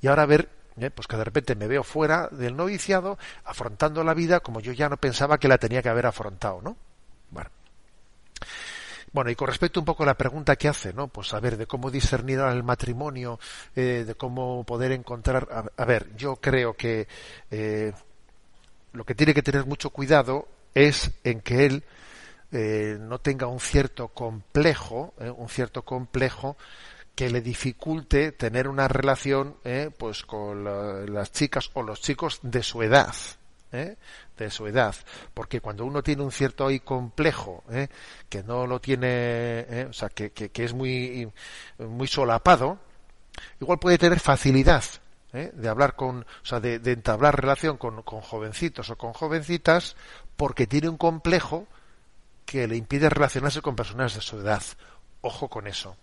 y 0.00 0.06
ahora 0.06 0.24
ver 0.24 0.48
¿eh? 0.78 0.90
pues 0.90 1.06
que 1.06 1.18
de 1.18 1.24
repente 1.24 1.54
me 1.54 1.68
veo 1.68 1.82
fuera 1.82 2.28
del 2.30 2.56
noviciado 2.56 3.18
afrontando 3.44 4.02
la 4.02 4.14
vida 4.14 4.40
como 4.40 4.60
yo 4.60 4.72
ya 4.72 4.88
no 4.88 4.96
pensaba 4.96 5.36
que 5.36 5.48
la 5.48 5.58
tenía 5.58 5.82
que 5.82 5.90
haber 5.90 6.06
afrontado, 6.06 6.62
¿no? 6.62 6.76
Bueno. 7.30 7.50
Bueno, 9.12 9.30
y 9.30 9.34
con 9.34 9.48
respecto 9.48 9.78
un 9.78 9.86
poco 9.86 10.04
a 10.04 10.06
la 10.06 10.14
pregunta 10.16 10.56
que 10.56 10.68
hace, 10.68 10.92
¿no? 10.94 11.08
Pues 11.08 11.34
a 11.34 11.40
ver, 11.40 11.58
de 11.58 11.66
cómo 11.66 11.90
discernir 11.90 12.38
el 12.40 12.62
matrimonio, 12.62 13.38
eh, 13.76 14.04
de 14.06 14.14
cómo 14.14 14.64
poder 14.64 14.92
encontrar. 14.92 15.70
A, 15.76 15.84
ver, 15.84 16.16
yo 16.16 16.36
creo 16.36 16.74
que 16.74 17.06
eh, 17.50 17.92
lo 18.92 19.04
que 19.04 19.14
tiene 19.14 19.34
que 19.34 19.42
tener 19.42 19.66
mucho 19.66 19.90
cuidado 19.90 20.48
es 20.74 21.10
en 21.24 21.40
que 21.40 21.66
él 21.66 21.84
eh, 22.52 22.96
no 23.00 23.18
tenga 23.18 23.46
un 23.46 23.60
cierto 23.60 24.08
complejo, 24.08 25.14
eh, 25.18 25.30
un 25.30 25.48
cierto 25.48 25.82
complejo 25.82 26.56
que 27.14 27.30
le 27.30 27.42
dificulte 27.42 28.32
tener 28.32 28.68
una 28.68 28.88
relación 28.88 29.56
eh, 29.64 29.90
pues 29.96 30.22
con 30.22 30.64
la, 30.64 31.04
las 31.06 31.32
chicas 31.32 31.70
o 31.74 31.82
los 31.82 32.00
chicos 32.00 32.40
de 32.42 32.62
su 32.62 32.82
edad 32.82 33.14
¿eh? 33.72 33.96
de 34.36 34.50
su 34.50 34.66
edad 34.66 34.94
porque 35.34 35.60
cuando 35.60 35.84
uno 35.84 36.02
tiene 36.02 36.22
un 36.22 36.30
cierto 36.30 36.66
ahí 36.66 36.80
complejo 36.80 37.64
¿eh? 37.70 37.88
que 38.28 38.42
no 38.42 38.66
lo 38.66 38.80
tiene 38.80 39.06
¿eh? 39.08 39.86
o 39.88 39.92
sea 39.92 40.08
que, 40.08 40.32
es 40.54 40.74
muy 40.74 41.30
muy 41.78 42.06
solapado 42.06 42.78
igual 43.60 43.78
puede 43.78 43.98
tener 43.98 44.20
facilidad 44.20 44.84
¿eh? 45.32 45.50
de 45.54 45.68
hablar 45.68 45.96
con 45.96 46.20
o 46.20 46.44
sea 46.44 46.60
de, 46.60 46.78
de 46.78 46.92
entablar 46.92 47.40
relación 47.40 47.76
con, 47.78 48.02
con 48.02 48.20
jovencitos 48.20 48.90
o 48.90 48.96
con 48.96 49.12
jovencitas 49.12 49.96
porque 50.36 50.66
tiene 50.66 50.88
un 50.88 50.98
complejo 50.98 51.66
que 52.44 52.68
le 52.68 52.76
impide 52.76 53.08
relacionarse 53.08 53.62
con 53.62 53.76
personas 53.76 54.14
de 54.14 54.20
su 54.20 54.38
edad 54.38 54.62
ojo 55.22 55.48
con 55.48 55.66
eso 55.66 55.96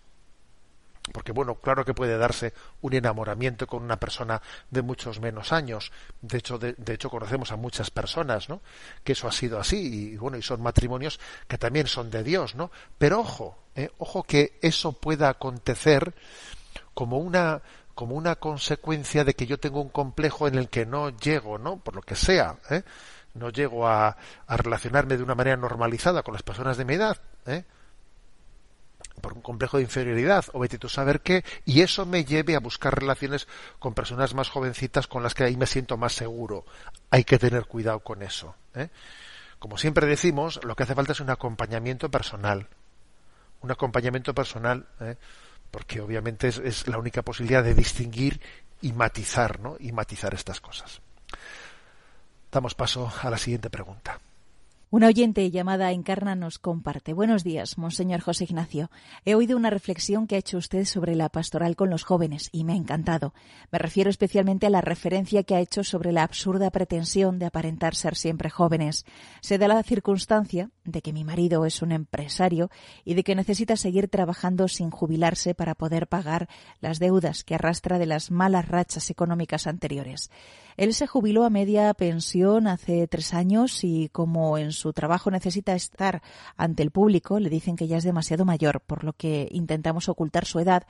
porque 1.12 1.32
bueno, 1.32 1.56
claro 1.56 1.86
que 1.86 1.93
puede 1.93 2.18
darse 2.18 2.54
un 2.82 2.93
enamoramiento 2.93 3.68
con 3.68 3.84
una 3.84 3.97
persona 3.97 4.41
de 4.70 4.82
muchos 4.82 5.20
menos 5.20 5.52
años. 5.52 5.91
De 6.22 6.38
hecho, 6.38 6.58
de, 6.58 6.76
hecho 6.93 7.10
conocemos 7.10 7.52
a 7.52 7.56
muchas 7.56 7.89
personas, 7.91 8.50
¿no? 8.50 8.62
Que 9.04 9.14
eso 9.14 9.28
ha 9.28 9.32
sido 9.32 9.60
así 9.60 10.12
y 10.14 10.18
bueno, 10.18 10.38
y 10.38 10.41
son 10.41 10.62
matrimonios 10.62 11.20
que 11.47 11.58
también 11.58 11.88
son 11.88 12.10
de 12.10 12.24
Dios, 12.24 12.56
¿no? 12.56 12.72
Pero 12.97 13.20
ojo, 13.20 13.58
¿eh? 13.76 13.89
ojo 13.97 14.24
que 14.24 14.60
eso 14.62 14.93
pueda 14.93 15.30
acontecer 15.30 16.14
como 16.93 17.18
una 17.18 17.62
como 17.95 18.16
una 18.16 18.38
consecuencia 18.38 19.26
de 19.26 19.34
que 19.34 19.45
yo 19.45 19.60
tengo 19.60 19.82
un 19.82 19.89
complejo 19.89 20.47
en 20.47 20.56
el 20.56 20.70
que 20.70 20.86
no 20.86 21.10
llego, 21.10 21.58
¿no? 21.58 21.78
Por 21.78 21.95
lo 21.95 22.02
que 22.02 22.16
sea, 22.16 22.56
¿eh? 22.70 22.84
no 23.34 23.50
llego 23.50 23.88
a, 23.88 24.16
a 24.47 24.58
relacionarme 24.58 25.18
de 25.18 25.24
una 25.24 25.36
manera 25.36 25.58
normalizada 25.58 26.24
con 26.24 26.34
las 26.34 26.43
personas 26.43 26.78
de 26.78 26.86
mi 26.86 26.93
edad, 26.93 27.18
¿eh? 27.45 27.66
Por 29.20 29.34
un 29.34 29.41
complejo 29.41 29.78
de 29.78 29.84
inferioridad 29.84 30.45
o 30.53 30.59
vete 30.59 30.78
tú 30.78 30.89
saber 30.89 31.22
qué 31.22 31.43
y 31.65 31.82
eso 31.82 32.05
me 32.05 32.26
lleve 32.26 32.55
a 32.55 32.59
buscar 32.59 32.97
relaciones 32.97 33.47
con 33.80 33.93
personas 33.93 34.34
más 34.34 34.49
jovencitas 34.49 35.07
con 35.07 35.24
las 35.24 35.34
que 35.34 35.43
ahí 35.43 35.57
me 35.57 35.65
siento 35.65 35.97
más 35.97 36.13
seguro 36.13 36.65
hay 37.09 37.24
que 37.24 37.39
tener 37.39 37.65
cuidado 37.65 37.99
con 37.99 38.22
eso 38.22 38.55
¿eh? 38.76 38.89
como 39.59 39.78
siempre 39.78 40.07
decimos 40.07 40.59
lo 40.63 40.76
que 40.76 40.84
hace 40.84 40.95
falta 40.95 41.11
es 41.11 41.20
un 41.20 41.30
acompañamiento 41.30 42.09
personal 42.09 42.67
un 43.61 43.72
acompañamiento 43.72 44.34
personal 44.34 44.88
¿eh? 44.99 45.15
porque 45.72 46.01
obviamente 46.01 46.47
es, 46.47 46.57
es, 46.59 46.88
la 46.88 46.97
única 46.97 47.22
posibilidad 47.22 47.63
de 47.63 47.74
distinguir 47.74 48.41
y 48.82 48.93
matizar 48.93 49.59
¿no? 49.59 49.76
y 49.80 49.91
matizar 49.91 50.34
estas 50.34 50.61
cosas 50.61 51.01
damos 52.51 52.76
paso 52.76 53.11
a 53.22 53.30
la 53.30 53.38
siguiente 53.38 53.70
pregunta 53.70 54.20
una 54.92 55.08
oyente 55.08 55.52
llamada 55.52 55.92
Encarna 55.92 56.34
nos 56.36 56.58
comparte. 56.58 57.14
Buenos 57.14 57.44
días, 57.44 57.78
Monseñor 57.78 58.22
José 58.22 58.46
Ignacio. 58.46 58.90
He 59.24 59.36
oído 59.36 59.56
una 59.56 59.70
reflexión 59.70 60.26
que 60.26 60.34
ha 60.34 60.40
hecho 60.40 60.58
usted 60.58 60.86
sobre 60.86 61.16
la 61.16 61.30
pastoral 61.30 61.76
con 61.76 61.92
los 61.92 62.04
jóvenes 62.04 62.50
y 62.52 62.64
me 62.64 62.74
ha 62.74 62.76
encantado. 62.76 63.36
Me 63.72 63.78
refiero 63.78 64.10
especialmente 64.10 64.66
a 64.66 64.72
la 64.72 64.82
referencia 64.82 65.44
que 65.44 65.54
ha 65.54 65.60
hecho 65.60 65.84
sobre 65.84 66.12
la 66.12 66.24
absurda 66.24 66.72
pretensión 66.72 67.38
de 67.38 67.46
aparentar 67.46 67.94
ser 67.94 68.16
siempre 68.16 68.50
jóvenes. 68.50 69.06
Se 69.42 69.60
da 69.60 69.68
la 69.68 69.84
circunstancia 69.84 70.72
de 70.92 71.02
que 71.02 71.14
mi 71.14 71.24
marido 71.24 71.66
es 71.66 71.82
un 71.82 71.92
empresario 71.92 72.70
y 73.06 73.14
de 73.14 73.24
que 73.24 73.36
necesita 73.36 73.76
seguir 73.76 74.08
trabajando 74.08 74.68
sin 74.68 74.92
jubilarse 74.92 75.56
para 75.56 75.76
poder 75.76 76.08
pagar 76.08 76.50
las 76.82 77.00
deudas 77.00 77.44
que 77.44 77.56
arrastra 77.56 78.00
de 78.00 78.06
las 78.06 78.32
malas 78.32 78.68
rachas 78.68 79.10
económicas 79.10 79.68
anteriores. 79.68 80.30
Él 80.78 80.94
se 80.94 81.08
jubiló 81.08 81.44
a 81.44 81.50
media 81.50 81.94
pensión 81.94 82.66
hace 82.68 83.06
tres 83.08 83.34
años 83.34 83.84
y 83.84 84.08
como 84.10 84.58
en 84.58 84.72
su 84.72 84.94
trabajo 84.94 85.30
necesita 85.30 85.76
estar 85.76 86.22
ante 86.56 86.84
el 86.84 86.92
público, 86.92 87.40
le 87.40 87.50
dicen 87.50 87.76
que 87.76 87.88
ya 87.88 87.98
es 87.98 88.06
demasiado 88.06 88.46
mayor, 88.46 88.80
por 88.80 89.04
lo 89.04 89.12
que 89.12 89.50
intentamos 89.52 90.08
ocultar 90.08 90.46
su 90.46 90.60
edad, 90.60 90.88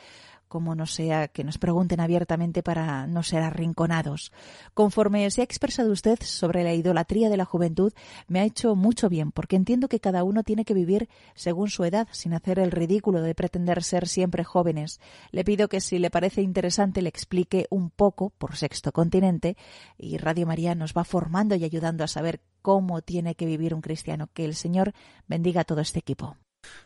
como 0.49 0.75
no 0.75 0.85
sea 0.85 1.29
que 1.29 1.45
nos 1.45 1.57
pregunten 1.57 2.01
abiertamente 2.01 2.63
para 2.63 3.07
no 3.07 3.23
ser 3.23 3.43
arrinconados. 3.43 4.33
Conforme 4.73 5.29
se 5.31 5.41
ha 5.41 5.43
expresado 5.45 5.91
usted 5.91 6.19
sobre 6.21 6.63
la 6.63 6.73
idolatría 6.73 7.29
de 7.29 7.37
la 7.37 7.45
juventud, 7.45 7.93
me 8.27 8.41
ha 8.41 8.43
hecho 8.43 8.75
mucho 8.75 9.07
bien, 9.07 9.31
porque 9.31 9.55
entiendo 9.55 9.87
que 9.87 10.01
cada 10.01 10.23
uno 10.23 10.43
tiene 10.43 10.65
que 10.65 10.73
vivir 10.73 11.07
según 11.35 11.69
su 11.69 11.85
edad, 11.85 12.07
sin 12.11 12.33
hacer 12.33 12.59
el 12.59 12.71
ridículo 12.71 13.21
de 13.21 13.35
pretender 13.35 13.83
ser 13.83 14.07
siempre 14.07 14.43
jóvenes. 14.43 14.99
Le 15.31 15.45
pido 15.45 15.69
que 15.69 15.79
si 15.79 15.99
le 15.99 16.09
parece 16.09 16.41
interesante 16.41 17.01
le 17.01 17.09
explique 17.09 17.67
un 17.69 17.89
poco 17.89 18.31
por 18.31 18.57
Sexto 18.57 18.91
Continente 18.91 19.55
y 19.97 20.17
Radio 20.17 20.47
María 20.47 20.75
nos 20.75 20.93
va 20.93 21.03
formando 21.03 21.55
y 21.55 21.63
ayudando 21.63 22.03
a 22.03 22.07
saber 22.07 22.41
cómo 22.61 23.01
tiene 23.01 23.35
que 23.35 23.45
vivir 23.45 23.73
un 23.73 23.81
cristiano. 23.81 24.29
Que 24.33 24.45
el 24.45 24.55
Señor 24.55 24.93
bendiga 25.27 25.61
a 25.61 25.65
todo 25.65 25.81
este 25.81 25.99
equipo. 25.99 26.35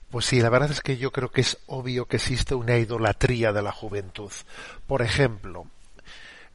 Pues 0.09 0.25
sí, 0.25 0.41
la 0.41 0.49
verdad 0.49 0.71
es 0.71 0.81
que 0.81 0.97
yo 0.97 1.11
creo 1.11 1.31
que 1.31 1.41
es 1.41 1.57
obvio 1.67 2.05
que 2.05 2.17
existe 2.17 2.53
una 2.53 2.77
idolatría 2.77 3.51
de 3.51 3.61
la 3.61 3.71
juventud. 3.71 4.31
Por 4.85 5.01
ejemplo, 5.01 5.65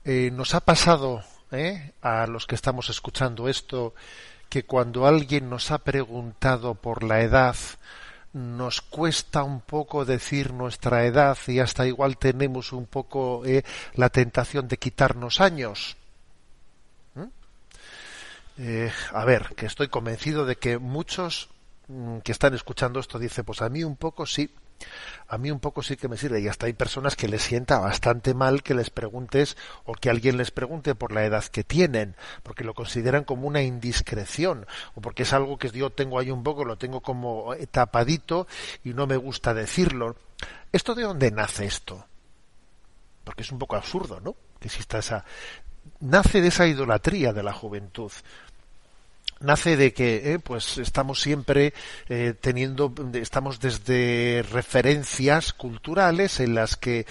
eh, 0.04 0.30
nos 0.32 0.54
ha 0.54 0.60
pasado 0.60 1.24
¿eh? 1.50 1.92
a 2.02 2.26
los 2.26 2.46
que 2.46 2.54
estamos 2.54 2.88
escuchando 2.88 3.48
esto 3.48 3.94
que 4.48 4.64
cuando 4.64 5.06
alguien 5.06 5.50
nos 5.50 5.70
ha 5.70 5.78
preguntado 5.78 6.74
por 6.74 7.02
la 7.02 7.20
edad, 7.20 7.56
nos 8.32 8.80
cuesta 8.80 9.42
un 9.42 9.60
poco 9.60 10.04
decir 10.04 10.52
nuestra 10.52 11.04
edad 11.04 11.36
y 11.46 11.60
hasta 11.60 11.86
igual 11.86 12.16
tenemos 12.16 12.72
un 12.72 12.86
poco 12.86 13.44
eh, 13.44 13.64
la 13.94 14.08
tentación 14.08 14.68
de 14.68 14.78
quitarnos 14.78 15.40
años. 15.40 15.96
Eh, 18.60 18.90
a 19.12 19.24
ver, 19.24 19.54
que 19.54 19.66
estoy 19.66 19.86
convencido 19.86 20.44
de 20.44 20.56
que 20.56 20.78
muchos 20.78 21.48
mm, 21.48 21.57
que 22.22 22.32
están 22.32 22.54
escuchando 22.54 23.00
esto 23.00 23.18
dicen, 23.18 23.44
pues 23.44 23.62
a 23.62 23.68
mí 23.68 23.82
un 23.82 23.96
poco 23.96 24.26
sí, 24.26 24.50
a 25.26 25.38
mí 25.38 25.50
un 25.50 25.58
poco 25.58 25.82
sí 25.82 25.96
que 25.96 26.08
me 26.08 26.18
sirve 26.18 26.40
y 26.40 26.48
hasta 26.48 26.66
hay 26.66 26.74
personas 26.74 27.16
que 27.16 27.28
les 27.28 27.42
sienta 27.42 27.78
bastante 27.78 28.34
mal 28.34 28.62
que 28.62 28.74
les 28.74 28.90
preguntes 28.90 29.56
o 29.84 29.94
que 29.94 30.10
alguien 30.10 30.36
les 30.36 30.50
pregunte 30.50 30.94
por 30.94 31.12
la 31.12 31.24
edad 31.24 31.44
que 31.44 31.64
tienen, 31.64 32.14
porque 32.42 32.64
lo 32.64 32.74
consideran 32.74 33.24
como 33.24 33.48
una 33.48 33.62
indiscreción 33.62 34.66
o 34.94 35.00
porque 35.00 35.22
es 35.22 35.32
algo 35.32 35.58
que 35.58 35.70
yo 35.70 35.90
tengo 35.90 36.18
ahí 36.18 36.30
un 36.30 36.42
poco, 36.42 36.64
lo 36.64 36.76
tengo 36.76 37.00
como 37.00 37.54
tapadito 37.70 38.46
y 38.84 38.92
no 38.92 39.06
me 39.06 39.16
gusta 39.16 39.54
decirlo. 39.54 40.16
¿Esto 40.72 40.94
de 40.94 41.04
dónde 41.04 41.30
nace 41.30 41.64
esto? 41.64 42.06
Porque 43.24 43.42
es 43.42 43.50
un 43.50 43.58
poco 43.58 43.76
absurdo, 43.76 44.20
¿no? 44.20 44.36
Que 44.60 44.68
exista 44.68 44.98
esa 44.98 45.24
nace 46.00 46.42
de 46.42 46.48
esa 46.48 46.66
idolatría 46.66 47.32
de 47.32 47.42
la 47.42 47.52
juventud 47.52 48.12
nace 49.40 49.76
de 49.76 49.92
que 49.92 50.32
eh, 50.32 50.38
pues 50.38 50.78
estamos 50.78 51.20
siempre 51.20 51.72
eh, 52.08 52.34
teniendo 52.40 52.92
estamos 53.14 53.60
desde 53.60 54.44
referencias 54.50 55.52
culturales 55.52 56.40
en 56.40 56.54
las 56.54 56.76
que 56.76 57.06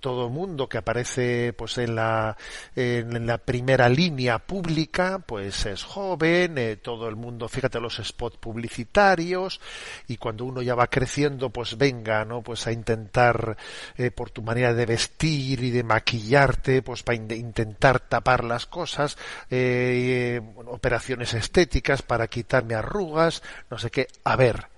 todo 0.00 0.28
mundo 0.28 0.68
que 0.68 0.78
aparece 0.78 1.52
pues 1.52 1.78
en 1.78 1.94
la 1.94 2.36
en 2.74 3.26
la 3.26 3.38
primera 3.38 3.88
línea 3.88 4.38
pública 4.38 5.20
pues 5.24 5.66
es 5.66 5.84
joven 5.84 6.58
eh, 6.58 6.76
todo 6.76 7.08
el 7.08 7.16
mundo 7.16 7.48
fíjate 7.48 7.80
los 7.80 8.00
spots 8.02 8.38
publicitarios 8.38 9.60
y 10.08 10.16
cuando 10.16 10.44
uno 10.44 10.62
ya 10.62 10.74
va 10.74 10.88
creciendo 10.88 11.50
pues 11.50 11.76
venga 11.78 12.24
no 12.24 12.42
pues 12.42 12.66
a 12.66 12.72
intentar 12.72 13.56
eh, 13.96 14.10
por 14.10 14.30
tu 14.30 14.42
manera 14.42 14.74
de 14.74 14.86
vestir 14.86 15.62
y 15.62 15.70
de 15.70 15.82
maquillarte 15.82 16.82
pues 16.82 17.02
para 17.02 17.16
intentar 17.16 18.00
tapar 18.00 18.44
las 18.44 18.66
cosas 18.66 19.16
eh, 19.50 20.40
operaciones 20.66 21.34
estéticas 21.34 22.02
para 22.02 22.26
quitarme 22.26 22.74
arrugas 22.74 23.42
no 23.70 23.78
sé 23.78 23.90
qué 23.90 24.08
a 24.24 24.36
ver 24.36 24.70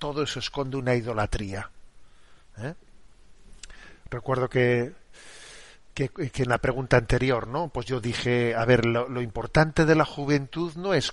todo 0.00 0.22
eso 0.22 0.38
esconde 0.38 0.78
una 0.78 0.94
idolatría. 0.94 1.70
Recuerdo 4.10 4.48
que, 4.48 4.92
que, 5.94 6.10
en 6.42 6.48
la 6.48 6.58
pregunta 6.58 6.96
anterior, 6.96 7.46
¿no? 7.46 7.68
Pues 7.68 7.86
yo 7.86 8.00
dije, 8.00 8.54
a 8.54 8.64
ver, 8.64 8.86
lo, 8.86 9.20
importante 9.20 9.84
de 9.84 9.94
la 9.94 10.04
juventud 10.04 10.74
no 10.76 10.94
es 10.94 11.12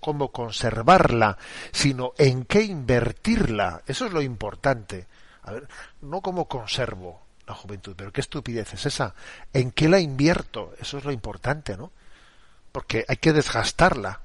cómo 0.00 0.32
conservarla, 0.32 1.38
sino 1.72 2.12
en 2.18 2.44
qué 2.44 2.62
invertirla. 2.62 3.82
Eso 3.86 4.06
es 4.06 4.12
lo 4.12 4.22
importante. 4.22 5.06
A 5.42 5.52
ver, 5.52 5.68
no 6.02 6.20
cómo 6.20 6.46
conservo 6.48 7.22
la 7.46 7.54
juventud, 7.54 7.94
pero 7.96 8.12
qué 8.12 8.20
estupidez 8.20 8.72
es 8.74 8.86
esa. 8.86 9.14
¿En 9.52 9.70
qué 9.70 9.88
la 9.88 10.00
invierto? 10.00 10.72
Eso 10.80 10.98
es 10.98 11.04
lo 11.04 11.12
importante, 11.12 11.76
¿no? 11.76 11.92
Porque 12.72 13.04
hay 13.06 13.18
que 13.18 13.32
desgastarla 13.32 14.20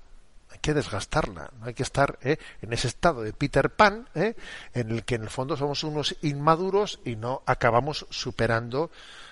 que 0.62 0.74
desgastarla, 0.74 1.52
no 1.60 1.66
hay 1.66 1.74
que 1.74 1.84
estar 1.84 2.20
¿eh? 2.22 2.38
en 2.62 2.74
ese 2.74 2.88
estado 2.88 3.22
de 3.22 3.34
Peter 3.34 3.70
Pan, 3.70 4.08
¿eh? 4.16 4.36
en 4.74 4.92
el 4.92 5.04
que 5.04 5.16
en 5.16 5.24
el 5.24 5.30
fondo 5.30 5.56
somos 5.58 5.84
unos 5.84 6.16
inmaduros 6.22 7.00
y 7.06 7.16
no 7.16 7.42
acabamos 7.46 8.06
superando, 8.10 8.92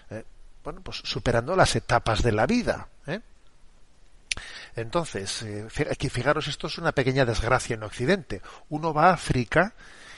¿eh? 0.09 0.23
bueno, 0.63 0.81
pues 0.81 0.97
superando 1.03 1.55
las 1.55 1.75
etapas 1.75 2.23
de 2.23 2.31
la 2.31 2.45
vida. 2.45 2.87
Entonces, 4.75 5.43
aquí 5.89 6.07
fijaros, 6.07 6.47
esto 6.47 6.67
es 6.67 6.77
una 6.77 6.91
pequeña 6.91 7.25
desgracia 7.25 7.73
en 7.73 7.81
Occidente. 7.81 8.43
Uno 8.69 8.93
va 8.93 9.09
a 9.09 9.13
África 9.13 9.73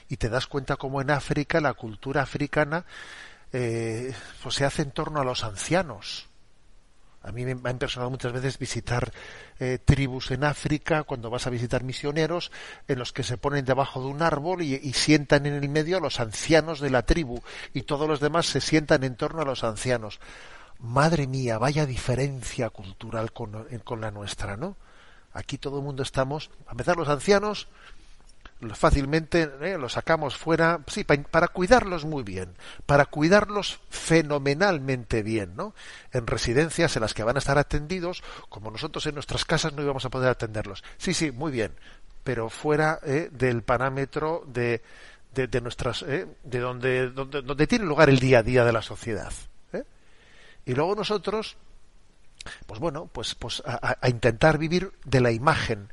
y 0.09 0.17
te 0.17 0.27
das 0.27 0.47
cuenta 0.47 0.75
cómo 0.75 0.99
en 0.99 1.11
África 1.11 1.61
la 1.61 1.73
cultura 1.75 2.23
africana 2.23 2.83
pues 3.49 4.55
se 4.55 4.65
hace 4.65 4.81
en 4.81 4.91
torno 4.91 5.21
a 5.21 5.23
los 5.23 5.45
ancianos 5.45 6.28
a 7.29 7.31
mí 7.31 7.45
me 7.45 7.69
ha 7.69 7.71
impresionado 7.71 8.09
muchas 8.09 8.33
veces 8.33 8.57
visitar 8.57 9.11
eh, 9.59 9.77
tribus 9.83 10.31
en 10.31 10.43
África, 10.43 11.03
cuando 11.03 11.29
vas 11.29 11.45
a 11.45 11.51
visitar 11.51 11.83
misioneros, 11.83 12.51
en 12.87 12.97
los 12.97 13.13
que 13.13 13.23
se 13.23 13.37
ponen 13.37 13.65
debajo 13.65 14.01
de 14.01 14.07
un 14.07 14.21
árbol 14.23 14.63
y, 14.63 14.79
sientan 14.93 15.45
en 15.45 15.53
el 15.53 15.69
medio 15.69 15.97
a 15.97 15.99
los 16.01 16.19
ancianos 16.19 16.79
de 16.79 16.89
la 16.89 17.03
tribu 17.03 17.39
y 17.73 17.83
todos 17.83 18.07
los 18.07 18.19
demás 18.19 18.47
se 18.47 18.61
sientan 18.61 19.03
en 19.03 19.15
torno 19.15 19.43
a 19.43 19.45
los 19.45 19.63
ancianos. 19.63 20.19
Madre 20.79 21.27
mía, 21.27 21.57
vaya 21.57 21.85
diferencia 21.85 22.69
cultural 22.71 23.31
con, 23.31 23.67
con 23.83 24.01
la 24.01 24.11
nuestra, 24.11 24.57
¿no? 24.57 24.75
Aquí 25.31 25.57
todo 25.57 25.77
el 25.77 25.83
mundo 25.83 26.01
estamos, 26.01 26.49
a 26.65 26.71
empezar 26.71 26.97
los 26.97 27.09
ancianos, 27.09 27.67
fácilmente 28.73 29.49
eh, 29.61 29.77
los 29.77 29.93
sacamos 29.93 30.35
fuera, 30.35 30.81
sí, 30.87 31.03
para, 31.03 31.47
cuidarlos 31.47 32.05
muy 32.05 32.23
bien, 32.23 32.55
para 32.85 33.05
cuidarlos 33.05 33.79
fenomenalmente 33.89 35.23
bien, 35.23 35.55
¿no? 35.55 35.73
En 36.11 36.27
residencias 36.27 36.95
en 36.95 37.01
las 37.01 37.13
que 37.13 37.23
van 37.23 37.37
a 37.37 37.39
estar 37.39 37.57
atendidos, 37.57 38.21
como 38.49 38.69
nosotros 38.69 39.05
en 39.05 39.15
nuestras 39.15 39.45
casas 39.45 39.73
no 39.73 39.81
íbamos 39.81 40.05
a 40.05 40.09
poder 40.09 40.29
atenderlos. 40.29 40.83
Sí, 40.97 41.13
sí, 41.13 41.31
muy 41.31 41.51
bien, 41.51 41.71
pero 42.23 42.49
fuera 42.49 42.99
eh, 43.03 43.29
del 43.31 43.63
parámetro 43.63 44.43
de, 44.45 44.81
de, 45.33 45.61
nuestras, 45.61 46.01
eh, 46.03 46.27
de 46.43 46.59
donde, 46.59 47.09
donde, 47.11 47.41
donde, 47.41 47.67
tiene 47.67 47.85
lugar 47.85 48.09
el 48.09 48.19
día 48.19 48.39
a 48.39 48.43
día 48.43 48.65
de 48.65 48.73
la 48.73 48.81
sociedad. 48.81 49.31
Y 50.65 50.75
luego 50.75 50.93
nosotros, 50.93 51.55
pues 52.67 52.79
bueno, 52.79 53.09
pues, 53.11 53.33
pues 53.33 53.63
a 53.65 54.07
intentar 54.07 54.59
vivir 54.59 54.91
de 55.03 55.19
la 55.19 55.31
imagen, 55.31 55.89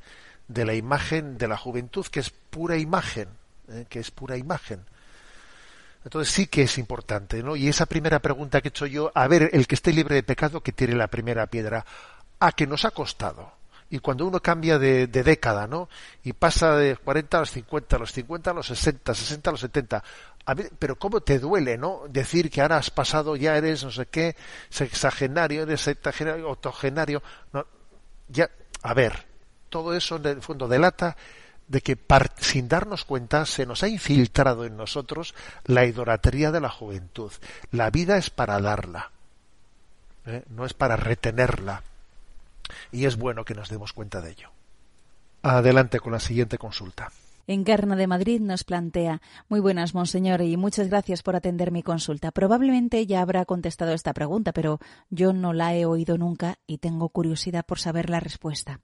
de 0.49 0.65
la 0.65 0.75
imagen 0.75 1.39
de 1.39 1.49
la 1.49 1.57
juventud, 1.57 2.07
que 2.07 2.21
es 2.21 2.31
pura 2.31 2.77
imagen, 2.77 3.29
¿eh? 3.69 3.87
que 3.89 4.01
es 4.01 4.11
pura 4.11 4.37
imagen. 4.37 4.85
Entonces 6.05 6.33
sí 6.33 6.47
que 6.47 6.63
es 6.63 6.79
importante, 6.79 7.43
¿no? 7.43 7.57
Y 7.57 7.67
esa 7.67 7.87
primera 7.87 8.21
pregunta 8.21 8.61
que 8.61 8.69
he 8.69 8.71
hecho 8.71 8.87
yo, 8.87 9.11
a 9.13 9.27
ver, 9.27 9.51
el 9.53 9.67
que 9.67 9.75
esté 9.75 9.93
libre 9.93 10.15
de 10.15 10.23
pecado, 10.23 10.63
que 10.63 10.71
tire 10.71 10.95
la 10.95 11.09
primera 11.09 11.49
piedra, 11.49 11.85
a 12.39 12.53
que 12.53 12.67
nos 12.67 12.85
ha 12.85 12.93
costado. 12.93 13.53
Y 13.91 13.99
cuando 13.99 14.25
uno 14.27 14.41
cambia 14.41 14.79
de, 14.79 15.09
década, 15.09 15.67
¿no? 15.67 15.89
Y 16.23 16.33
pasa 16.33 16.77
de 16.77 16.97
40 16.97 17.37
a 17.37 17.41
los 17.41 17.51
50, 17.51 17.97
a 17.97 17.99
los 17.99 18.13
50 18.13 18.51
a 18.51 18.55
los 18.55 18.67
60, 18.67 19.15
60 19.15 19.51
a 19.51 19.53
los 19.53 19.61
70, 19.61 20.05
a 20.45 20.55
ver, 20.55 20.71
pero 20.79 20.97
cómo 20.97 21.21
te 21.21 21.41
duele, 21.41 21.77
¿no? 21.77 22.03
Decir 22.09 22.51
que 22.51 22.61
ahora 22.61 22.77
has 22.77 22.91
pasado, 22.91 23.35
ya 23.35 23.57
eres 23.57 23.83
no 23.83 23.91
sé 23.91 24.07
qué, 24.07 24.37
sexagenario, 24.71 25.63
eres 25.63 25.81
septagenario, 25.81 26.51
octogenario, 26.51 27.23
no, 27.53 27.67
ya, 28.29 28.49
a 28.83 28.95
ver, 28.95 29.26
todo 29.77 29.93
eso 29.93 30.17
en 30.17 30.25
el 30.25 30.41
fondo 30.41 30.69
delata 30.69 31.19
de 31.69 31.83
que 31.83 31.99
sin 32.39 32.67
darnos 32.67 33.05
cuenta 33.05 33.45
se 33.45 33.67
nos 33.67 33.83
ha 33.83 33.89
infiltrado 33.89 34.65
en 34.65 34.75
nosotros 34.75 35.35
la 35.67 35.85
idolatría 35.85 36.51
de 36.51 36.63
la 36.63 36.71
juventud. 36.71 37.31
La 37.73 37.91
vida 37.91 38.17
es 38.17 38.31
para 38.31 38.59
darla, 38.59 39.11
¿eh? 40.25 40.45
no 40.49 40.65
es 40.65 40.73
para 40.73 40.97
retenerla. 40.97 41.83
Y 42.91 43.05
es 43.05 43.17
bueno 43.17 43.45
que 43.45 43.55
nos 43.55 43.69
demos 43.69 43.93
cuenta 43.93 44.23
de 44.23 44.31
ello. 44.31 44.49
Adelante 45.43 46.01
con 46.01 46.13
la 46.13 46.21
siguiente 46.21 46.57
consulta. 46.57 47.13
Encarna 47.47 47.95
de 47.95 48.09
Madrid 48.09 48.41
nos 48.41 48.65
plantea 48.65 49.21
Muy 49.49 49.61
buenas, 49.61 49.95
monseñor, 49.95 50.41
y 50.41 50.57
muchas 50.57 50.89
gracias 50.89 51.23
por 51.23 51.37
atender 51.37 51.71
mi 51.71 51.83
consulta. 51.83 52.33
Probablemente 52.33 53.07
ya 53.07 53.21
habrá 53.21 53.45
contestado 53.45 53.93
esta 53.93 54.15
pregunta, 54.15 54.53
pero 54.53 54.81
yo 55.11 55.35
no 55.35 55.53
la 55.53 55.75
he 55.75 55.85
oído 55.85 56.17
nunca 56.19 56.57
y 56.67 56.79
tengo 56.79 57.11
curiosidad 57.11 57.65
por 57.65 57.79
saber 57.79 58.11
la 58.11 58.21
respuesta. 58.21 58.81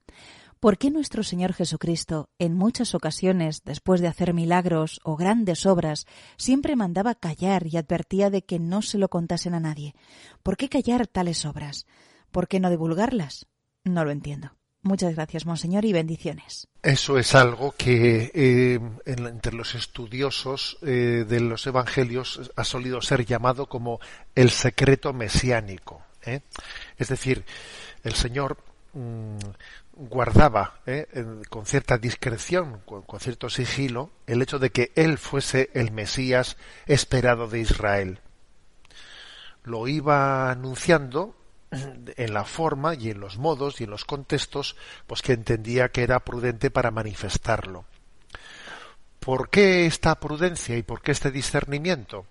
¿Por 0.63 0.77
qué 0.77 0.91
nuestro 0.91 1.23
Señor 1.23 1.51
Jesucristo, 1.51 2.29
en 2.39 2.53
muchas 2.53 2.95
ocasiones, 2.95 3.63
después 3.65 3.99
de 3.99 4.07
hacer 4.07 4.33
milagros 4.33 5.01
o 5.03 5.17
grandes 5.17 5.65
obras, 5.65 6.05
siempre 6.37 6.77
mandaba 6.77 7.15
callar 7.15 7.67
y 7.67 7.75
advertía 7.75 8.29
de 8.29 8.43
que 8.43 8.59
no 8.59 8.81
se 8.81 8.97
lo 8.97 9.09
contasen 9.09 9.55
a 9.55 9.59
nadie? 9.59 9.93
¿Por 10.41 10.55
qué 10.55 10.69
callar 10.69 11.05
tales 11.05 11.43
obras? 11.43 11.85
¿Por 12.31 12.47
qué 12.47 12.61
no 12.61 12.69
divulgarlas? 12.69 13.45
No 13.83 14.05
lo 14.05 14.11
entiendo. 14.11 14.55
Muchas 14.83 15.13
gracias, 15.15 15.45
Monseñor, 15.45 15.83
y 15.83 15.91
bendiciones. 15.91 16.69
Eso 16.81 17.19
es 17.19 17.35
algo 17.35 17.75
que 17.77 18.31
eh, 18.33 18.79
entre 19.05 19.51
los 19.51 19.75
estudiosos 19.75 20.77
eh, 20.81 21.25
de 21.27 21.41
los 21.41 21.67
Evangelios 21.67 22.53
ha 22.55 22.63
solido 22.63 23.01
ser 23.01 23.25
llamado 23.25 23.67
como 23.67 23.99
el 24.33 24.49
secreto 24.49 25.11
mesiánico. 25.11 26.03
¿eh? 26.25 26.39
Es 26.97 27.09
decir, 27.09 27.43
el 28.05 28.13
Señor 28.13 28.59
mm, 28.93 29.39
guardaba 29.95 30.79
eh, 30.85 31.07
con 31.49 31.65
cierta 31.65 31.97
discreción, 31.97 32.81
con, 32.85 33.19
cierto 33.19 33.49
sigilo, 33.49 34.11
el 34.27 34.41
hecho 34.41 34.59
de 34.59 34.71
que 34.71 34.91
él 34.95 35.17
fuese 35.17 35.69
el 35.73 35.91
Mesías 35.91 36.57
esperado 36.87 37.47
de 37.47 37.59
Israel. 37.59 38.19
Lo 39.63 39.87
iba 39.87 40.51
anunciando 40.51 41.35
en 41.71 42.33
la 42.33 42.43
forma 42.43 42.95
y 42.95 43.09
en 43.09 43.19
los 43.19 43.37
modos 43.37 43.81
y 43.81 43.85
en 43.85 43.91
los 43.91 44.05
contextos 44.05 44.75
pues 45.07 45.21
que 45.21 45.33
entendía 45.33 45.89
que 45.89 46.03
era 46.03 46.19
prudente 46.19 46.69
para 46.69 46.91
manifestarlo. 46.91 47.85
¿Por 49.19 49.49
qué 49.49 49.85
esta 49.85 50.15
prudencia 50.19 50.75
y 50.75 50.83
por 50.83 51.01
qué 51.01 51.11
este 51.11 51.31
discernimiento? 51.31 52.25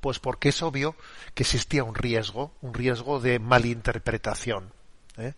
Pues 0.00 0.18
porque 0.18 0.48
es 0.48 0.62
obvio 0.62 0.96
que 1.34 1.44
existía 1.44 1.84
un 1.84 1.94
riesgo, 1.94 2.52
un 2.60 2.74
riesgo 2.74 3.20
de 3.20 3.38
malinterpretación. 3.38 4.72
¿eh? 5.16 5.34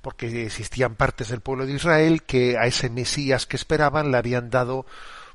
Porque 0.00 0.46
existían 0.46 0.94
partes 0.94 1.28
del 1.28 1.40
pueblo 1.40 1.66
de 1.66 1.74
Israel 1.74 2.22
que 2.22 2.56
a 2.56 2.66
ese 2.66 2.90
Mesías 2.90 3.46
que 3.46 3.56
esperaban 3.56 4.10
le 4.10 4.18
habían 4.18 4.50
dado 4.50 4.86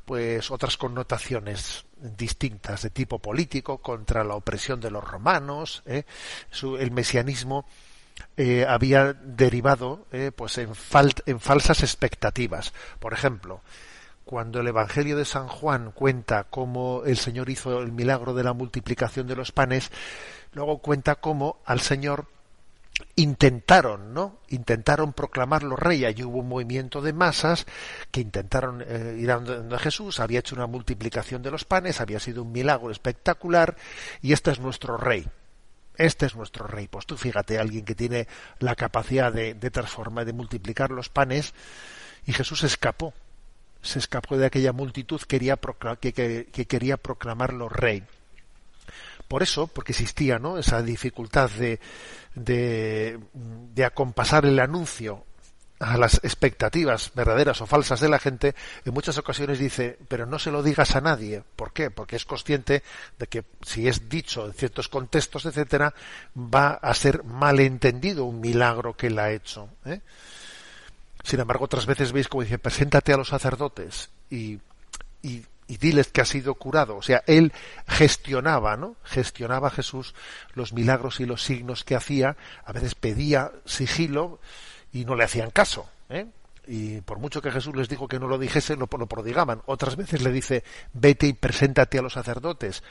pues 0.06 0.52
otras 0.52 0.78
connotaciones 0.78 1.86
distintas 1.98 2.82
de 2.82 2.90
tipo 2.90 3.20
político 3.20 3.78
contra 3.78 4.24
la 4.24 4.36
opresión 4.36 4.82
de 4.82 4.92
los 4.92 5.04
romanos 5.04 5.84
¿eh? 5.86 6.04
el 6.80 6.92
mesianismo 6.92 7.66
eh, 8.36 8.66
había 8.68 9.14
derivado 9.14 10.06
eh, 10.12 10.32
pues 10.36 10.58
en, 10.58 10.72
en 11.26 11.40
falsas 11.40 11.82
expectativas 11.84 12.74
por 13.00 13.14
ejemplo 13.14 13.62
cuando 14.26 14.62
el 14.62 14.68
Evangelio 14.68 15.18
de 15.18 15.26
San 15.26 15.48
Juan 15.48 15.92
cuenta 15.92 16.46
cómo 16.46 17.04
el 17.06 17.18
Señor 17.18 17.50
hizo 17.50 17.82
el 17.82 17.92
milagro 17.92 18.34
de 18.34 18.44
la 18.44 18.54
multiplicación 18.54 19.28
de 19.28 19.36
los 19.36 19.52
panes, 19.52 19.92
luego 20.54 20.80
cuenta 20.80 21.16
cómo 21.16 21.58
al 21.66 21.82
Señor 21.82 22.28
intentaron, 23.16 24.14
¿no? 24.14 24.40
Intentaron 24.50 25.14
proclamarlo 25.14 25.76
rey. 25.76 26.06
Allí 26.06 26.24
hubo 26.24 26.40
un 26.40 26.50
movimiento 26.50 27.02
de 27.02 27.14
masas 27.14 27.66
que 28.12 28.22
intentaron 28.22 28.84
eh, 28.86 29.18
ir 29.20 29.32
a 29.32 29.80
Jesús, 29.80 30.20
había 30.20 30.40
hecho 30.40 30.56
una 30.56 30.68
multiplicación 30.68 31.42
de 31.42 31.52
los 31.52 31.66
panes, 31.66 32.02
había 32.02 32.20
sido 32.20 32.44
un 32.44 32.52
milagro 32.52 32.92
espectacular 32.92 33.76
y 34.22 34.34
este 34.34 34.52
es 34.52 34.60
nuestro 34.60 34.98
rey. 34.98 35.28
Este 35.96 36.26
es 36.26 36.36
nuestro 36.36 36.66
rey. 36.66 36.88
Pues 36.88 37.06
tú 37.06 37.18
fíjate, 37.18 37.60
alguien 37.60 37.86
que 37.86 37.96
tiene 37.96 38.28
la 38.60 38.76
capacidad 38.76 39.32
de, 39.32 39.54
transformar, 39.70 40.26
de 40.26 40.34
multiplicar 40.34 40.90
los 40.90 41.10
panes, 41.10 41.54
y 42.26 42.34
Jesús 42.34 42.64
escapó. 42.64 43.14
Se 43.82 44.00
escapó 44.00 44.38
de 44.38 44.46
aquella 44.46 44.72
multitud 44.72 45.22
quería 45.22 45.60
que, 46.00 46.14
que 46.14 46.66
quería 46.66 46.98
proclamarlo 46.98 47.70
rey. 47.70 48.04
Por 49.34 49.42
eso, 49.42 49.66
porque 49.66 49.94
existía 49.94 50.38
¿no? 50.38 50.60
esa 50.60 50.84
dificultad 50.84 51.50
de, 51.50 51.80
de, 52.36 53.20
de 53.34 53.84
acompasar 53.84 54.46
el 54.46 54.60
anuncio 54.60 55.26
a 55.80 55.98
las 55.98 56.24
expectativas 56.24 57.12
verdaderas 57.16 57.60
o 57.60 57.66
falsas 57.66 58.00
de 58.00 58.10
la 58.10 58.20
gente, 58.20 58.54
en 58.86 58.94
muchas 58.94 59.18
ocasiones 59.18 59.58
dice, 59.58 59.98
pero 60.08 60.28
no 60.28 60.38
se 60.38 60.52
lo 60.52 60.62
digas 60.62 60.96
a 60.96 61.02
nadie. 61.02 61.42
¿Por 61.56 61.74
qué? 61.74 61.90
Porque 61.90 62.16
es 62.16 62.26
consciente 62.26 62.84
de 63.18 63.26
que 63.26 63.44
si 63.66 63.88
es 63.88 64.08
dicho 64.08 64.46
en 64.46 64.54
ciertos 64.54 64.88
contextos, 64.88 65.48
etcétera, 65.48 65.96
va 66.38 66.74
a 66.74 66.94
ser 66.94 67.24
malentendido 67.24 68.26
un 68.26 68.40
milagro 68.40 68.96
que 68.96 69.08
él 69.08 69.18
ha 69.18 69.32
hecho. 69.32 69.68
¿eh? 69.86 70.02
Sin 71.24 71.40
embargo, 71.40 71.66
otras 71.66 71.88
veces 71.88 72.12
veis 72.12 72.28
como 72.28 72.44
dice, 72.44 72.60
preséntate 72.60 73.14
a 73.14 73.18
los 73.18 73.30
sacerdotes 73.30 74.12
y, 74.30 74.60
y, 75.24 75.44
y 75.68 75.78
diles 75.78 76.08
que 76.10 76.22
ha 76.22 76.26
sido 76.26 76.56
curado. 76.56 76.98
O 76.98 77.02
sea, 77.02 77.24
él 77.28 77.54
gestionaba, 77.88 78.78
¿no? 78.78 78.96
Gestionaba 79.04 79.70
Jesús 79.70 80.14
los 80.54 80.74
milagros 80.74 81.20
y 81.20 81.26
los 81.26 81.44
signos 81.44 81.84
que 81.84 81.96
hacía. 81.96 82.36
A 82.66 82.72
veces 82.72 82.96
pedía 82.96 83.52
sigilo 83.66 84.40
y 84.92 85.06
no 85.06 85.16
le 85.16 85.24
hacían 85.24 85.52
caso. 85.52 85.90
¿eh? 86.10 86.28
Y 86.68 87.02
por 87.02 87.20
mucho 87.20 87.42
que 87.42 87.52
Jesús 87.52 87.76
les 87.76 87.90
dijo 87.90 88.08
que 88.08 88.20
no 88.20 88.28
lo 88.28 88.38
dijese, 88.38 88.76
lo, 88.76 88.88
prodigaban. 88.88 89.62
Otras 89.66 89.96
veces 89.96 90.22
le 90.22 90.32
dice, 90.32 90.64
vete 90.94 91.28
y 91.28 91.34
preséntate 91.34 92.00
a 92.00 92.02
los 92.02 92.14
sacerdotes. 92.14 92.84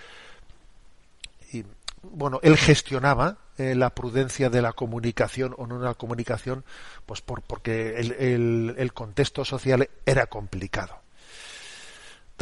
Y 1.53 1.64
bueno, 2.03 2.41
él 2.43 2.57
gestionaba 2.57 3.39
eh, 3.59 3.75
la 3.75 3.91
prudencia 3.91 4.51
de 4.51 4.62
la 4.62 4.73
comunicación 4.73 5.55
o 5.57 5.66
no 5.66 5.79
la 5.79 5.95
comunicación, 5.95 6.64
pues 7.07 7.20
por, 7.20 7.43
porque 7.43 7.97
el, 7.99 8.75
el 8.77 8.93
contexto 8.93 9.45
social 9.45 9.89
era 10.05 10.27
complicado. 10.27 11.02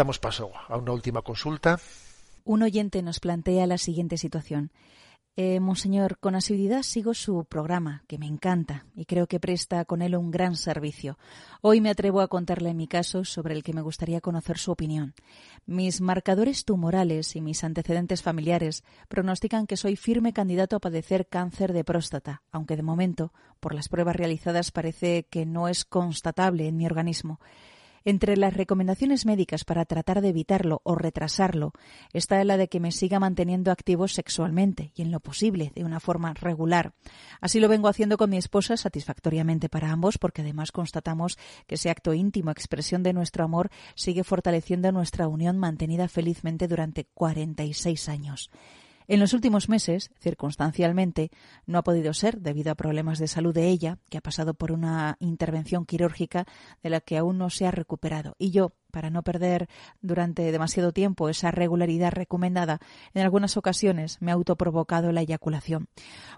Damos 0.01 0.19
paso 0.19 0.51
a 0.69 0.79
una 0.79 0.93
última 0.93 1.21
consulta. 1.21 1.79
Un 2.45 2.63
oyente 2.63 3.03
nos 3.03 3.21
plantea 3.21 3.67
la 3.67 3.77
siguiente 3.77 4.17
situación. 4.17 4.73
Eh, 5.37 5.61
monseñor, 5.61 6.17
con 6.19 6.35
asiduidad 6.35 6.85
sigo 6.85 7.13
su 7.13 7.45
programa, 7.45 8.03
que 8.09 8.17
me 8.17 8.25
encanta, 8.25 8.87
y 8.95 9.05
creo 9.05 9.27
que 9.27 9.41
presta 9.41 9.85
con 9.85 10.01
él 10.01 10.17
un 10.17 10.31
gran 10.31 10.57
servicio. 10.57 11.19
Hoy 11.61 11.83
me 11.83 11.91
atrevo 11.91 12.23
a 12.23 12.29
contarle 12.29 12.73
mi 12.73 12.89
caso, 12.89 13.27
sobre 13.27 13.53
el 13.53 13.63
que 13.63 13.75
me 13.75 13.83
gustaría 13.83 14.23
conocer 14.23 14.57
su 14.57 14.73
opinión. 14.73 15.13
Mis 15.67 16.01
marcadores 16.01 16.65
tumorales 16.65 17.37
y 17.37 17.43
mis 17.43 17.63
antecedentes 17.63 18.23
familiares 18.23 18.85
pronostican 19.09 19.67
que 19.67 19.77
soy 19.77 19.97
firme 19.97 20.33
candidato 20.33 20.77
a 20.77 20.81
padecer 20.81 21.27
cáncer 21.27 21.75
de 21.75 21.85
próstata, 21.85 22.41
aunque 22.53 22.77
de 22.77 22.83
momento, 22.83 23.35
por 23.61 23.75
las 23.75 23.91
pruebas 23.91 24.17
realizadas, 24.17 24.71
parece 24.71 25.27
que 25.29 25.45
no 25.45 25.69
es 25.69 25.85
constatable 25.85 26.69
en 26.69 26.79
mi 26.79 26.87
organismo. 26.87 27.39
Entre 28.05 28.37
las 28.37 28.55
recomendaciones 28.55 29.27
médicas 29.27 29.65
para 29.65 29.85
tratar 29.85 30.23
de 30.23 30.31
evitarlo 30.31 30.81
o 30.85 30.95
retrasarlo 30.95 31.73
está 32.13 32.43
la 32.45 32.57
de 32.57 32.69
que 32.69 32.81
me 32.81 32.93
siga 32.93 33.21
manteniendo 33.21 33.71
activo 33.71 34.09
sexualmente 34.09 34.93
y 34.95 35.03
en 35.03 35.11
lo 35.11 35.21
posible 35.21 35.73
de 35.75 35.85
una 35.85 36.01
forma 36.01 36.33
regular. 36.33 36.95
Así 37.41 37.61
lo 37.61 37.69
vengo 37.69 37.89
haciendo 37.89 38.17
con 38.17 38.31
mi 38.31 38.39
esposa 38.39 38.77
satisfactoriamente 38.77 39.69
para 39.69 39.91
ambos 39.91 40.17
porque 40.17 40.41
además 40.41 40.73
constatamos 40.73 41.39
que 41.67 41.75
ese 41.75 41.91
acto 41.91 42.15
íntimo, 42.15 42.51
expresión 42.51 43.03
de 43.03 43.13
nuestro 43.13 43.45
amor, 43.45 43.71
sigue 43.95 44.25
fortaleciendo 44.25 44.93
nuestra 44.93 45.29
unión 45.29 45.59
mantenida 45.59 46.09
felizmente 46.09 46.69
durante 46.69 47.05
46 47.05 48.09
años. 48.09 48.51
En 49.11 49.19
los 49.19 49.33
últimos 49.33 49.69
meses, 49.69 50.13
circunstancialmente, 50.21 51.33
no 51.67 51.79
ha 51.79 51.83
podido 51.83 52.15
ser 52.15 52.41
debido 52.41 52.71
a 52.71 52.77
problemas 52.77 53.19
de 53.19 53.27
salud 53.27 53.53
de 53.53 53.67
ella, 53.67 53.99
que 54.09 54.19
ha 54.19 54.21
pasado 54.21 54.55
por 54.55 54.71
una 54.71 55.17
intervención 55.19 55.85
quirúrgica 55.85 56.47
de 56.81 56.91
la 56.91 57.01
que 57.01 57.19
aún 57.19 57.37
no 57.37 57.51
se 57.51 57.67
ha 57.67 57.73
recuperado. 57.73 58.37
Y 58.39 58.53
yo, 58.53 58.71
para 58.91 59.11
no 59.11 59.23
perder 59.23 59.69
durante 60.01 60.51
demasiado 60.53 60.93
tiempo 60.93 61.29
esa 61.29 61.51
regularidad 61.51 62.13
recomendada, 62.13 62.81
en 63.15 63.23
algunas 63.23 63.57
ocasiones 63.57 64.19
me 64.21 64.31
ha 64.31 64.35
autoprovocado 64.35 65.13
la 65.13 65.23
eyaculación. 65.23 65.89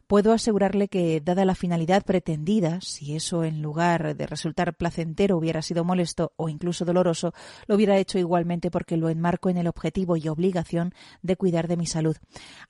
Puedo 0.06 0.32
asegurarle 0.32 0.88
que, 0.88 1.20
dada 1.20 1.44
la 1.44 1.54
finalidad 1.54 2.04
pretendida, 2.04 2.80
si 2.80 3.16
eso 3.16 3.44
en 3.44 3.62
lugar 3.62 4.16
de 4.16 4.26
resultar 4.26 4.74
placentero 4.74 5.36
hubiera 5.36 5.62
sido 5.62 5.84
molesto 5.84 6.32
o 6.36 6.48
incluso 6.48 6.84
doloroso, 6.84 7.32
lo 7.66 7.76
hubiera 7.76 7.96
hecho 7.98 8.18
igualmente 8.18 8.70
porque 8.70 8.96
lo 8.96 9.08
enmarco 9.08 9.48
en 9.48 9.56
el 9.56 9.68
objetivo 9.68 10.16
y 10.16 10.28
obligación 10.28 10.94
de 11.22 11.36
cuidar 11.36 11.68
de 11.68 11.76
mi 11.76 11.86
salud. 11.86 12.16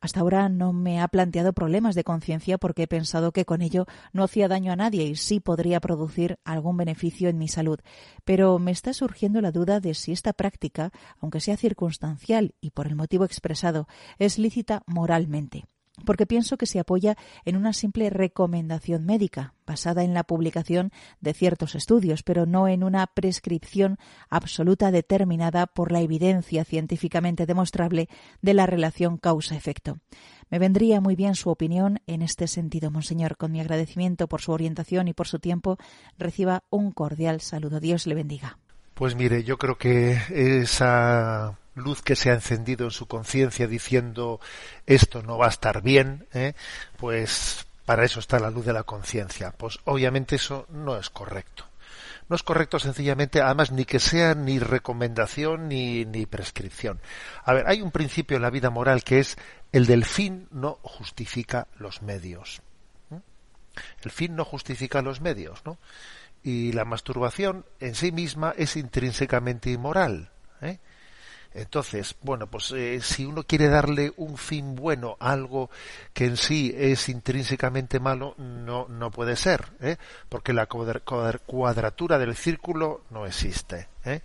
Hasta 0.01 0.21
ahora 0.21 0.49
no 0.49 0.73
me 0.73 1.01
ha 1.01 1.09
planteado 1.09 1.53
problemas 1.53 1.95
de 1.95 2.05
conciencia 2.05 2.59
porque 2.59 2.85
he 2.85 2.89
pensado 2.89 3.33
que 3.33 3.45
con 3.45 3.63
ello 3.63 3.87
no 4.13 4.25
hacía 4.25 4.49
daño 4.49 4.73
a 4.73 4.77
nadie 4.77 5.05
y 5.05 5.17
sí 5.17 5.41
podría 5.41 5.81
producir 5.81 6.39
algún 6.45 6.77
beneficio 6.77 7.29
en 7.29 7.39
mi 7.39 7.49
salud. 7.49 7.81
Pero 8.25 8.59
me 8.59 8.71
está 8.71 8.93
surgiendo 8.93 9.41
la 9.41 9.53
duda 9.53 9.72
si 9.95 10.13
esta 10.13 10.33
práctica, 10.33 10.93
aunque 11.21 11.41
sea 11.41 11.57
circunstancial 11.57 12.55
y 12.61 12.71
por 12.71 12.87
el 12.87 12.97
motivo 12.97 13.25
expresado, 13.25 13.89
es 14.19 14.39
lícita 14.39 14.83
moralmente 14.87 15.65
porque 16.05 16.27
pienso 16.27 16.57
que 16.57 16.67
se 16.67 16.81
apoya 16.81 17.17
en 17.45 17.57
una 17.57 17.73
simple 17.73 18.11
recomendación 18.11 19.05
médica, 19.05 19.55
basada 19.67 20.03
en 20.03 20.15
la 20.15 20.25
publicación 20.25 20.91
de 21.21 21.35
ciertos 21.35 21.75
estudios, 21.75 22.23
pero 22.23 22.47
no 22.47 22.67
en 22.69 22.83
una 22.83 23.07
prescripción 23.07 23.99
absoluta 24.29 24.91
determinada 24.91 25.67
por 25.67 25.93
la 25.93 26.01
evidencia 26.01 26.65
científicamente 26.65 27.47
demostrable 27.47 28.09
de 28.41 28.55
la 28.55 28.67
relación 28.67 29.19
causa-efecto. 29.19 29.99
Me 30.51 30.59
vendría 30.59 31.01
muy 31.01 31.15
bien 31.15 31.35
su 31.35 31.51
opinión 31.51 32.01
en 32.07 32.23
este 32.23 32.47
sentido, 32.47 32.91
Monseñor. 32.91 33.37
Con 33.37 33.53
mi 33.53 33.61
agradecimiento 33.61 34.29
por 34.29 34.41
su 34.41 34.53
orientación 34.53 35.09
y 35.09 35.15
por 35.15 35.27
su 35.27 35.39
tiempo, 35.39 35.79
reciba 36.19 36.65
un 36.71 36.91
cordial 36.93 37.41
saludo. 37.41 37.81
Dios 37.81 38.07
le 38.07 38.15
bendiga. 38.15 38.59
Pues 38.95 39.15
mire, 39.15 39.43
yo 39.45 39.59
creo 39.59 39.77
que 39.79 40.21
esa 40.31 41.57
luz 41.75 42.03
que 42.03 42.17
se 42.17 42.31
ha 42.31 42.35
encendido 42.35 42.85
en 42.85 42.91
su 42.91 43.07
conciencia 43.07 43.67
diciendo 43.67 44.41
esto 44.87 45.23
no 45.23 45.39
va 45.39 45.47
a 45.47 45.51
estar 45.51 45.83
bien, 45.83 46.27
¿eh? 46.35 46.53
pues 46.99 47.67
para 47.87 48.05
eso 48.05 48.21
está 48.21 48.39
la 48.39 48.51
luz 48.51 48.67
de 48.67 48.73
la 48.73 48.85
conciencia. 48.85 49.53
Pues 49.53 49.79
obviamente 49.85 50.37
eso 50.37 50.67
no 50.71 50.97
es 50.97 51.11
correcto. 51.11 51.65
No 52.29 52.37
es 52.37 52.43
correcto 52.43 52.79
sencillamente, 52.79 53.43
además, 53.43 53.73
ni 53.73 53.85
que 53.85 53.99
sea 53.99 54.35
ni 54.35 54.59
recomendación 54.59 55.69
ni, 55.69 56.05
ni 56.05 56.25
prescripción. 56.25 57.01
A 57.45 57.53
ver, 57.53 57.67
hay 57.67 57.83
un 57.83 57.91
principio 57.91 58.37
en 58.37 58.43
la 58.43 58.51
vida 58.51 58.71
moral 58.71 59.03
que 59.05 59.19
es 59.19 59.37
el 59.73 59.87
del 59.87 60.05
fin 60.05 60.49
no 60.51 60.79
justifica 60.83 61.67
los 61.79 62.03
medios. 62.03 62.63
El 64.03 64.11
fin 64.11 64.37
no 64.37 64.45
justifica 64.45 65.03
los 65.03 65.21
medios, 65.21 65.63
¿no? 65.65 65.79
Y 66.43 66.73
la 66.73 66.85
masturbación 66.85 67.65
en 67.81 67.95
sí 67.95 68.13
misma 68.13 68.55
es 68.57 68.77
intrínsecamente 68.77 69.71
inmoral. 69.71 70.31
¿eh? 70.61 70.79
Entonces, 71.55 72.17
bueno, 72.23 72.47
pues 72.47 72.73
eh, 72.73 73.01
si 73.03 73.27
uno 73.27 73.43
quiere 73.43 73.69
darle 73.69 74.13
un 74.17 74.39
fin 74.39 74.75
bueno 74.75 75.17
a 75.21 75.33
algo 75.33 75.71
que 76.15 76.25
en 76.25 76.37
sí 76.37 76.75
es 76.75 77.09
intrínsecamente 77.09 78.01
malo, 78.01 78.35
no, 78.39 78.87
no 78.89 79.11
puede 79.11 79.37
ser, 79.37 79.67
¿eh? 79.81 79.97
porque 80.29 80.55
la 80.55 80.67
cuadratura 80.67 82.19
del 82.19 82.35
círculo 82.35 83.03
no 83.11 83.27
existe. 83.27 83.89
¿eh? 84.05 84.23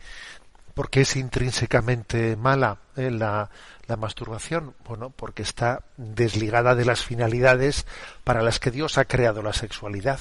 porque 0.78 1.02
es 1.02 1.16
intrínsecamente 1.16 2.36
mala 2.36 2.78
¿eh? 2.96 3.10
la, 3.10 3.50
la 3.88 3.98
masturbación? 3.98 4.76
Bueno, 4.86 5.10
porque 5.10 5.42
está 5.42 5.82
desligada 5.98 6.76
de 6.76 6.86
las 6.86 7.04
finalidades 7.04 7.88
para 8.24 8.44
las 8.44 8.60
que 8.60 8.70
Dios 8.70 9.00
ha 9.00 9.06
creado 9.06 9.42
la 9.42 9.54
sexualidad. 9.54 10.20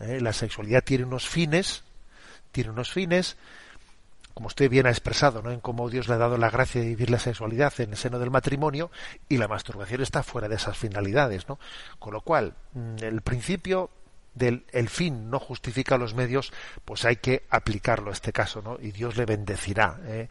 ¿Eh? 0.00 0.20
La 0.20 0.32
sexualidad 0.32 0.84
tiene 0.84 1.04
unos 1.04 1.28
fines, 1.28 1.82
tiene 2.52 2.70
unos 2.70 2.92
fines, 2.92 3.36
como 4.34 4.48
usted 4.48 4.68
bien 4.68 4.86
ha 4.86 4.90
expresado, 4.90 5.42
¿no? 5.42 5.52
en 5.52 5.60
cómo 5.60 5.88
Dios 5.88 6.08
le 6.08 6.14
ha 6.14 6.18
dado 6.18 6.36
la 6.36 6.50
gracia 6.50 6.80
de 6.80 6.88
vivir 6.88 7.10
la 7.10 7.20
sexualidad 7.20 7.72
en 7.78 7.90
el 7.90 7.96
seno 7.96 8.18
del 8.18 8.32
matrimonio 8.32 8.90
y 9.28 9.38
la 9.38 9.48
masturbación 9.48 10.02
está 10.02 10.24
fuera 10.24 10.48
de 10.48 10.56
esas 10.56 10.76
finalidades, 10.76 11.48
¿no? 11.48 11.58
Con 12.00 12.12
lo 12.12 12.20
cual, 12.20 12.54
mm, 12.72 12.96
el 13.02 13.22
principio 13.22 13.90
del 14.34 14.64
el 14.72 14.88
fin 14.88 15.30
no 15.30 15.38
justifica 15.38 15.96
los 15.96 16.14
medios, 16.14 16.52
pues 16.84 17.04
hay 17.04 17.16
que 17.16 17.44
aplicarlo 17.48 18.10
a 18.10 18.12
este 18.12 18.32
caso, 18.32 18.60
¿no? 18.60 18.78
Y 18.80 18.90
Dios 18.90 19.16
le 19.16 19.24
bendecirá, 19.24 20.00
¿eh? 20.04 20.28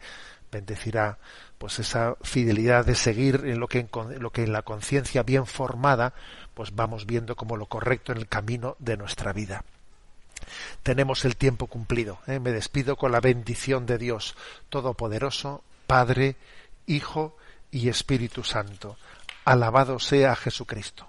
bendecirá 0.52 1.18
pues 1.58 1.78
esa 1.78 2.16
fidelidad 2.22 2.84
de 2.84 2.94
seguir 2.94 3.42
en 3.46 3.58
lo 3.58 3.66
que 3.66 3.80
en, 3.80 3.88
lo 4.22 4.30
que 4.30 4.44
en 4.44 4.52
la 4.52 4.62
conciencia 4.62 5.22
bien 5.22 5.46
formada 5.46 6.12
pues 6.54 6.74
vamos 6.74 7.06
viendo 7.06 7.36
como 7.36 7.56
lo 7.56 7.66
correcto 7.66 8.12
en 8.12 8.18
el 8.18 8.28
camino 8.28 8.76
de 8.78 8.96
nuestra 8.96 9.32
vida. 9.32 9.64
tenemos 10.82 11.24
el 11.24 11.36
tiempo 11.36 11.66
cumplido. 11.66 12.18
¿eh? 12.26 12.38
Me 12.38 12.52
despido 12.52 12.96
con 12.96 13.12
la 13.12 13.20
bendición 13.20 13.86
de 13.86 13.98
Dios 13.98 14.36
Todopoderoso, 14.68 15.62
Padre, 15.86 16.36
Hijo 16.86 17.36
y 17.70 17.88
Espíritu 17.88 18.44
Santo. 18.44 18.96
Alabado 19.44 19.98
sea 19.98 20.36
Jesucristo. 20.36 21.08